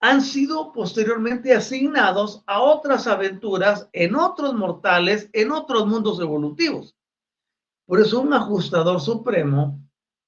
han 0.00 0.22
sido 0.22 0.72
posteriormente 0.72 1.54
asignados 1.54 2.42
a 2.46 2.60
otras 2.62 3.06
aventuras 3.06 3.88
en 3.92 4.16
otros 4.16 4.54
mortales, 4.54 5.28
en 5.34 5.52
otros 5.52 5.86
mundos 5.86 6.18
evolutivos. 6.20 6.96
Por 7.86 8.00
eso 8.00 8.20
un 8.20 8.32
ajustador 8.32 9.00
supremo, 9.00 9.78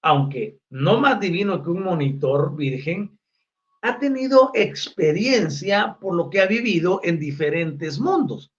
aunque 0.03 0.61
no 0.69 1.01
más 1.01 1.19
divino 1.21 1.63
que 1.63 1.71
un 1.71 1.83
monitor 1.83 2.55
virgen, 2.55 3.19
ha 3.81 3.99
tenido 3.99 4.51
experiencia 4.55 5.97
por 6.01 6.15
lo 6.15 6.29
que 6.29 6.41
ha 6.41 6.47
vivido 6.47 7.01
en 7.03 7.19
diferentes 7.19 7.99
mundos 7.99 8.53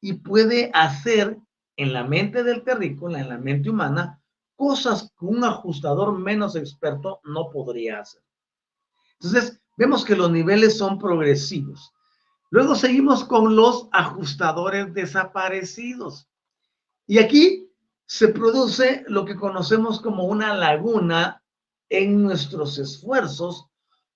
y 0.00 0.14
puede 0.14 0.70
hacer 0.72 1.38
en 1.76 1.92
la 1.92 2.04
mente 2.04 2.42
del 2.42 2.64
terrícola, 2.64 3.20
en 3.20 3.28
la 3.28 3.38
mente 3.38 3.70
humana, 3.70 4.20
cosas 4.56 5.12
que 5.18 5.26
un 5.26 5.44
ajustador 5.44 6.18
menos 6.18 6.56
experto 6.56 7.20
no 7.24 7.50
podría 7.50 8.00
hacer. 8.00 8.22
Entonces, 9.20 9.60
vemos 9.76 10.04
que 10.04 10.16
los 10.16 10.30
niveles 10.30 10.78
son 10.78 10.98
progresivos. 10.98 11.92
Luego 12.50 12.74
seguimos 12.74 13.24
con 13.24 13.56
los 13.56 13.88
ajustadores 13.92 14.94
desaparecidos. 14.94 16.28
Y 17.06 17.18
aquí 17.18 17.68
se 18.06 18.28
produce 18.28 19.04
lo 19.08 19.24
que 19.24 19.36
conocemos 19.36 20.00
como 20.00 20.24
una 20.24 20.54
laguna 20.54 21.42
en 21.88 22.22
nuestros 22.22 22.78
esfuerzos 22.78 23.66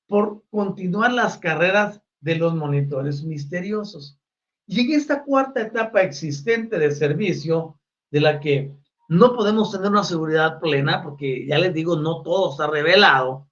por 0.07 0.43
continuar 0.51 1.13
las 1.13 1.39
carreras 1.39 2.01
de 2.21 2.37
los 2.37 2.55
monitores 2.55 3.23
misteriosos. 3.23 4.19
Y 4.67 4.81
en 4.81 4.93
esta 4.93 5.25
cuarta 5.25 5.63
etapa 5.63 6.03
existente 6.03 6.79
de 6.79 6.91
servicio, 6.93 7.79
de 8.11 8.21
la 8.21 8.41
que 8.41 8.75
no 9.09 9.35
podemos 9.35 9.73
tener 9.73 9.91
una 9.91 10.05
seguridad 10.05 10.61
plena, 10.61 11.03
porque 11.03 11.47
ya 11.47 11.59
les 11.59 11.73
digo, 11.73 11.97
no 11.97 12.23
todo 12.23 12.53
está 12.53 12.67
revelado, 12.67 13.48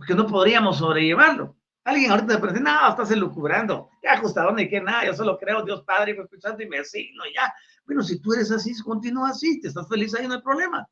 porque 0.00 0.14
no 0.14 0.26
podríamos 0.26 0.78
sobrellevarlo. 0.78 1.54
Alguien 1.84 2.10
ahorita 2.10 2.38
me 2.38 2.48
dice, 2.48 2.62
no, 2.62 2.88
estás 2.88 3.10
elucubrando, 3.10 3.90
ya 4.02 4.14
ajustado 4.14 4.50
ni 4.52 4.66
que 4.66 4.80
nada, 4.80 5.04
yo 5.04 5.12
solo 5.12 5.36
creo 5.36 5.62
Dios 5.62 5.82
Padre, 5.82 6.16
y 6.16 6.18
Espíritu 6.18 6.62
y 6.62 6.68
me 6.68 6.78
asigno, 6.78 7.22
ya. 7.34 7.52
Bueno, 7.84 8.02
si 8.02 8.18
tú 8.18 8.32
eres 8.32 8.50
así, 8.50 8.72
continúa 8.82 9.28
así, 9.28 9.60
te 9.60 9.68
estás 9.68 9.86
feliz 9.90 10.14
ahí, 10.14 10.26
no 10.26 10.34
hay 10.34 10.40
problema. 10.40 10.88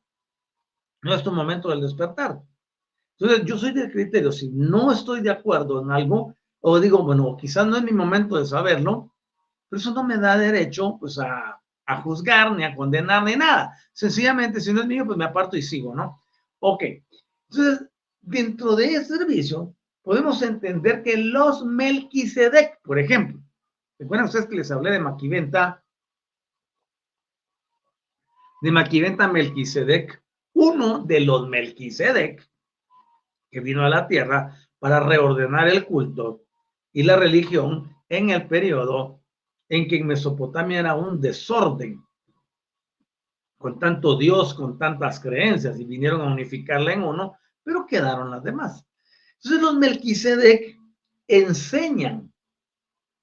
No 1.01 1.15
es 1.15 1.23
tu 1.23 1.31
momento 1.31 1.69
del 1.69 1.81
despertar. 1.81 2.39
Entonces, 3.17 3.47
yo 3.47 3.57
soy 3.57 3.73
del 3.73 3.91
criterio, 3.91 4.31
si 4.31 4.49
no 4.49 4.91
estoy 4.91 5.21
de 5.21 5.31
acuerdo 5.31 5.81
en 5.81 5.89
algo, 5.89 6.35
o 6.59 6.79
digo, 6.79 7.03
bueno, 7.03 7.35
quizás 7.35 7.65
no 7.65 7.77
es 7.77 7.83
mi 7.83 7.91
momento 7.91 8.37
de 8.37 8.45
saberlo, 8.45 9.11
pero 9.69 9.79
eso 9.79 9.91
no 9.91 10.03
me 10.03 10.17
da 10.19 10.37
derecho 10.37 10.97
pues 10.99 11.17
a, 11.17 11.59
a 11.87 12.01
juzgar, 12.03 12.51
ni 12.51 12.63
a 12.63 12.75
condenar, 12.75 13.23
ni 13.23 13.35
nada. 13.35 13.75
Sencillamente, 13.91 14.61
si 14.61 14.71
no 14.71 14.81
es 14.81 14.87
mío, 14.87 15.03
pues 15.03 15.17
me 15.17 15.25
aparto 15.25 15.57
y 15.57 15.63
sigo, 15.63 15.95
¿no? 15.95 16.21
Ok. 16.59 16.83
Entonces, 17.49 17.89
dentro 18.21 18.75
de 18.75 18.93
ese 18.93 19.17
servicio, 19.17 19.75
podemos 20.01 20.41
entender 20.41 21.03
que 21.03 21.17
los 21.17 21.65
Melquisedec, 21.65 22.81
por 22.81 22.99
ejemplo, 22.99 23.41
recuerdan 23.97 24.27
ustedes 24.27 24.47
que 24.47 24.55
les 24.55 24.71
hablé 24.71 24.91
de 24.91 24.99
Maquiventa, 24.99 25.83
de 28.61 28.71
Maquiventa 28.71 29.27
Melquisedec, 29.27 30.23
uno 30.53 31.03
de 31.05 31.21
los 31.21 31.47
Melquisedec 31.47 32.49
que 33.51 33.59
vino 33.59 33.83
a 33.83 33.89
la 33.89 34.07
tierra 34.07 34.57
para 34.79 34.99
reordenar 34.99 35.67
el 35.67 35.85
culto 35.85 36.43
y 36.93 37.03
la 37.03 37.15
religión 37.15 37.95
en 38.07 38.29
el 38.29 38.47
periodo 38.47 39.21
en 39.67 39.87
que 39.87 39.97
en 39.97 40.07
Mesopotamia 40.07 40.79
era 40.79 40.95
un 40.95 41.21
desorden. 41.21 42.03
con 43.57 43.77
tanto 43.77 44.17
Dios, 44.17 44.53
con 44.53 44.77
tantas 44.77 45.19
creencias, 45.19 45.77
y 45.77 45.83
vinieron 45.83 46.21
a 46.21 46.31
unificarla 46.31 46.93
en 46.93 47.03
uno, 47.03 47.37
pero 47.69 47.85
quedaron 47.85 48.31
las 48.31 48.41
demás. 48.41 48.83
Entonces 49.35 49.61
los 49.61 49.75
Melquisedec 49.75 50.79
enseñan 51.27 52.33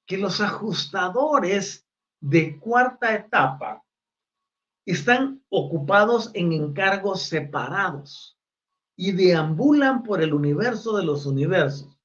que 0.07 0.19
los 0.19 0.41
ajustadores 0.41 1.85
de 2.21 2.57
cuarta 2.61 3.13
etapa 3.13 3.85
están 4.85 5.45
ocupados 5.49 6.31
en 6.35 6.53
encargos 6.53 7.25
separados 7.25 8.39
y 8.95 9.11
deambulan 9.11 10.05
por 10.05 10.23
el 10.23 10.33
universo 10.33 10.97
de 10.97 11.05
los 11.05 11.27
universos. 11.27 11.99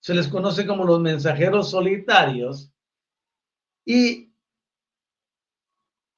Se 0.00 0.12
les 0.12 0.26
conoce 0.26 0.66
como 0.66 0.84
los 0.84 0.98
mensajeros 0.98 1.70
solitarios 1.70 2.74
y 3.84 4.34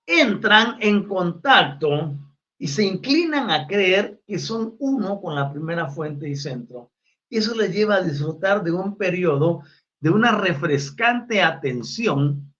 entran 0.06 0.78
en 0.80 1.06
contacto 1.06 2.16
y 2.62 2.68
se 2.68 2.84
inclinan 2.84 3.50
a 3.50 3.66
creer 3.66 4.22
que 4.24 4.38
son 4.38 4.76
uno 4.78 5.20
con 5.20 5.34
la 5.34 5.52
primera 5.52 5.88
fuente 5.88 6.28
y 6.28 6.36
centro. 6.36 6.92
Eso 7.28 7.56
les 7.56 7.74
lleva 7.74 7.96
a 7.96 8.02
disfrutar 8.02 8.62
de 8.62 8.70
un 8.70 8.96
periodo 8.96 9.64
de 9.98 10.10
una 10.10 10.30
refrescante 10.30 11.42
atención 11.42 12.54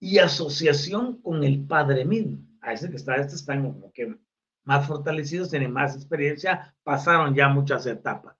y 0.00 0.18
asociación 0.18 1.22
con 1.22 1.44
el 1.44 1.64
Padre 1.66 2.04
mismo. 2.04 2.38
A 2.62 2.72
ese 2.72 2.90
que 2.90 2.96
está, 2.96 3.14
este 3.14 3.36
están 3.36 3.62
como 3.62 3.92
que 3.92 4.18
más 4.64 4.88
fortalecidos, 4.88 5.50
tienen 5.50 5.70
más 5.70 5.94
experiencia, 5.94 6.74
pasaron 6.82 7.32
ya 7.32 7.48
muchas 7.48 7.86
etapas. 7.86 8.36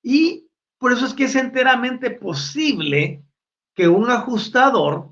Y 0.00 0.48
por 0.78 0.92
eso 0.92 1.06
es 1.06 1.14
que 1.14 1.24
es 1.24 1.34
enteramente 1.34 2.12
posible 2.12 3.24
que 3.74 3.88
un 3.88 4.08
ajustador 4.10 5.11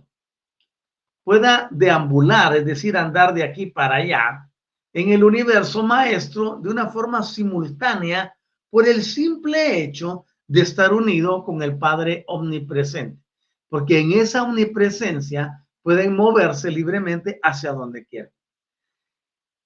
pueda 1.31 1.68
deambular, 1.70 2.57
es 2.57 2.66
decir, 2.66 2.97
andar 2.97 3.33
de 3.33 3.45
aquí 3.45 3.66
para 3.66 3.99
allá, 3.99 4.51
en 4.93 5.12
el 5.12 5.22
universo 5.22 5.85
maestro 5.85 6.59
de 6.61 6.70
una 6.70 6.89
forma 6.89 7.22
simultánea 7.22 8.35
por 8.68 8.89
el 8.89 9.05
simple 9.05 9.81
hecho 9.81 10.24
de 10.49 10.62
estar 10.62 10.93
unido 10.93 11.45
con 11.45 11.62
el 11.62 11.78
Padre 11.78 12.24
omnipresente 12.26 13.22
porque 13.68 14.01
en 14.01 14.11
esa 14.12 14.43
omnipresencia 14.43 15.64
pueden 15.83 16.16
moverse 16.16 16.72
libremente 16.72 17.39
hacia 17.41 17.70
donde 17.70 18.05
quieran. 18.05 18.33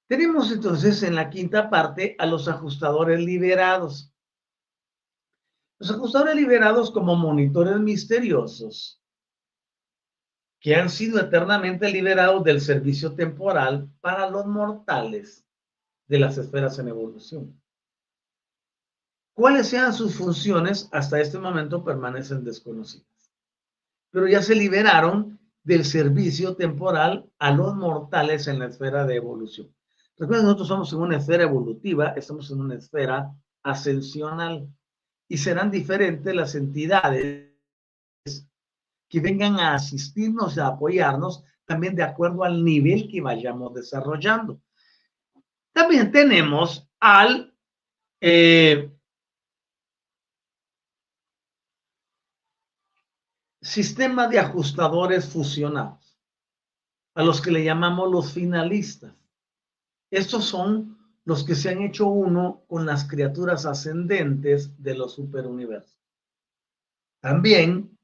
Tenemos 0.07 0.53
entonces 0.53 1.03
en 1.03 1.15
la 1.15 1.31
quinta 1.31 1.71
parte 1.71 2.15
a 2.19 2.27
los 2.27 2.47
ajustadores 2.47 3.19
liberados. 3.19 4.12
Los 5.79 5.91
ajustadores 5.93 6.37
liberados 6.37 6.91
como 6.91 7.17
monitores 7.17 7.81
misteriosos 7.81 9.01
que 10.65 10.75
han 10.75 10.89
sido 10.89 11.21
eternamente 11.21 11.91
liberados 11.91 12.43
del 12.43 12.62
servicio 12.62 13.12
temporal 13.15 13.87
para 14.01 14.31
los 14.31 14.47
mortales 14.47 15.45
de 16.09 16.19
las 16.19 16.39
esferas 16.39 16.79
en 16.79 16.89
evolución. 16.89 17.61
Cuáles 19.35 19.69
sean 19.69 19.93
sus 19.93 20.15
funciones 20.15 20.89
hasta 20.91 21.21
este 21.21 21.39
momento 21.39 21.85
permanecen 21.85 22.45
desconocidas 22.45 23.15
pero 24.15 24.29
ya 24.29 24.41
se 24.41 24.55
liberaron 24.55 25.41
del 25.65 25.85
servicio 25.85 26.55
temporal 26.55 27.29
a 27.41 27.51
los 27.51 27.75
mortales 27.75 28.47
en 28.47 28.61
la 28.61 28.67
esfera 28.67 29.05
de 29.05 29.17
evolución. 29.17 29.75
Recuerden, 30.17 30.45
nosotros 30.47 30.69
somos 30.69 30.93
en 30.93 31.01
una 31.01 31.17
esfera 31.17 31.43
evolutiva, 31.43 32.11
estamos 32.11 32.49
en 32.53 32.61
una 32.61 32.77
esfera 32.77 33.35
ascensional 33.65 34.69
y 35.27 35.37
serán 35.37 35.73
diferentes 35.73 36.33
las 36.33 36.55
entidades 36.55 37.54
que 39.15 39.21
vengan 39.21 39.61
a 39.61 39.75
asistirnos 39.75 40.59
a 40.59 40.67
apoyarnos 40.67 41.45
también 41.65 41.95
de 41.95 42.03
acuerdo 42.03 42.43
al 42.43 42.65
nivel 42.65 43.09
que 43.09 43.21
vayamos 43.21 43.73
desarrollando. 43.73 44.61
También 45.73 46.11
tenemos 46.11 46.91
al 46.99 47.57
eh, 48.21 48.93
sistema 53.62 54.27
de 54.27 54.41
ajustadores 54.41 55.29
fusionados, 55.29 56.19
a 57.15 57.23
los 57.23 57.41
que 57.41 57.53
le 57.53 57.62
llamamos 57.62 58.11
los 58.11 58.33
finalistas. 58.33 59.15
Estos 60.11 60.45
son 60.45 60.99
los 61.25 61.45
que 61.45 61.55
se 61.55 61.69
han 61.69 61.83
hecho 61.83 62.09
uno 62.09 62.65
con 62.67 62.85
las 62.85 63.07
criaturas 63.07 63.65
ascendentes 63.65 64.83
de 64.83 64.97
los 64.97 65.15
superuniversos. 65.15 66.03
También 67.21 67.95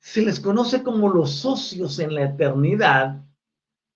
se 0.00 0.22
les 0.22 0.40
conoce 0.40 0.82
como 0.82 1.08
los 1.10 1.30
socios 1.30 1.98
en 1.98 2.14
la 2.14 2.24
eternidad 2.24 3.22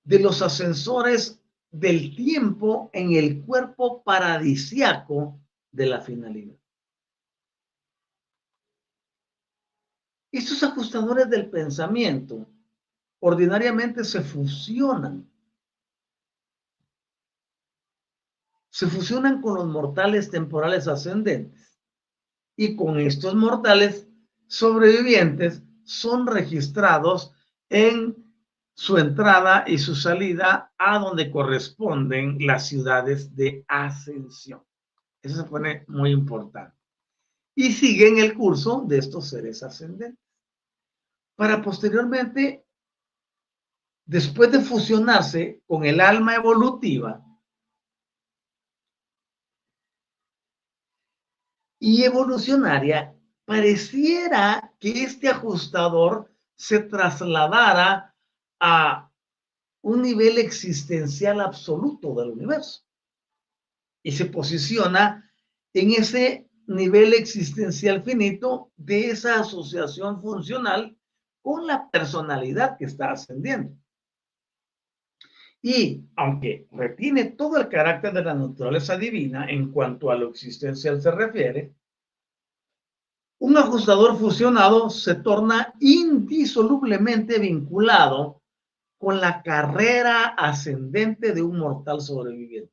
de 0.04 0.18
los 0.18 0.42
ascensores 0.42 1.40
del 1.70 2.14
tiempo 2.14 2.90
en 2.92 3.14
el 3.14 3.42
cuerpo 3.44 4.02
paradisiaco 4.04 5.40
de 5.72 5.86
la 5.86 6.00
finalidad. 6.00 6.56
Estos 10.30 10.62
ajustadores 10.62 11.30
del 11.30 11.48
pensamiento 11.48 12.46
ordinariamente 13.20 14.04
se 14.04 14.20
fusionan. 14.20 15.28
Se 18.68 18.86
fusionan 18.88 19.40
con 19.40 19.54
los 19.54 19.66
mortales 19.66 20.30
temporales 20.30 20.86
ascendentes. 20.86 21.80
Y 22.56 22.76
con 22.76 23.00
estos 23.00 23.34
mortales 23.34 24.08
sobrevivientes 24.46 25.62
son 25.84 26.26
registrados 26.26 27.32
en 27.68 28.16
su 28.74 28.98
entrada 28.98 29.64
y 29.66 29.78
su 29.78 29.94
salida 29.94 30.72
a 30.76 30.98
donde 30.98 31.30
corresponden 31.30 32.38
las 32.40 32.66
ciudades 32.66 33.34
de 33.34 33.64
ascensión. 33.68 34.62
Eso 35.22 35.36
se 35.36 35.44
pone 35.44 35.84
muy 35.88 36.10
importante. 36.10 36.76
Y 37.54 37.72
siguen 37.72 38.18
el 38.18 38.34
curso 38.34 38.84
de 38.86 38.98
estos 38.98 39.28
seres 39.28 39.62
ascendentes 39.62 40.18
para 41.36 41.62
posteriormente, 41.62 42.64
después 44.04 44.52
de 44.52 44.60
fusionarse 44.60 45.62
con 45.66 45.84
el 45.84 46.00
alma 46.00 46.34
evolutiva 46.34 47.24
y 51.78 52.04
evolucionaria, 52.04 53.16
pareciera 53.44 54.72
que 54.78 55.04
este 55.04 55.28
ajustador 55.28 56.30
se 56.54 56.80
trasladara 56.80 58.14
a 58.60 59.10
un 59.82 60.02
nivel 60.02 60.38
existencial 60.38 61.40
absoluto 61.40 62.14
del 62.14 62.30
universo 62.30 62.82
y 64.02 64.12
se 64.12 64.26
posiciona 64.26 65.30
en 65.74 65.90
ese 65.92 66.48
nivel 66.66 67.12
existencial 67.12 68.02
finito 68.02 68.72
de 68.76 69.10
esa 69.10 69.40
asociación 69.40 70.20
funcional 70.22 70.96
con 71.42 71.66
la 71.66 71.90
personalidad 71.90 72.78
que 72.78 72.86
está 72.86 73.10
ascendiendo. 73.10 73.76
Y 75.60 76.04
aunque 76.16 76.66
retiene 76.70 77.24
todo 77.24 77.58
el 77.58 77.68
carácter 77.68 78.12
de 78.12 78.24
la 78.24 78.34
naturaleza 78.34 78.96
divina 78.96 79.46
en 79.48 79.72
cuanto 79.72 80.10
a 80.10 80.14
lo 80.14 80.30
existencial 80.30 81.00
se 81.00 81.10
refiere, 81.10 81.74
un 83.44 83.58
ajustador 83.58 84.16
fusionado 84.16 84.88
se 84.88 85.16
torna 85.16 85.74
indisolublemente 85.78 87.38
vinculado 87.38 88.40
con 88.96 89.20
la 89.20 89.42
carrera 89.42 90.28
ascendente 90.28 91.34
de 91.34 91.42
un 91.42 91.58
mortal 91.58 92.00
sobreviviente. 92.00 92.72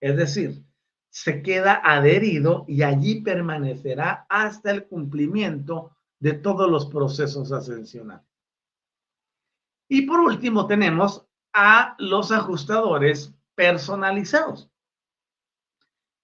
Es 0.00 0.16
decir, 0.16 0.64
se 1.10 1.42
queda 1.42 1.82
adherido 1.84 2.64
y 2.66 2.82
allí 2.84 3.20
permanecerá 3.20 4.24
hasta 4.30 4.70
el 4.70 4.86
cumplimiento 4.86 5.94
de 6.18 6.32
todos 6.32 6.70
los 6.70 6.86
procesos 6.86 7.52
ascensionales. 7.52 8.26
Y 9.90 10.06
por 10.06 10.20
último 10.20 10.66
tenemos 10.66 11.26
a 11.52 11.96
los 11.98 12.32
ajustadores 12.32 13.34
personalizados. 13.54 14.70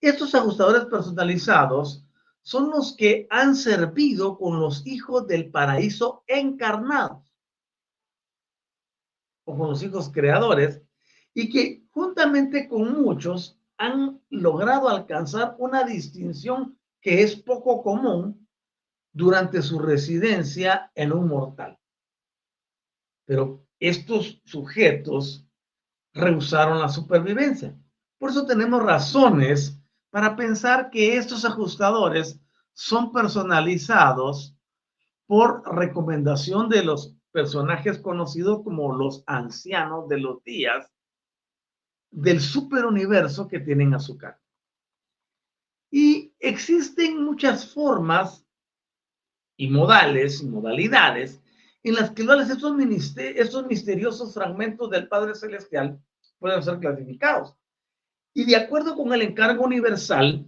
Estos 0.00 0.34
ajustadores 0.34 0.86
personalizados 0.86 2.03
son 2.44 2.70
los 2.70 2.94
que 2.94 3.26
han 3.30 3.56
servido 3.56 4.36
con 4.36 4.60
los 4.60 4.86
hijos 4.86 5.26
del 5.26 5.50
paraíso 5.50 6.24
encarnados 6.26 7.34
o 9.44 9.56
con 9.56 9.70
los 9.70 9.82
hijos 9.82 10.12
creadores 10.12 10.82
y 11.32 11.48
que 11.48 11.86
juntamente 11.90 12.68
con 12.68 13.02
muchos 13.02 13.58
han 13.78 14.20
logrado 14.28 14.88
alcanzar 14.90 15.56
una 15.58 15.84
distinción 15.84 16.78
que 17.00 17.22
es 17.22 17.34
poco 17.34 17.82
común 17.82 18.46
durante 19.10 19.62
su 19.62 19.78
residencia 19.78 20.92
en 20.94 21.12
un 21.12 21.28
mortal. 21.28 21.78
Pero 23.24 23.66
estos 23.80 24.42
sujetos 24.44 25.46
rehusaron 26.12 26.78
la 26.78 26.90
supervivencia. 26.90 27.74
Por 28.18 28.30
eso 28.30 28.46
tenemos 28.46 28.82
razones 28.82 29.80
para 30.14 30.36
pensar 30.36 30.90
que 30.90 31.16
estos 31.16 31.44
ajustadores 31.44 32.40
son 32.72 33.10
personalizados 33.10 34.56
por 35.26 35.64
recomendación 35.74 36.68
de 36.68 36.84
los 36.84 37.16
personajes 37.32 37.98
conocidos 37.98 38.62
como 38.62 38.94
los 38.94 39.24
ancianos 39.26 40.08
de 40.08 40.20
los 40.20 40.40
días 40.44 40.88
del 42.12 42.40
superuniverso 42.40 43.48
que 43.48 43.58
tienen 43.58 43.92
a 43.92 43.98
su 43.98 44.16
cargo. 44.16 44.38
Y 45.90 46.32
existen 46.38 47.24
muchas 47.24 47.74
formas 47.74 48.46
y 49.56 49.68
modales 49.68 50.44
modalidades 50.44 51.42
en 51.82 51.96
las 51.96 52.12
que 52.12 52.22
estos, 52.22 52.72
estos 53.16 53.66
misteriosos 53.66 54.32
fragmentos 54.32 54.88
del 54.90 55.08
Padre 55.08 55.34
Celestial 55.34 56.00
pueden 56.38 56.62
ser 56.62 56.78
clasificados. 56.78 57.56
Y 58.34 58.44
de 58.44 58.56
acuerdo 58.56 58.96
con 58.96 59.14
el 59.14 59.22
encargo 59.22 59.64
universal, 59.64 60.46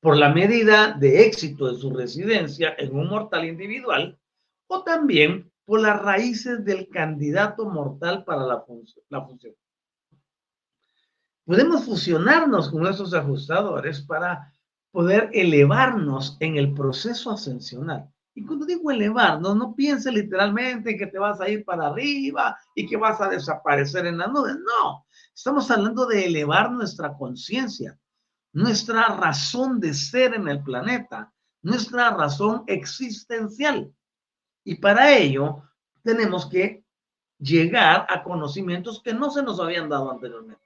por 0.00 0.16
la 0.16 0.30
medida 0.30 0.92
de 0.92 1.26
éxito 1.26 1.70
de 1.70 1.78
su 1.78 1.90
residencia 1.90 2.74
en 2.78 2.96
un 2.96 3.08
mortal 3.08 3.44
individual, 3.44 4.18
o 4.66 4.82
también 4.82 5.50
por 5.64 5.80
las 5.80 6.00
raíces 6.00 6.64
del 6.64 6.88
candidato 6.88 7.68
mortal 7.68 8.24
para 8.24 8.46
la, 8.46 8.60
función. 8.62 9.04
La 9.08 9.26
función. 9.26 9.54
Podemos 11.44 11.84
fusionarnos 11.84 12.70
con 12.70 12.82
nuestros 12.82 13.12
ajustadores 13.12 14.00
para 14.00 14.52
poder 14.90 15.30
elevarnos 15.32 16.36
en 16.40 16.56
el 16.56 16.72
proceso 16.72 17.30
ascensional. 17.30 18.08
Y 18.34 18.44
cuando 18.44 18.64
digo 18.64 18.90
elevarnos, 18.90 19.56
no 19.56 19.74
piense 19.74 20.10
literalmente 20.10 20.96
que 20.96 21.06
te 21.08 21.18
vas 21.18 21.40
a 21.40 21.48
ir 21.48 21.64
para 21.64 21.88
arriba 21.88 22.56
y 22.74 22.86
que 22.88 22.96
vas 22.96 23.20
a 23.20 23.28
desaparecer 23.28 24.06
en 24.06 24.18
la 24.18 24.28
nube. 24.28 24.52
No, 24.54 25.04
estamos 25.34 25.70
hablando 25.70 26.06
de 26.06 26.26
elevar 26.26 26.70
nuestra 26.70 27.16
conciencia, 27.16 27.98
nuestra 28.52 29.08
razón 29.16 29.80
de 29.80 29.94
ser 29.94 30.34
en 30.34 30.48
el 30.48 30.62
planeta, 30.62 31.32
nuestra 31.62 32.10
razón 32.10 32.64
existencial. 32.66 33.92
Y 34.64 34.76
para 34.76 35.16
ello 35.16 35.62
tenemos 36.02 36.46
que 36.46 36.84
llegar 37.38 38.06
a 38.08 38.22
conocimientos 38.22 39.02
que 39.02 39.14
no 39.14 39.30
se 39.30 39.42
nos 39.42 39.60
habían 39.60 39.88
dado 39.88 40.10
anteriormente. 40.10 40.62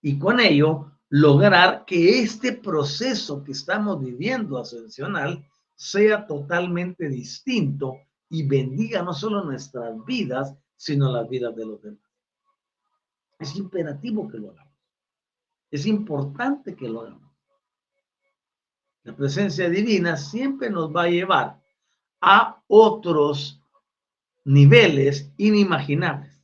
Y 0.00 0.18
con 0.18 0.40
ello 0.40 0.92
lograr 1.08 1.84
que 1.84 2.20
este 2.20 2.52
proceso 2.52 3.44
que 3.44 3.52
estamos 3.52 4.00
viviendo 4.00 4.58
ascensional 4.58 5.46
sea 5.76 6.26
totalmente 6.26 7.08
distinto 7.08 7.96
y 8.28 8.44
bendiga 8.44 9.02
no 9.02 9.12
solo 9.12 9.44
nuestras 9.44 9.92
vidas, 10.04 10.54
sino 10.76 11.12
las 11.12 11.28
vidas 11.28 11.54
de 11.54 11.66
los 11.66 11.82
demás. 11.82 12.01
Es 13.42 13.56
imperativo 13.56 14.28
que 14.28 14.38
lo 14.38 14.52
hagamos. 14.52 14.72
Es 15.68 15.84
importante 15.84 16.76
que 16.76 16.88
lo 16.88 17.00
hagamos. 17.00 17.32
La 19.02 19.16
presencia 19.16 19.68
divina 19.68 20.16
siempre 20.16 20.70
nos 20.70 20.94
va 20.94 21.02
a 21.02 21.08
llevar 21.08 21.60
a 22.20 22.62
otros 22.68 23.60
niveles 24.44 25.32
inimaginables. 25.38 26.40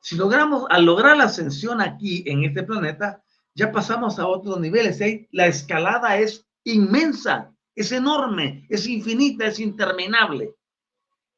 Si 0.00 0.14
logramos, 0.14 0.64
al 0.70 0.84
lograr 0.84 1.16
la 1.16 1.24
ascensión 1.24 1.80
aquí 1.80 2.22
en 2.26 2.44
este 2.44 2.62
planeta, 2.62 3.20
ya 3.56 3.72
pasamos 3.72 4.20
a 4.20 4.28
otros 4.28 4.60
niveles. 4.60 5.00
La 5.32 5.48
escalada 5.48 6.18
es 6.18 6.46
inmensa, 6.62 7.52
es 7.74 7.90
enorme, 7.90 8.64
es 8.68 8.86
infinita, 8.86 9.46
es 9.46 9.58
interminable. 9.58 10.54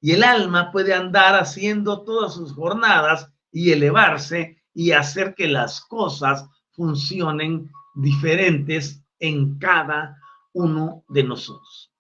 Y 0.03 0.13
el 0.13 0.25
alma 0.25 0.71
puede 0.71 0.93
andar 0.93 1.37
haciendo 1.37 2.03
todas 2.03 2.35
sus 2.35 2.53
jornadas 2.53 3.33
y 3.51 3.73
elevarse 3.73 4.63
y 4.75 4.91
hacer 4.91 5.35
que 5.35 5.49
las 5.49 5.81
cosas 5.81 6.47
funcionen 6.73 7.71
diferentes 7.95 9.03
en 9.21 9.59
cada 9.59 10.19
uno 10.53 11.05
de 11.09 11.25
nosotros. 11.25 11.93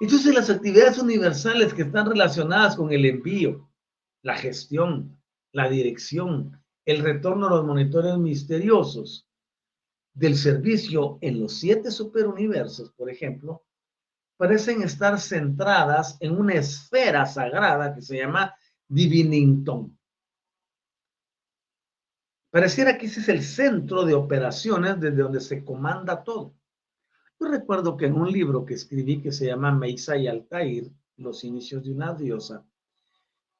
Entonces 0.00 0.34
las 0.34 0.48
actividades 0.48 0.98
universales 0.98 1.74
que 1.74 1.82
están 1.82 2.08
relacionadas 2.08 2.76
con 2.76 2.92
el 2.92 3.04
envío, 3.04 3.68
la 4.22 4.36
gestión, 4.36 5.20
la 5.52 5.68
dirección, 5.68 6.62
el 6.84 7.00
retorno 7.00 7.48
a 7.48 7.50
los 7.50 7.64
monitores 7.64 8.16
misteriosos 8.16 9.28
del 10.14 10.36
servicio 10.36 11.18
en 11.20 11.40
los 11.40 11.54
siete 11.54 11.90
superuniversos, 11.90 12.92
por 12.92 13.10
ejemplo, 13.10 13.64
parecen 14.36 14.82
estar 14.82 15.20
centradas 15.20 16.16
en 16.20 16.38
una 16.38 16.54
esfera 16.54 17.26
sagrada 17.26 17.94
que 17.94 18.02
se 18.02 18.18
llama 18.18 18.54
Divinington. 18.86 19.97
Pareciera 22.50 22.96
que 22.96 23.06
ese 23.06 23.20
es 23.20 23.28
el 23.28 23.42
centro 23.42 24.04
de 24.04 24.14
operaciones 24.14 24.98
desde 24.98 25.22
donde 25.22 25.40
se 25.40 25.64
comanda 25.64 26.24
todo. 26.24 26.54
Yo 27.38 27.48
recuerdo 27.48 27.96
que 27.96 28.06
en 28.06 28.14
un 28.14 28.32
libro 28.32 28.64
que 28.64 28.74
escribí 28.74 29.20
que 29.20 29.32
se 29.32 29.46
llama 29.46 29.72
Meisa 29.72 30.16
y 30.16 30.26
Altair, 30.26 30.90
Los 31.16 31.44
inicios 31.44 31.84
de 31.84 31.92
una 31.92 32.14
diosa, 32.14 32.64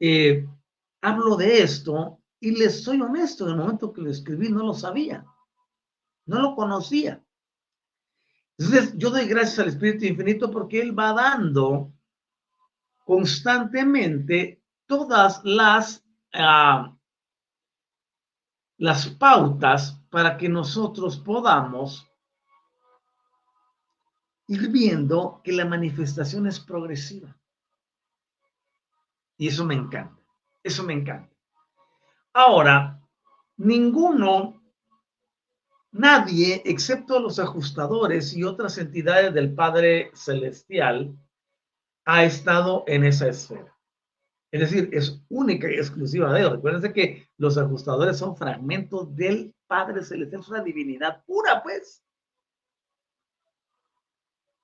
eh, 0.00 0.46
hablo 1.00 1.36
de 1.36 1.60
esto 1.60 2.20
y 2.40 2.52
les 2.52 2.82
soy 2.84 3.00
honesto, 3.00 3.44
en 3.44 3.50
el 3.50 3.56
momento 3.56 3.92
que 3.92 4.00
lo 4.00 4.10
escribí 4.10 4.48
no 4.48 4.64
lo 4.64 4.74
sabía, 4.74 5.26
no 6.26 6.40
lo 6.40 6.54
conocía. 6.54 7.22
Entonces 8.56 8.94
yo 8.96 9.10
doy 9.10 9.26
gracias 9.26 9.58
al 9.58 9.68
Espíritu 9.68 10.04
Infinito 10.04 10.50
porque 10.50 10.80
Él 10.80 10.96
va 10.96 11.12
dando 11.12 11.92
constantemente 13.04 14.62
todas 14.86 15.40
las 15.44 16.04
uh, 16.34 16.97
las 18.78 19.08
pautas 19.08 20.00
para 20.08 20.36
que 20.36 20.48
nosotros 20.48 21.18
podamos 21.18 22.08
ir 24.46 24.70
viendo 24.70 25.40
que 25.44 25.52
la 25.52 25.66
manifestación 25.66 26.46
es 26.46 26.58
progresiva. 26.58 27.36
Y 29.36 29.48
eso 29.48 29.64
me 29.64 29.74
encanta, 29.74 30.20
eso 30.62 30.82
me 30.84 30.94
encanta. 30.94 31.32
Ahora, 32.32 33.00
ninguno, 33.56 34.62
nadie, 35.90 36.62
excepto 36.64 37.20
los 37.20 37.38
ajustadores 37.38 38.34
y 38.34 38.44
otras 38.44 38.78
entidades 38.78 39.34
del 39.34 39.54
Padre 39.54 40.10
Celestial, 40.14 41.16
ha 42.04 42.24
estado 42.24 42.84
en 42.86 43.04
esa 43.04 43.28
esfera. 43.28 43.77
Es 44.50 44.60
decir, 44.60 44.88
es 44.92 45.22
única 45.28 45.70
y 45.70 45.74
exclusiva 45.74 46.32
de 46.32 46.40
Dios. 46.40 46.52
Recuérdense 46.52 46.92
que 46.92 47.28
los 47.36 47.58
ajustadores 47.58 48.16
son 48.16 48.36
fragmentos 48.36 49.14
del 49.14 49.54
Padre 49.66 50.02
Celestial, 50.02 50.40
es 50.40 50.48
una 50.48 50.62
divinidad 50.62 51.22
pura, 51.26 51.62
pues. 51.62 52.02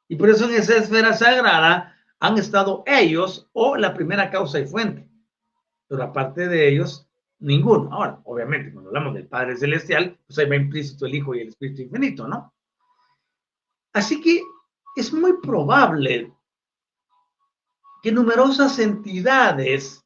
Y 0.09 0.17
por 0.17 0.31
eso 0.31 0.47
en 0.47 0.55
esa 0.55 0.77
esfera 0.77 1.13
sagrada 1.13 1.97
han 2.21 2.39
estado 2.39 2.83
ellos 2.87 3.49
o 3.53 3.77
la 3.77 3.93
primera 3.93 4.31
causa 4.31 4.61
y 4.61 4.67
fuente. 4.67 5.09
Pero 5.89 6.03
aparte 6.03 6.49
de 6.49 6.69
ellos, 6.69 7.07
ninguno. 7.39 7.93
Ahora, 7.93 8.21
obviamente, 8.25 8.73
cuando 8.73 8.91
hablamos 8.91 9.15
del 9.15 9.29
Padre 9.29 9.57
Celestial, 9.57 10.19
pues 10.27 10.39
ahí 10.39 10.49
va 10.49 10.57
implícito 10.57 11.07
el 11.07 11.15
Hijo 11.15 11.35
y 11.35 11.41
el 11.41 11.49
Espíritu 11.49 11.83
Infinito, 11.83 12.27
¿no? 12.27 12.55
Así 13.93 14.21
que 14.21 14.43
es 14.97 15.13
muy 15.13 15.41
probable 15.41 16.34
que 18.05 18.13
numerosas 18.13 18.79
entidades 18.79 20.05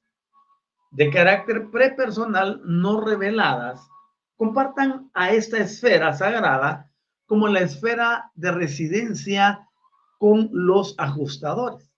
de 0.93 1.11
carácter 1.11 1.69
prepersonal 1.69 2.63
no 2.65 3.01
reveladas 3.01 3.91
compartan 4.37 5.11
a 5.15 5.33
esta 5.33 5.59
esfera 5.59 6.13
sagrada 6.13 6.93
como 7.27 7.49
la 7.49 7.59
esfera 7.59 8.31
de 8.37 8.53
residencia 8.53 9.69
con 10.17 10.49
los 10.53 10.95
ajustadores. 10.97 11.91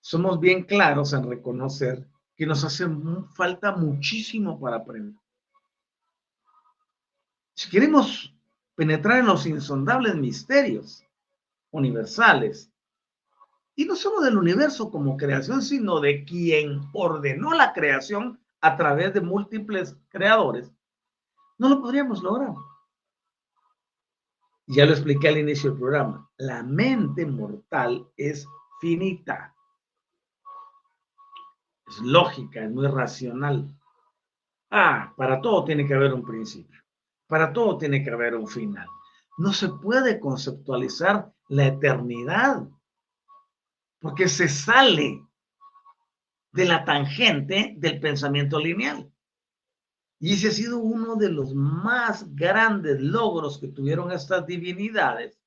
Somos 0.00 0.38
bien 0.38 0.66
claros 0.66 1.12
en 1.14 1.28
reconocer 1.28 2.06
que 2.36 2.46
nos 2.46 2.62
hace 2.62 2.86
falta 3.34 3.72
muchísimo 3.72 4.60
para 4.60 4.76
aprender. 4.76 5.20
Si 7.54 7.68
queremos 7.68 8.32
penetrar 8.76 9.18
en 9.18 9.26
los 9.26 9.46
insondables 9.46 10.14
misterios 10.14 11.04
universales 11.72 12.71
y 13.74 13.84
no 13.84 13.96
solo 13.96 14.20
del 14.20 14.36
universo 14.36 14.90
como 14.90 15.16
creación, 15.16 15.62
sino 15.62 16.00
de 16.00 16.24
quien 16.24 16.82
ordenó 16.92 17.52
la 17.52 17.72
creación 17.72 18.40
a 18.60 18.76
través 18.76 19.14
de 19.14 19.20
múltiples 19.20 19.96
creadores, 20.08 20.72
no 21.58 21.68
lo 21.68 21.80
podríamos 21.80 22.22
lograr. 22.22 22.54
Ya 24.66 24.86
lo 24.86 24.92
expliqué 24.92 25.28
al 25.28 25.38
inicio 25.38 25.70
del 25.70 25.78
programa. 25.78 26.30
La 26.38 26.62
mente 26.62 27.26
mortal 27.26 28.06
es 28.16 28.46
finita. 28.80 29.54
Es 31.86 31.98
lógica, 31.98 32.64
es 32.64 32.70
muy 32.70 32.86
racional. 32.86 33.68
Ah, 34.70 35.12
para 35.16 35.40
todo 35.40 35.64
tiene 35.64 35.86
que 35.86 35.94
haber 35.94 36.14
un 36.14 36.22
principio. 36.22 36.80
Para 37.26 37.52
todo 37.52 37.78
tiene 37.78 38.02
que 38.02 38.10
haber 38.10 38.34
un 38.34 38.46
final. 38.46 38.86
No 39.38 39.52
se 39.52 39.68
puede 39.68 40.20
conceptualizar 40.20 41.32
la 41.48 41.66
eternidad 41.66 42.66
porque 44.02 44.28
se 44.28 44.48
sale 44.48 45.24
de 46.52 46.64
la 46.66 46.84
tangente 46.84 47.74
del 47.78 48.00
pensamiento 48.00 48.58
lineal. 48.58 49.10
Y 50.18 50.34
ese 50.34 50.48
ha 50.48 50.50
sido 50.50 50.78
uno 50.78 51.16
de 51.16 51.30
los 51.30 51.54
más 51.54 52.34
grandes 52.34 53.00
logros 53.00 53.58
que 53.58 53.68
tuvieron 53.68 54.12
estas 54.12 54.46
divinidades 54.46 55.38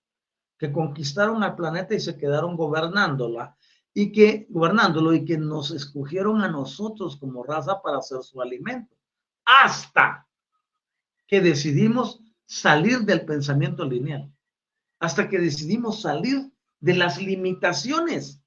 que 0.57 0.71
conquistaron 0.71 1.43
al 1.43 1.55
planeta 1.55 1.95
y 1.95 1.99
se 1.99 2.17
quedaron 2.17 2.55
gobernándola, 2.55 3.57
y 3.93 4.11
que 4.11 4.45
gobernándolo 4.49 5.13
y 5.13 5.23
que 5.25 5.37
nos 5.37 5.71
escogieron 5.71 6.41
a 6.41 6.49
nosotros 6.49 7.17
como 7.17 7.43
raza 7.43 7.81
para 7.81 8.01
ser 8.01 8.21
su 8.23 8.41
alimento. 8.41 8.95
Hasta 9.45 10.27
que 11.27 11.41
decidimos 11.41 12.21
salir 12.45 12.99
del 12.99 13.25
pensamiento 13.25 13.85
lineal, 13.85 14.31
hasta 14.99 15.29
que 15.29 15.39
decidimos 15.39 16.01
salir 16.01 16.51
de 16.79 16.93
las 16.93 17.21
limitaciones. 17.21 18.41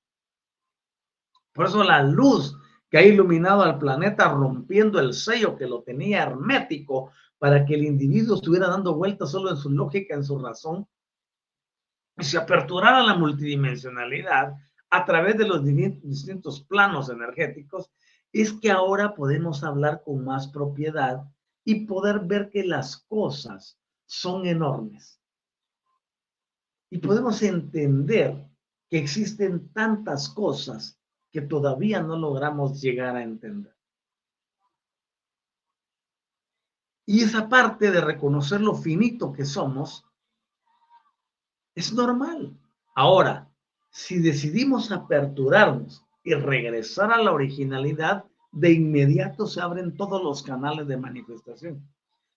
Por 1.52 1.66
eso 1.66 1.82
la 1.82 2.02
luz 2.02 2.56
que 2.90 2.98
ha 2.98 3.02
iluminado 3.02 3.62
al 3.62 3.78
planeta 3.78 4.32
rompiendo 4.32 4.98
el 4.98 5.12
sello 5.12 5.56
que 5.56 5.66
lo 5.66 5.82
tenía 5.82 6.22
hermético 6.22 7.12
para 7.38 7.64
que 7.64 7.74
el 7.74 7.84
individuo 7.84 8.36
estuviera 8.36 8.68
dando 8.68 8.94
vueltas 8.94 9.30
solo 9.30 9.50
en 9.50 9.56
su 9.56 9.70
lógica, 9.70 10.14
en 10.14 10.24
su 10.24 10.38
razón, 10.38 10.88
y 12.16 12.24
se 12.24 12.38
aperturara 12.38 13.02
la 13.02 13.14
multidimensionalidad 13.14 14.54
a 14.90 15.04
través 15.04 15.36
de 15.36 15.46
los 15.46 15.64
distintos 15.64 16.62
planos 16.62 17.10
energéticos, 17.10 17.90
es 18.32 18.52
que 18.52 18.70
ahora 18.70 19.14
podemos 19.14 19.62
hablar 19.62 20.02
con 20.04 20.24
más 20.24 20.48
propiedad 20.48 21.22
y 21.64 21.86
poder 21.86 22.20
ver 22.20 22.50
que 22.50 22.64
las 22.64 22.96
cosas 23.08 23.78
son 24.06 24.46
enormes. 24.46 25.20
Y 26.90 26.98
podemos 26.98 27.42
entender 27.42 28.48
que 28.88 28.98
existen 28.98 29.70
tantas 29.72 30.28
cosas 30.30 30.97
que 31.30 31.42
todavía 31.42 32.02
no 32.02 32.16
logramos 32.16 32.80
llegar 32.80 33.16
a 33.16 33.22
entender. 33.22 33.74
Y 37.06 37.22
esa 37.22 37.48
parte 37.48 37.90
de 37.90 38.00
reconocer 38.00 38.60
lo 38.60 38.74
finito 38.74 39.32
que 39.32 39.44
somos 39.44 40.04
es 41.74 41.92
normal. 41.92 42.54
Ahora, 42.94 43.50
si 43.90 44.18
decidimos 44.18 44.92
aperturarnos 44.92 46.04
y 46.22 46.34
regresar 46.34 47.12
a 47.12 47.22
la 47.22 47.32
originalidad, 47.32 48.24
de 48.50 48.72
inmediato 48.72 49.46
se 49.46 49.60
abren 49.60 49.96
todos 49.96 50.22
los 50.22 50.42
canales 50.42 50.86
de 50.86 50.96
manifestación. 50.96 51.88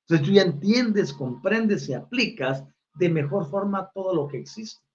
Entonces 0.02 0.28
tú 0.28 0.34
ya 0.34 0.44
entiendes, 0.44 1.14
comprendes 1.14 1.88
y 1.90 1.94
aplicas 1.94 2.64
de 2.96 3.10
mejor 3.10 3.50
forma 3.50 3.90
todo 3.94 4.14
lo 4.14 4.28
que 4.28 4.38
existe. 4.38 4.86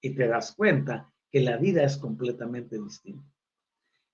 Y 0.00 0.14
te 0.14 0.26
das 0.26 0.54
cuenta 0.54 1.12
que 1.32 1.40
la 1.40 1.56
vida 1.56 1.82
es 1.82 1.96
completamente 1.96 2.78
distinta. 2.78 3.26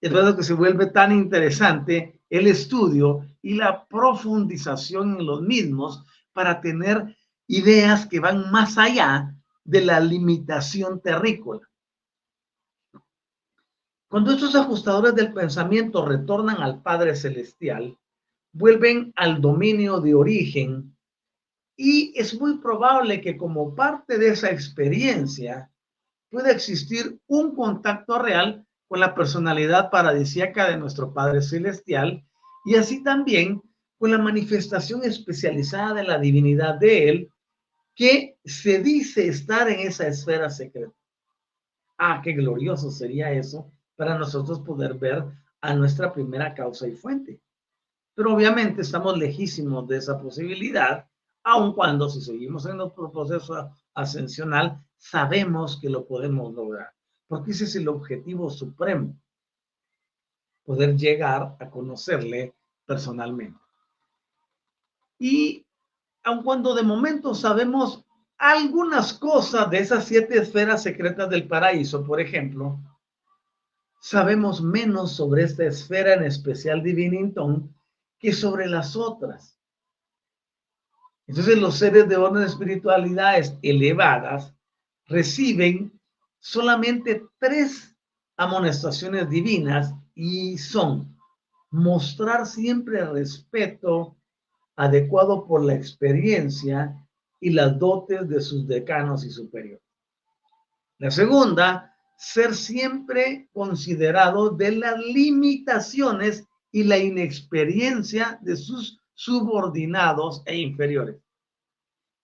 Es 0.01 0.13
verdad 0.13 0.37
que 0.37 0.45
se 0.45 0.55
vuelve 0.55 0.87
tan 0.87 1.11
interesante 1.11 2.21
el 2.31 2.47
estudio 2.47 3.27
y 3.43 3.55
la 3.55 3.87
profundización 3.89 5.19
en 5.19 5.27
los 5.27 5.43
mismos 5.43 6.05
para 6.33 6.61
tener 6.61 7.17
ideas 7.49 8.07
que 8.07 8.21
van 8.21 8.53
más 8.53 8.79
allá 8.79 9.35
de 9.65 9.81
la 9.85 9.99
limitación 9.99 11.01
terrícola. 11.01 11.69
Cuando 14.09 14.33
estos 14.33 14.55
ajustadores 14.55 15.15
del 15.17 15.33
pensamiento 15.35 16.07
retornan 16.07 16.63
al 16.63 16.81
Padre 16.81 17.17
Celestial, 17.17 17.99
vuelven 18.53 19.13
al 19.17 19.41
dominio 19.41 20.01
de 20.01 20.15
origen 20.15 20.97
y 21.77 22.13
es 22.19 22.39
muy 22.41 22.59
probable 22.59 23.21
que 23.21 23.37
como 23.37 23.75
parte 23.75 24.19
de 24.19 24.29
esa 24.31 24.51
experiencia 24.51 25.71
pueda 26.31 26.51
existir 26.51 27.19
un 27.27 27.55
contacto 27.55 28.19
real 28.19 28.67
con 28.87 29.01
la 29.01 29.15
personalidad 29.15 29.91
paradisíaca 29.91 30.69
de 30.69 30.77
nuestro 30.77 31.13
Padre 31.13 31.43
Celestial 31.43 32.25
y 32.65 32.77
así 32.77 33.03
también 33.03 33.63
con 33.99 34.11
la 34.11 34.19
manifestación 34.19 35.05
especializada 35.05 35.95
de 35.95 36.05
la 36.05 36.19
divinidad 36.19 36.75
de 36.79 37.09
Él 37.09 37.33
que 37.95 38.39
se 38.45 38.81
dice 38.81 39.27
estar 39.27 39.69
en 39.69 39.81
esa 39.81 40.07
esfera 40.07 40.49
secreta. 40.51 40.93
Ah, 41.99 42.21
qué 42.23 42.33
glorioso 42.33 42.91
sería 42.91 43.33
eso 43.33 43.73
para 43.97 44.17
nosotros 44.17 44.61
poder 44.61 44.95
ver 44.95 45.25
a 45.61 45.75
nuestra 45.75 46.13
primera 46.13 46.55
causa 46.55 46.87
y 46.87 46.93
fuente. 46.93 47.41
Pero 48.15 48.35
obviamente 48.35 48.83
estamos 48.83 49.19
lejísimos 49.19 49.89
de 49.89 49.97
esa 49.97 50.21
posibilidad, 50.21 51.09
aun 51.43 51.73
cuando 51.73 52.09
si 52.09 52.21
seguimos 52.21 52.67
en 52.67 52.77
nuestro 52.77 53.11
proceso 53.11 53.71
ascensional, 53.95 54.81
sabemos 54.99 55.79
que 55.81 55.89
lo 55.89 56.07
podemos 56.07 56.53
lograr 56.55 56.93
porque 57.29 57.51
ese 57.51 57.65
es 57.65 57.77
el 57.77 57.89
objetivo 57.89 58.51
supremo, 58.51 59.15
poder 60.65 60.97
llegar 60.97 61.57
a 61.61 61.71
conocerle 61.71 62.55
personalmente. 62.87 63.61
Y 65.19 65.65
aun 66.23 66.43
cuando 66.43 66.75
de 66.75 66.83
momento 66.83 67.35
sabemos 67.35 68.05
algunas 68.39 69.13
cosas 69.13 69.71
de 69.71 69.79
esas 69.79 70.07
siete 70.07 70.39
esferas 70.39 70.83
secretas 70.83 71.29
del 71.29 71.47
paraíso, 71.47 72.05
por 72.05 72.21
ejemplo, 72.21 72.79
sabemos 74.01 74.63
menos 74.63 75.13
sobre 75.13 75.43
esta 75.43 75.65
esfera 75.65 76.15
en 76.15 76.25
especial 76.25 76.83
Divinington 76.83 77.75
que 78.19 78.33
sobre 78.33 78.67
las 78.67 78.97
otras. 78.97 79.59
Entonces 81.27 81.59
los 81.59 81.77
seres 81.77 82.09
de 82.09 82.17
orden 82.17 82.45
espiritualidades 82.45 83.55
elevadas 83.61 84.55
reciben 85.09 85.99
solamente 86.39 87.25
tres 87.39 87.97
amonestaciones 88.37 89.29
divinas 89.29 89.93
y 90.15 90.59
son 90.59 91.17
mostrar 91.71 92.47
siempre 92.47 93.05
respeto 93.05 94.17
adecuado 94.77 95.47
por 95.47 95.65
la 95.65 95.75
experiencia 95.75 96.95
y 97.41 97.51
las 97.51 97.79
dotes 97.79 98.29
de 98.29 98.41
sus 98.41 98.67
decanos 98.67 99.25
y 99.25 99.31
superiores. 99.31 99.83
La 100.99 101.11
segunda, 101.11 101.95
ser 102.17 102.55
siempre 102.55 103.49
considerado 103.53 104.51
de 104.51 104.73
las 104.73 104.99
limitaciones 104.99 106.47
y 106.73 106.85
la 106.85 106.99
inexperiencia 106.99 108.39
de 108.43 108.57
sus 108.57 109.01
subordinados 109.15 110.43
e 110.47 110.57
inferiores. 110.57 111.17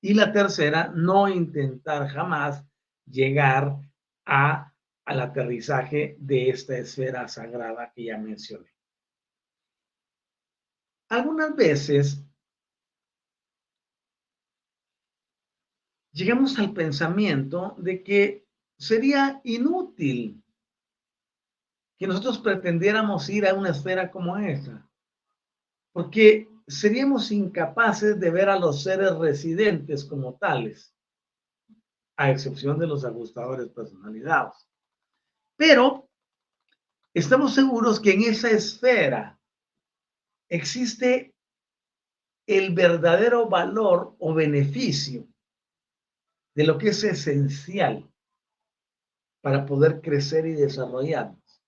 Y 0.01 0.14
la 0.14 0.32
tercera, 0.32 0.93
no 0.95 1.28
intentar 1.28 2.09
jamás 2.09 2.64
llegar 3.07 3.78
a, 4.24 4.72
al 5.05 5.20
aterrizaje 5.20 6.16
de 6.18 6.50
esta 6.50 6.76
esfera 6.78 7.28
sagrada 7.28 7.92
que 7.94 8.05
ya 8.05 8.18
mencioné. 8.18 8.72
Algunas 11.09 11.55
veces 11.55 12.24
llegamos 16.12 16.59
al 16.59 16.72
pensamiento 16.72 17.74
de 17.78 18.02
que 18.02 18.46
sería 18.78 19.40
inútil 19.44 20.42
que 21.98 22.07
nosotros 22.07 22.38
pretendiéramos 22.38 23.28
ir 23.28 23.46
a 23.46 23.55
una 23.55 23.70
esfera 23.70 24.11
como 24.11 24.36
esta, 24.36 24.88
porque 25.92 26.48
seríamos 26.66 27.30
incapaces 27.30 28.18
de 28.18 28.30
ver 28.30 28.48
a 28.48 28.59
los 28.59 28.82
seres 28.82 29.14
residentes 29.16 30.05
como 30.05 30.34
tales 30.34 30.93
a 32.16 32.30
excepción 32.30 32.78
de 32.78 32.86
los 32.86 33.04
ajustadores 33.04 33.68
personalizados. 33.70 34.68
Pero 35.56 36.08
estamos 37.12 37.54
seguros 37.54 38.00
que 38.00 38.12
en 38.12 38.22
esa 38.22 38.50
esfera 38.50 39.38
existe 40.48 41.34
el 42.46 42.74
verdadero 42.74 43.48
valor 43.48 44.14
o 44.18 44.34
beneficio 44.34 45.26
de 46.54 46.64
lo 46.64 46.78
que 46.78 46.88
es 46.88 47.02
esencial 47.02 48.08
para 49.40 49.66
poder 49.66 50.00
crecer 50.00 50.46
y 50.46 50.52
desarrollarnos. 50.52 51.62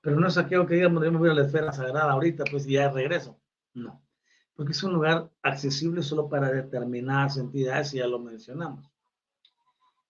Pero 0.00 0.18
no 0.18 0.26
es 0.26 0.36
aquello 0.36 0.66
que 0.66 0.74
digamos, 0.74 1.04
yo 1.04 1.12
me 1.12 1.18
voy 1.18 1.30
a 1.30 1.34
la 1.34 1.46
esfera 1.46 1.72
sagrada 1.72 2.12
ahorita, 2.12 2.44
pues 2.50 2.66
ya 2.66 2.90
regreso. 2.90 3.40
No 3.72 4.02
porque 4.54 4.72
es 4.72 4.82
un 4.82 4.92
lugar 4.92 5.30
accesible 5.42 6.02
solo 6.02 6.28
para 6.28 6.50
determinadas 6.50 7.36
entidades, 7.36 7.92
ya 7.92 8.06
lo 8.06 8.18
mencionamos. 8.18 8.90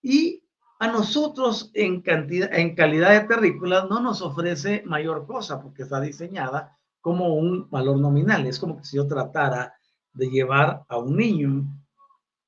Y 0.02 0.42
a 0.80 0.88
nosotros 0.88 1.70
en, 1.74 2.00
cantidad, 2.00 2.52
en 2.52 2.74
calidad 2.74 3.10
de 3.10 3.28
terrícolas 3.28 3.88
no 3.88 4.00
nos 4.00 4.20
ofrece 4.20 4.82
mayor 4.84 5.26
cosa 5.26 5.62
porque 5.62 5.84
está 5.84 6.00
diseñada 6.00 6.76
como 7.00 7.34
un 7.34 7.70
valor 7.70 7.98
nominal. 7.98 8.46
Es 8.46 8.58
como 8.58 8.78
que 8.78 8.84
si 8.84 8.96
yo 8.96 9.06
tratara 9.06 9.74
de 10.12 10.28
llevar 10.28 10.84
a 10.88 10.98
un 10.98 11.16
niño 11.16 11.64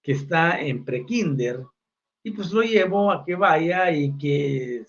que 0.02 0.12
está 0.12 0.60
en 0.60 0.84
prekinder 0.84 1.64
y 2.22 2.32
pues 2.32 2.50
lo 2.52 2.62
llevo 2.62 3.12
a 3.12 3.24
que 3.24 3.36
vaya 3.36 3.90
y 3.92 4.16
que 4.18 4.84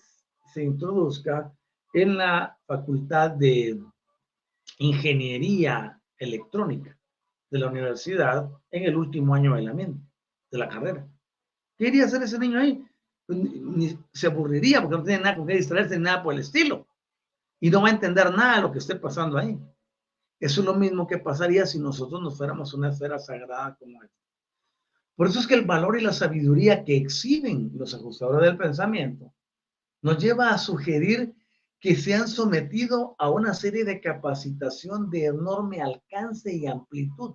se 0.52 0.64
introduzca 0.64 1.52
en 1.92 2.16
la 2.16 2.58
facultad 2.66 3.30
de 3.30 3.80
ingeniería 4.78 6.00
electrónica 6.18 6.95
de 7.50 7.58
la 7.58 7.68
universidad 7.68 8.50
en 8.70 8.84
el 8.84 8.96
último 8.96 9.34
año 9.34 9.54
de 9.54 9.62
la, 9.62 9.72
de 9.72 10.58
la 10.58 10.68
carrera. 10.68 11.06
¿Qué 11.76 11.88
iría 11.88 12.04
hacer 12.04 12.22
ese 12.22 12.38
niño 12.38 12.58
ahí? 12.58 12.84
Pues 13.26 13.38
ni, 13.38 13.98
se 14.12 14.26
aburriría 14.26 14.80
porque 14.80 14.96
no 14.96 15.02
tiene 15.04 15.22
nada 15.22 15.36
con 15.36 15.46
qué 15.46 15.54
distraerse 15.54 15.96
ni 15.98 16.04
nada 16.04 16.22
por 16.22 16.34
el 16.34 16.40
estilo. 16.40 16.86
Y 17.60 17.70
no 17.70 17.82
va 17.82 17.88
a 17.88 17.92
entender 17.92 18.30
nada 18.32 18.56
de 18.56 18.62
lo 18.62 18.72
que 18.72 18.78
esté 18.78 18.96
pasando 18.96 19.38
ahí. 19.38 19.58
Eso 20.38 20.60
es 20.60 20.66
lo 20.66 20.74
mismo 20.74 21.06
que 21.06 21.18
pasaría 21.18 21.66
si 21.66 21.78
nosotros 21.78 22.20
nos 22.20 22.36
fuéramos 22.36 22.74
una 22.74 22.90
esfera 22.90 23.18
sagrada 23.18 23.76
como 23.76 24.02
esta. 24.02 24.16
Por 25.16 25.28
eso 25.28 25.40
es 25.40 25.46
que 25.46 25.54
el 25.54 25.64
valor 25.64 25.98
y 25.98 26.02
la 26.02 26.12
sabiduría 26.12 26.84
que 26.84 26.96
exhiben 26.96 27.72
los 27.74 27.94
ajustadores 27.94 28.48
del 28.48 28.58
pensamiento 28.58 29.32
nos 30.02 30.18
lleva 30.18 30.50
a 30.50 30.58
sugerir 30.58 31.34
que 31.80 31.94
se 31.94 32.14
han 32.14 32.28
sometido 32.28 33.14
a 33.18 33.30
una 33.30 33.54
serie 33.54 33.84
de 33.84 34.00
capacitación 34.00 35.10
de 35.10 35.26
enorme 35.26 35.82
alcance 35.82 36.54
y 36.54 36.66
amplitud. 36.66 37.34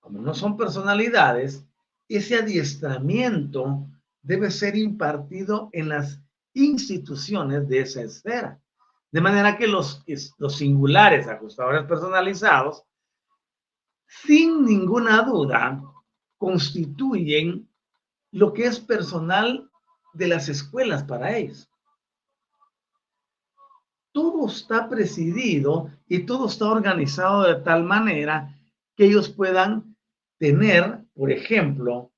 Como 0.00 0.20
no 0.20 0.34
son 0.34 0.56
personalidades, 0.56 1.64
ese 2.08 2.36
adiestramiento 2.36 3.86
debe 4.22 4.50
ser 4.50 4.76
impartido 4.76 5.68
en 5.72 5.88
las 5.88 6.20
instituciones 6.54 7.68
de 7.68 7.80
esa 7.80 8.02
esfera. 8.02 8.60
De 9.10 9.20
manera 9.20 9.56
que 9.56 9.66
los, 9.66 10.04
los 10.38 10.56
singulares 10.56 11.26
ajustadores 11.26 11.84
personalizados, 11.84 12.82
sin 14.06 14.64
ninguna 14.64 15.22
duda, 15.22 15.82
constituyen 16.38 17.68
lo 18.32 18.52
que 18.52 18.66
es 18.66 18.80
personal 18.80 19.70
de 20.14 20.28
las 20.28 20.48
escuelas 20.48 21.04
para 21.04 21.36
ellos. 21.36 21.70
Todo 24.16 24.46
está 24.46 24.88
presidido 24.88 25.90
y 26.08 26.20
todo 26.20 26.46
está 26.46 26.70
organizado 26.70 27.42
de 27.42 27.56
tal 27.56 27.84
manera 27.84 28.58
que 28.96 29.04
ellos 29.04 29.28
puedan 29.28 29.94
tener, 30.38 31.04
por 31.12 31.30
ejemplo, 31.30 32.10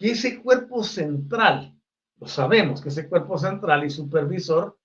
que 0.00 0.10
ese 0.10 0.42
cuerpo 0.42 0.82
central, 0.82 1.80
lo 2.16 2.26
sabemos 2.26 2.80
que 2.80 2.88
ese 2.88 3.08
cuerpo 3.08 3.38
central 3.38 3.84
y 3.84 3.90
supervisor 3.90 4.80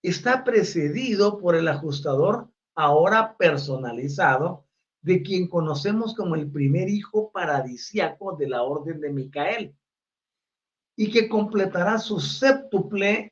está 0.00 0.44
precedido 0.44 1.36
por 1.36 1.54
el 1.54 1.68
ajustador 1.68 2.48
ahora 2.74 3.36
personalizado 3.36 4.64
de 5.02 5.22
quien 5.22 5.46
conocemos 5.46 6.14
como 6.14 6.36
el 6.36 6.50
primer 6.50 6.88
hijo 6.88 7.30
paradisiaco 7.32 8.34
de 8.34 8.48
la 8.48 8.62
orden 8.62 8.98
de 8.98 9.12
Micael 9.12 9.76
y 10.96 11.10
que 11.10 11.28
completará 11.28 11.98
su 11.98 12.18
séptuple 12.18 13.29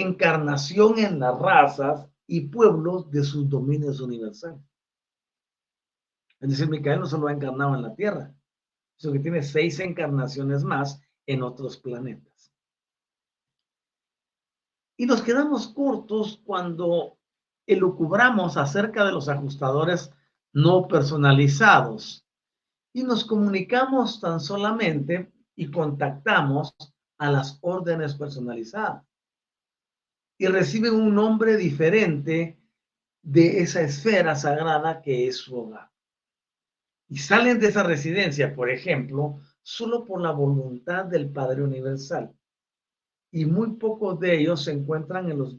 encarnación 0.00 0.98
en 0.98 1.20
las 1.20 1.38
razas 1.38 2.08
y 2.26 2.48
pueblos 2.48 3.10
de 3.10 3.22
sus 3.22 3.48
dominios 3.48 4.00
universales. 4.00 4.60
Es 6.40 6.50
decir, 6.50 6.68
Micael 6.68 7.00
no 7.00 7.06
solo 7.06 7.28
ha 7.28 7.32
encarnado 7.32 7.74
en 7.74 7.82
la 7.82 7.94
Tierra, 7.94 8.34
sino 8.96 9.12
que 9.12 9.20
tiene 9.20 9.42
seis 9.42 9.78
encarnaciones 9.80 10.64
más 10.64 11.00
en 11.26 11.42
otros 11.42 11.76
planetas. 11.76 12.52
Y 14.96 15.06
nos 15.06 15.22
quedamos 15.22 15.68
cortos 15.68 16.40
cuando 16.44 17.18
elucubramos 17.66 18.56
acerca 18.56 19.04
de 19.04 19.12
los 19.12 19.28
ajustadores 19.28 20.10
no 20.52 20.86
personalizados 20.86 22.24
y 22.92 23.02
nos 23.02 23.24
comunicamos 23.24 24.20
tan 24.20 24.38
solamente 24.38 25.32
y 25.56 25.70
contactamos 25.70 26.74
a 27.18 27.30
las 27.30 27.58
órdenes 27.62 28.14
personalizadas 28.14 29.04
y 30.44 30.46
reciben 30.46 30.92
un 30.92 31.14
nombre 31.14 31.56
diferente 31.56 32.60
de 33.22 33.62
esa 33.62 33.80
esfera 33.80 34.36
sagrada 34.36 35.00
que 35.00 35.26
es 35.26 35.38
su 35.38 35.56
hogar. 35.56 35.90
Y 37.08 37.16
salen 37.16 37.58
de 37.58 37.68
esa 37.68 37.82
residencia, 37.82 38.54
por 38.54 38.68
ejemplo, 38.68 39.40
solo 39.62 40.04
por 40.04 40.20
la 40.20 40.32
voluntad 40.32 41.06
del 41.06 41.30
Padre 41.30 41.62
Universal. 41.62 42.30
Y 43.30 43.46
muy 43.46 43.76
pocos 43.76 44.20
de 44.20 44.38
ellos 44.38 44.64
se 44.64 44.72
encuentran 44.72 45.30
en 45.30 45.38
los 45.38 45.56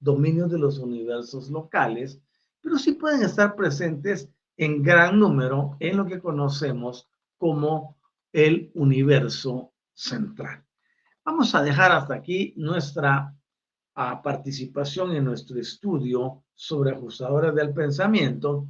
dominios 0.00 0.50
de 0.50 0.58
los 0.58 0.80
universos 0.80 1.48
locales, 1.48 2.20
pero 2.60 2.76
sí 2.76 2.94
pueden 2.94 3.22
estar 3.22 3.54
presentes 3.54 4.28
en 4.56 4.82
gran 4.82 5.20
número 5.20 5.76
en 5.78 5.96
lo 5.96 6.06
que 6.06 6.18
conocemos 6.18 7.08
como 7.36 7.96
el 8.32 8.72
universo 8.74 9.72
central. 9.92 10.64
Vamos 11.24 11.54
a 11.54 11.62
dejar 11.62 11.92
hasta 11.92 12.14
aquí 12.14 12.52
nuestra 12.56 13.32
ah, 13.94 14.22
participación 14.22 15.14
en 15.14 15.24
nuestro 15.24 15.58
estudio 15.58 16.44
sobre 16.54 16.92
ajustadores 16.92 17.54
del 17.54 17.72
pensamiento 17.72 18.68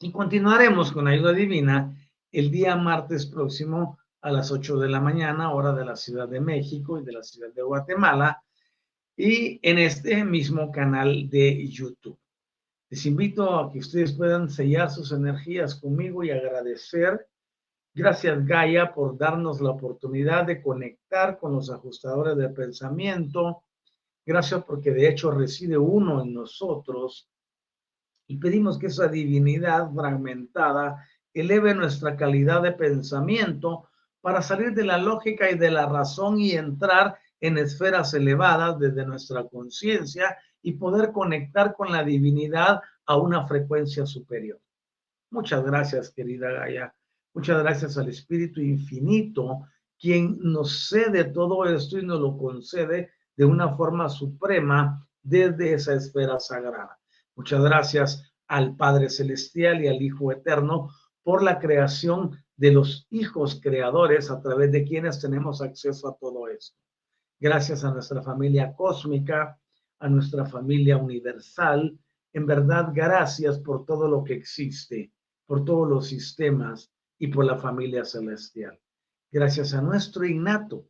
y 0.00 0.10
continuaremos 0.10 0.90
con 0.90 1.06
ayuda 1.06 1.32
divina 1.32 1.96
el 2.32 2.50
día 2.50 2.74
martes 2.76 3.26
próximo 3.26 3.98
a 4.20 4.30
las 4.30 4.50
8 4.50 4.78
de 4.78 4.88
la 4.88 5.00
mañana, 5.00 5.52
hora 5.52 5.72
de 5.72 5.84
la 5.84 5.96
Ciudad 5.96 6.28
de 6.28 6.40
México 6.40 6.98
y 6.98 7.04
de 7.04 7.12
la 7.12 7.22
Ciudad 7.22 7.52
de 7.52 7.62
Guatemala, 7.62 8.42
y 9.16 9.60
en 9.62 9.78
este 9.78 10.24
mismo 10.24 10.70
canal 10.72 11.28
de 11.28 11.68
YouTube. 11.68 12.18
Les 12.88 13.06
invito 13.06 13.58
a 13.58 13.70
que 13.70 13.78
ustedes 13.78 14.12
puedan 14.12 14.48
sellar 14.48 14.90
sus 14.90 15.12
energías 15.12 15.74
conmigo 15.74 16.24
y 16.24 16.30
agradecer. 16.30 17.26
Gracias 17.94 18.44
Gaia 18.46 18.92
por 18.92 19.16
darnos 19.16 19.60
la 19.60 19.70
oportunidad 19.70 20.46
de 20.46 20.62
conectar 20.62 21.38
con 21.38 21.52
los 21.52 21.70
ajustadores 21.70 22.36
de 22.36 22.48
pensamiento. 22.48 23.64
Gracias 24.24 24.64
porque 24.64 24.92
de 24.92 25.08
hecho 25.08 25.30
reside 25.30 25.76
uno 25.76 26.22
en 26.22 26.34
nosotros 26.34 27.28
y 28.28 28.38
pedimos 28.38 28.78
que 28.78 28.86
esa 28.86 29.08
divinidad 29.08 29.92
fragmentada 29.92 31.06
eleve 31.34 31.74
nuestra 31.74 32.16
calidad 32.16 32.62
de 32.62 32.72
pensamiento 32.72 33.88
para 34.20 34.42
salir 34.42 34.72
de 34.72 34.84
la 34.84 34.98
lógica 34.98 35.50
y 35.50 35.58
de 35.58 35.70
la 35.70 35.86
razón 35.86 36.38
y 36.38 36.52
entrar 36.52 37.18
en 37.40 37.58
esferas 37.58 38.14
elevadas 38.14 38.78
desde 38.78 39.04
nuestra 39.04 39.48
conciencia 39.48 40.36
y 40.62 40.74
poder 40.74 41.10
conectar 41.10 41.74
con 41.74 41.90
la 41.90 42.04
divinidad 42.04 42.80
a 43.06 43.16
una 43.16 43.46
frecuencia 43.48 44.06
superior. 44.06 44.60
Muchas 45.30 45.64
gracias, 45.64 46.10
querida 46.10 46.52
Gaia. 46.52 46.94
Muchas 47.34 47.60
gracias 47.62 47.98
al 47.98 48.08
Espíritu 48.08 48.60
Infinito, 48.60 49.62
quien 49.98 50.38
nos 50.40 50.88
cede 50.88 51.24
todo 51.24 51.64
esto 51.64 51.98
y 51.98 52.06
nos 52.06 52.20
lo 52.20 52.36
concede 52.36 53.10
de 53.36 53.44
una 53.44 53.76
forma 53.76 54.08
suprema 54.08 55.06
desde 55.22 55.74
esa 55.74 55.94
esfera 55.94 56.38
sagrada. 56.40 56.98
Muchas 57.34 57.62
gracias 57.62 58.32
al 58.46 58.76
Padre 58.76 59.08
Celestial 59.08 59.82
y 59.82 59.88
al 59.88 60.02
Hijo 60.02 60.32
Eterno 60.32 60.90
por 61.22 61.42
la 61.42 61.58
creación 61.58 62.36
de 62.56 62.72
los 62.72 63.06
hijos 63.10 63.60
creadores 63.62 64.30
a 64.30 64.40
través 64.40 64.72
de 64.72 64.84
quienes 64.84 65.20
tenemos 65.20 65.62
acceso 65.62 66.08
a 66.08 66.16
todo 66.16 66.48
esto. 66.48 66.76
Gracias 67.40 67.84
a 67.84 67.92
nuestra 67.92 68.22
familia 68.22 68.74
cósmica, 68.74 69.58
a 69.98 70.08
nuestra 70.08 70.44
familia 70.46 70.96
universal. 70.96 71.98
En 72.32 72.46
verdad, 72.46 72.90
gracias 72.92 73.58
por 73.58 73.84
todo 73.84 74.08
lo 74.08 74.22
que 74.22 74.34
existe, 74.34 75.12
por 75.46 75.64
todos 75.64 75.88
los 75.88 76.06
sistemas 76.06 76.92
y 77.18 77.28
por 77.28 77.44
la 77.44 77.56
familia 77.56 78.04
celestial. 78.04 78.78
Gracias 79.30 79.74
a 79.74 79.80
nuestro 79.80 80.24
innato, 80.26 80.86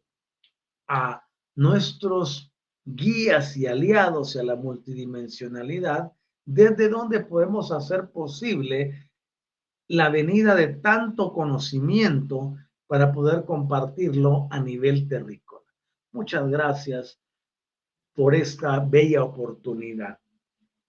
a 0.89 1.25
nuestros 1.55 2.53
guías 2.85 3.57
y 3.57 3.67
aliados 3.67 4.37
a 4.37 4.43
la 4.43 4.57
multidimensionalidad, 4.57 6.13
desde 6.45 6.89
donde 6.89 7.21
podemos 7.21 7.71
hacer 7.71 8.11
posible 8.11 9.11
la 9.89 10.09
venida 10.09 10.55
de 10.55 10.69
tanto 10.69 11.33
conocimiento 11.33 12.57
para 12.87 13.13
poder 13.13 13.45
compartirlo 13.45 14.49
a 14.51 14.61
nivel 14.61 15.09
terrícola. 15.09 15.67
Muchas 16.13 16.49
gracias 16.49 17.21
por 18.15 18.35
esta 18.35 18.81
bella 18.81 19.23
oportunidad. 19.25 20.19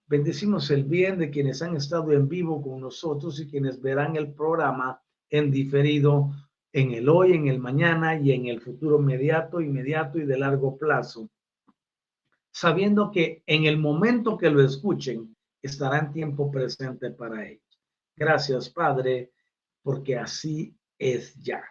Bendecimos 0.08 0.70
el 0.70 0.84
bien 0.84 1.18
de 1.18 1.30
quienes 1.30 1.62
han 1.62 1.76
estado 1.76 2.12
en 2.12 2.28
vivo 2.28 2.62
con 2.62 2.82
nosotros 2.82 3.40
y 3.40 3.50
quienes 3.50 3.82
verán 3.82 4.16
el 4.16 4.34
programa 4.34 5.02
en 5.30 5.50
diferido 5.50 6.32
en 6.74 6.92
el 6.92 7.08
hoy, 7.08 7.34
en 7.34 7.48
el 7.48 7.60
mañana 7.60 8.20
y 8.20 8.32
en 8.32 8.48
el 8.48 8.60
futuro 8.60 9.00
inmediato, 9.00 9.62
inmediato 9.62 10.18
y 10.18 10.26
de 10.26 10.38
largo 10.38 10.78
plazo, 10.78 11.30
sabiendo 12.52 13.12
que 13.12 13.44
en 13.46 13.66
el 13.66 13.78
momento 13.78 14.38
que 14.38 14.50
lo 14.50 14.62
escuchen 14.62 15.36
estará 15.62 16.00
en 16.00 16.12
tiempo 16.12 16.52
presente 16.52 17.12
para 17.12 17.48
ellos. 17.48 17.64
Gracias, 18.16 18.70
Padre, 18.70 19.32
porque 19.82 20.18
así 20.18 20.76
es 20.98 21.36
ya. 21.36 21.64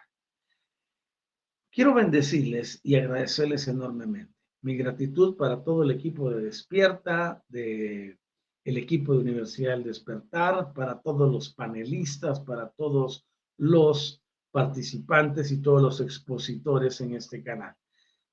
Quiero 1.69 1.93
bendecirles 1.93 2.79
y 2.83 2.95
agradecerles 2.95 3.67
enormemente 3.67 4.33
mi 4.63 4.77
gratitud 4.77 5.35
para 5.35 5.61
todo 5.61 5.83
el 5.83 5.91
equipo 5.91 6.29
de 6.31 6.43
Despierta, 6.43 7.43
de 7.49 8.17
el 8.63 8.77
equipo 8.77 9.13
de 9.13 9.19
Universidad 9.19 9.71
del 9.71 9.83
Despertar, 9.83 10.73
para 10.73 11.01
todos 11.01 11.29
los 11.29 11.53
panelistas, 11.53 12.39
para 12.39 12.69
todos 12.69 13.27
los 13.57 14.22
participantes 14.53 15.51
y 15.51 15.57
todos 15.63 15.81
los 15.81 15.99
expositores 15.99 17.01
en 17.01 17.15
este 17.15 17.41
canal. 17.41 17.75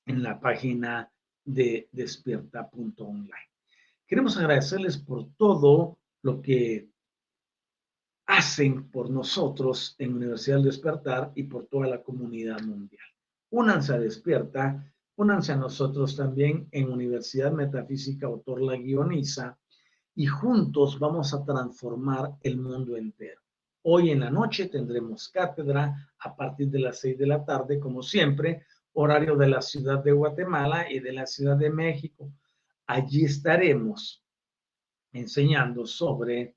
en 0.06 0.22
la 0.22 0.38
página 0.38 1.10
de 1.48 1.88
despierta.online. 1.92 3.32
Queremos 4.06 4.36
agradecerles 4.36 4.98
por 4.98 5.32
todo 5.36 5.98
lo 6.22 6.42
que 6.42 6.90
hacen 8.26 8.90
por 8.90 9.08
nosotros 9.08 9.96
en 9.98 10.14
Universidad 10.14 10.56
del 10.56 10.66
Despertar 10.66 11.32
y 11.34 11.44
por 11.44 11.66
toda 11.66 11.86
la 11.86 12.02
comunidad 12.02 12.60
mundial. 12.60 13.06
Únanse 13.50 13.94
a 13.94 13.98
Despierta, 13.98 14.92
únanse 15.16 15.52
a 15.52 15.56
nosotros 15.56 16.14
también 16.14 16.68
en 16.70 16.92
Universidad 16.92 17.50
Metafísica 17.52 18.26
Autor 18.26 18.60
La 18.60 18.76
Guioniza 18.76 19.58
y 20.14 20.26
juntos 20.26 20.98
vamos 20.98 21.32
a 21.32 21.42
transformar 21.44 22.34
el 22.42 22.58
mundo 22.58 22.94
entero. 22.96 23.40
Hoy 23.82 24.10
en 24.10 24.20
la 24.20 24.30
noche 24.30 24.68
tendremos 24.68 25.30
cátedra 25.30 26.12
a 26.18 26.36
partir 26.36 26.68
de 26.68 26.80
las 26.80 27.00
seis 27.00 27.16
de 27.16 27.26
la 27.26 27.42
tarde, 27.42 27.80
como 27.80 28.02
siempre, 28.02 28.66
horario 28.92 29.36
de 29.36 29.48
la 29.48 29.62
ciudad 29.62 30.02
de 30.02 30.12
Guatemala 30.12 30.90
y 30.90 31.00
de 31.00 31.12
la 31.12 31.26
ciudad 31.26 31.56
de 31.56 31.70
México. 31.70 32.32
Allí 32.86 33.24
estaremos 33.24 34.24
enseñando 35.12 35.86
sobre 35.86 36.56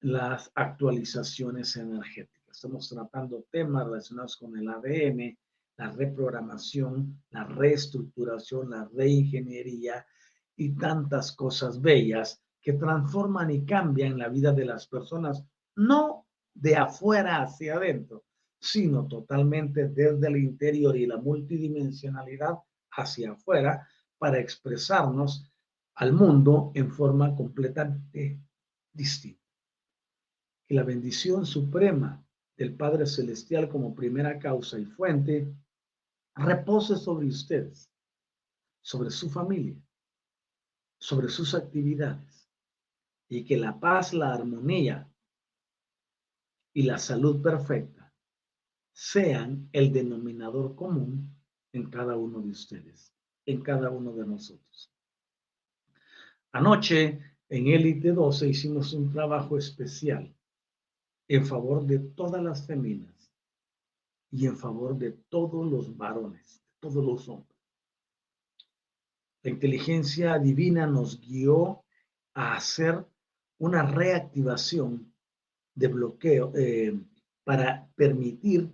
las 0.00 0.50
actualizaciones 0.54 1.76
energéticas. 1.76 2.56
Estamos 2.56 2.88
tratando 2.88 3.44
temas 3.50 3.86
relacionados 3.86 4.36
con 4.36 4.56
el 4.56 4.68
ADN, 4.68 5.36
la 5.76 5.90
reprogramación, 5.90 7.22
la 7.30 7.44
reestructuración, 7.44 8.70
la 8.70 8.88
reingeniería 8.92 10.06
y 10.56 10.74
tantas 10.76 11.32
cosas 11.32 11.80
bellas 11.80 12.42
que 12.60 12.74
transforman 12.74 13.50
y 13.50 13.64
cambian 13.64 14.18
la 14.18 14.28
vida 14.28 14.52
de 14.52 14.64
las 14.64 14.86
personas, 14.86 15.44
no 15.74 16.26
de 16.54 16.76
afuera 16.76 17.42
hacia 17.42 17.76
adentro, 17.76 18.24
sino 18.62 19.08
totalmente 19.08 19.88
desde 19.88 20.28
el 20.28 20.36
interior 20.36 20.96
y 20.96 21.04
la 21.04 21.16
multidimensionalidad 21.16 22.54
hacia 22.92 23.32
afuera 23.32 23.88
para 24.18 24.38
expresarnos 24.38 25.52
al 25.96 26.12
mundo 26.12 26.70
en 26.74 26.88
forma 26.92 27.34
completamente 27.34 28.40
distinta. 28.92 29.42
Que 30.68 30.76
la 30.76 30.84
bendición 30.84 31.44
suprema 31.44 32.24
del 32.56 32.76
Padre 32.76 33.04
Celestial 33.04 33.68
como 33.68 33.96
primera 33.96 34.38
causa 34.38 34.78
y 34.78 34.84
fuente 34.84 35.52
repose 36.36 36.94
sobre 36.96 37.26
ustedes, 37.26 37.90
sobre 38.80 39.10
su 39.10 39.28
familia, 39.28 39.76
sobre 41.00 41.28
sus 41.28 41.52
actividades, 41.56 42.48
y 43.28 43.44
que 43.44 43.56
la 43.56 43.80
paz, 43.80 44.14
la 44.14 44.32
armonía 44.32 45.10
y 46.72 46.82
la 46.84 46.98
salud 46.98 47.42
perfecta 47.42 48.01
sean 48.92 49.68
el 49.72 49.92
denominador 49.92 50.74
común 50.74 51.34
en 51.72 51.90
cada 51.90 52.16
uno 52.16 52.40
de 52.40 52.50
ustedes, 52.50 53.14
en 53.46 53.62
cada 53.62 53.90
uno 53.90 54.12
de 54.12 54.26
nosotros. 54.26 54.92
Anoche 56.52 57.20
en 57.48 57.66
Élite 57.68 58.12
12 58.12 58.48
hicimos 58.48 58.92
un 58.92 59.10
trabajo 59.10 59.56
especial 59.56 60.34
en 61.28 61.46
favor 61.46 61.86
de 61.86 61.98
todas 61.98 62.42
las 62.42 62.66
féminas 62.66 63.32
y 64.30 64.46
en 64.46 64.56
favor 64.56 64.96
de 64.96 65.12
todos 65.12 65.70
los 65.70 65.96
varones, 65.96 66.62
todos 66.80 67.04
los 67.04 67.28
hombres. 67.28 67.56
La 69.42 69.50
inteligencia 69.50 70.38
divina 70.38 70.86
nos 70.86 71.20
guió 71.20 71.84
a 72.34 72.54
hacer 72.54 73.04
una 73.58 73.82
reactivación 73.82 75.12
de 75.74 75.88
bloqueo 75.88 76.52
eh, 76.54 76.98
para 77.44 77.88
permitir 77.94 78.70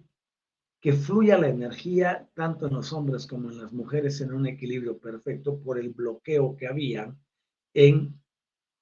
que 0.81 0.93
fluya 0.93 1.39
la 1.39 1.49
energía 1.49 2.29
tanto 2.35 2.69
en 2.69 2.75
los 2.75 2.93
hombres 2.93 3.27
como 3.27 3.51
en 3.51 3.59
las 3.59 3.73
mujeres 3.73 4.21
en 4.21 4.33
un 4.33 4.47
equilibrio 4.47 4.99
perfecto 4.99 5.61
por 5.61 5.79
el 5.79 5.91
bloqueo 5.91 6.57
que 6.57 6.69
había 6.69 7.15
en 7.75 8.21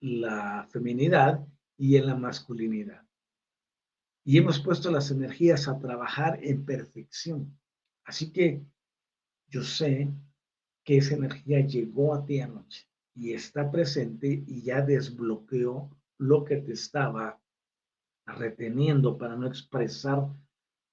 la 0.01 0.69
feminidad 0.71 1.47
y 1.79 1.97
en 1.97 2.07
la 2.07 2.17
masculinidad 2.17 3.07
y 4.27 4.39
hemos 4.39 4.59
puesto 4.59 4.91
las 4.91 5.13
energías 5.13 5.69
a 5.69 5.79
trabajar 5.79 6.41
en 6.43 6.65
perfección. 6.65 7.57
Así 8.05 8.33
que 8.33 8.61
yo 9.49 9.63
sé 9.63 10.13
que 10.83 10.97
esa 10.97 11.15
energía 11.15 11.61
llegó 11.61 12.13
a 12.13 12.27
ti 12.27 12.41
anoche 12.41 12.89
y 13.15 13.35
está 13.35 13.71
presente 13.71 14.43
y 14.49 14.63
ya 14.63 14.83
desbloqueó 14.83 15.97
lo 16.19 16.45
que 16.45 16.57
te 16.57 16.73
estaba 16.73 17.41
reteniendo 18.27 19.17
para 19.17 19.37
no 19.37 19.47
expresar 19.47 20.27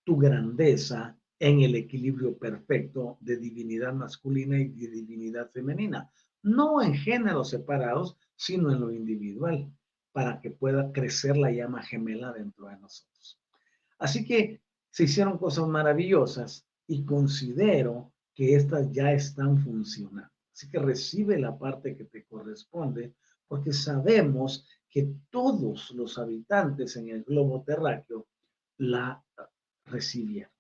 tu 0.03 0.17
grandeza 0.17 1.17
en 1.39 1.61
el 1.61 1.75
equilibrio 1.75 2.37
perfecto 2.37 3.17
de 3.19 3.37
divinidad 3.37 3.93
masculina 3.93 4.57
y 4.59 4.87
divinidad 4.87 5.49
femenina. 5.51 6.09
No 6.41 6.81
en 6.81 6.93
géneros 6.93 7.49
separados, 7.49 8.17
sino 8.35 8.71
en 8.71 8.79
lo 8.79 8.91
individual 8.91 9.69
para 10.11 10.39
que 10.39 10.51
pueda 10.51 10.91
crecer 10.91 11.35
la 11.37 11.51
llama 11.51 11.81
gemela 11.81 12.31
dentro 12.31 12.67
de 12.67 12.77
nosotros. 12.77 13.39
Así 13.97 14.25
que 14.25 14.61
se 14.89 15.05
hicieron 15.05 15.37
cosas 15.37 15.67
maravillosas 15.67 16.67
y 16.87 17.03
considero 17.03 18.13
que 18.33 18.55
estas 18.55 18.91
ya 18.91 19.11
están 19.11 19.57
funcionando. 19.57 20.31
Así 20.53 20.69
que 20.69 20.79
recibe 20.79 21.39
la 21.39 21.57
parte 21.57 21.95
que 21.97 22.05
te 22.05 22.25
corresponde 22.25 23.13
porque 23.47 23.73
sabemos 23.73 24.67
que 24.89 25.11
todos 25.31 25.91
los 25.91 26.17
habitantes 26.19 26.95
en 26.95 27.09
el 27.09 27.23
globo 27.23 27.63
terráqueo 27.63 28.27
la 28.77 29.23
recibieron. 29.85 30.51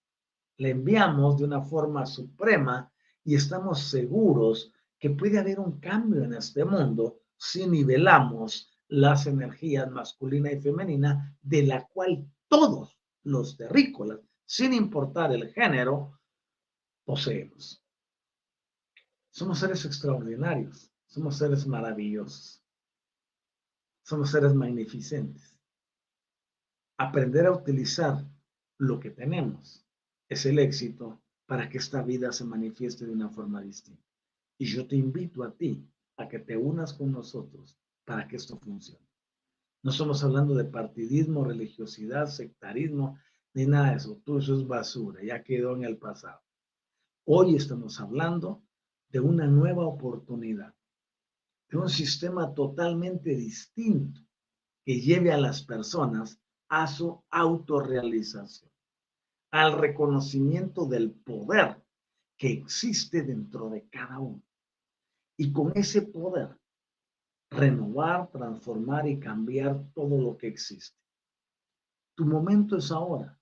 La 0.57 0.69
enviamos 0.69 1.37
de 1.37 1.45
una 1.45 1.61
forma 1.61 2.05
suprema 2.05 2.91
y 3.23 3.35
estamos 3.35 3.81
seguros 3.81 4.71
que 4.99 5.09
puede 5.09 5.39
haber 5.39 5.59
un 5.59 5.79
cambio 5.79 6.23
en 6.23 6.33
este 6.33 6.63
mundo 6.63 7.19
si 7.37 7.67
nivelamos 7.67 8.73
las 8.87 9.25
energías 9.27 9.89
masculina 9.89 10.51
y 10.51 10.61
femenina, 10.61 11.35
de 11.41 11.63
la 11.63 11.87
cual 11.87 12.25
todos 12.47 12.97
los 13.23 13.57
terrícolas, 13.57 14.19
sin 14.45 14.73
importar 14.73 15.31
el 15.33 15.51
género, 15.51 16.19
poseemos. 17.03 17.83
Somos 19.31 19.59
seres 19.59 19.83
extraordinarios, 19.85 20.91
somos 21.07 21.37
seres 21.37 21.65
maravillosos, 21.65 22.63
somos 24.03 24.29
seres 24.29 24.53
magnificentes. 24.53 25.57
Aprender 26.97 27.47
a 27.47 27.51
utilizar 27.51 28.23
lo 28.77 28.99
que 28.99 29.11
tenemos 29.11 29.85
es 30.29 30.45
el 30.45 30.59
éxito 30.59 31.21
para 31.45 31.69
que 31.69 31.77
esta 31.77 32.01
vida 32.01 32.31
se 32.31 32.45
manifieste 32.45 33.05
de 33.05 33.11
una 33.11 33.29
forma 33.29 33.61
distinta. 33.61 34.03
Y 34.57 34.65
yo 34.65 34.87
te 34.87 34.95
invito 34.95 35.43
a 35.43 35.51
ti 35.51 35.85
a 36.17 36.27
que 36.27 36.39
te 36.39 36.57
unas 36.57 36.93
con 36.93 37.11
nosotros 37.11 37.77
para 38.05 38.27
que 38.27 38.35
esto 38.35 38.57
funcione. 38.57 39.05
No 39.83 39.91
estamos 39.91 40.23
hablando 40.23 40.55
de 40.55 40.65
partidismo, 40.65 41.43
religiosidad, 41.43 42.27
sectarismo, 42.27 43.17
ni 43.53 43.65
nada 43.65 43.91
de 43.91 43.97
eso. 43.97 44.21
Todo 44.23 44.39
eso 44.39 44.55
es 44.55 44.65
basura, 44.65 45.21
ya 45.23 45.43
quedó 45.43 45.75
en 45.75 45.83
el 45.83 45.97
pasado. 45.97 46.41
Hoy 47.25 47.55
estamos 47.55 47.99
hablando 47.99 48.63
de 49.09 49.19
una 49.19 49.47
nueva 49.47 49.85
oportunidad, 49.85 50.73
de 51.69 51.77
un 51.77 51.89
sistema 51.89 52.53
totalmente 52.53 53.35
distinto 53.35 54.21
que 54.85 54.99
lleve 54.99 55.31
a 55.31 55.37
las 55.37 55.63
personas 55.63 56.39
a 56.75 56.87
su 56.87 57.23
autorrealización, 57.29 58.71
al 59.51 59.77
reconocimiento 59.77 60.87
del 60.87 61.11
poder 61.11 61.79
que 62.35 62.51
existe 62.51 63.21
dentro 63.21 63.69
de 63.69 63.87
cada 63.89 64.17
uno. 64.17 64.41
Y 65.37 65.53
con 65.53 65.71
ese 65.75 66.01
poder 66.01 66.57
renovar, 67.51 68.31
transformar 68.31 69.07
y 69.07 69.19
cambiar 69.19 69.85
todo 69.93 70.19
lo 70.19 70.35
que 70.35 70.47
existe. 70.47 70.97
Tu 72.15 72.25
momento 72.25 72.77
es 72.77 72.91
ahora. 72.91 73.39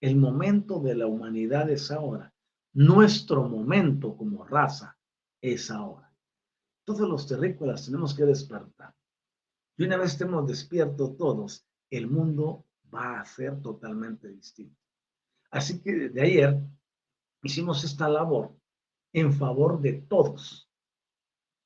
El 0.00 0.16
momento 0.16 0.80
de 0.80 0.94
la 0.94 1.06
humanidad 1.06 1.68
es 1.68 1.90
ahora. 1.90 2.32
Nuestro 2.72 3.46
momento 3.46 4.16
como 4.16 4.46
raza 4.46 4.96
es 5.42 5.70
ahora. 5.70 6.10
Todos 6.86 7.06
los 7.06 7.28
terrícolas 7.28 7.84
tenemos 7.84 8.14
que 8.14 8.24
despertar. 8.24 8.94
Y 9.76 9.84
una 9.84 9.98
vez 9.98 10.12
estemos 10.12 10.46
despiertos 10.46 11.18
todos, 11.18 11.65
el 11.90 12.08
mundo 12.08 12.66
va 12.92 13.20
a 13.20 13.24
ser 13.24 13.60
totalmente 13.60 14.28
distinto. 14.28 14.80
Así 15.50 15.80
que 15.80 15.92
desde 15.92 16.22
ayer 16.22 16.60
hicimos 17.42 17.84
esta 17.84 18.08
labor 18.08 18.56
en 19.12 19.32
favor 19.32 19.80
de 19.80 19.94
todos, 19.94 20.70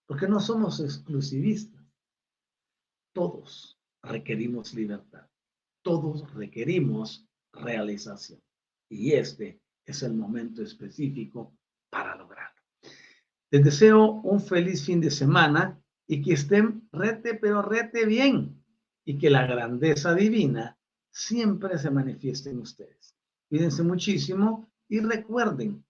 porque 0.06 0.28
no 0.28 0.40
somos 0.40 0.80
exclusivistas. 0.80 1.80
Todos 3.12 3.80
requerimos 4.02 4.74
libertad. 4.74 5.26
todos 5.82 6.32
requerimos 6.34 7.26
realización. 7.52 8.40
Y 8.90 9.12
este 9.12 9.62
es 9.86 10.02
el 10.02 10.14
momento 10.14 10.62
específico 10.62 11.56
para 11.90 12.14
lograrlo. 12.16 12.60
Les 13.50 13.64
deseo 13.64 14.20
un 14.22 14.40
feliz 14.40 14.84
fin 14.84 15.00
de 15.00 15.10
semana 15.10 15.80
y 16.06 16.22
que 16.22 16.34
estén 16.34 16.88
rete, 16.92 17.34
pero 17.34 17.62
rete 17.62 18.04
bien. 18.04 18.59
Y 19.10 19.18
que 19.18 19.28
la 19.28 19.44
grandeza 19.44 20.14
divina 20.14 20.78
siempre 21.10 21.76
se 21.78 21.90
manifieste 21.90 22.50
en 22.50 22.60
ustedes. 22.60 23.16
Cuídense 23.48 23.82
muchísimo 23.82 24.70
y 24.88 25.00
recuerden, 25.00 25.84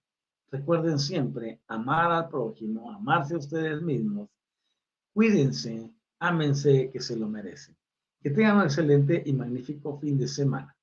recuerden 0.49 0.97
siempre 0.97 1.61
amar 1.67 2.11
al 2.11 2.29
prójimo, 2.29 2.91
amarse 2.91 3.35
a 3.35 3.37
ustedes 3.37 3.79
mismos. 3.83 4.27
Cuídense, 5.13 5.93
ámense 6.17 6.89
que 6.91 6.99
se 6.99 7.15
lo 7.15 7.27
merecen. 7.27 7.77
Que 8.23 8.31
tengan 8.31 8.57
un 8.57 8.63
excelente 8.63 9.21
y 9.23 9.33
magnífico 9.33 9.99
fin 9.99 10.17
de 10.17 10.27
semana. 10.27 10.75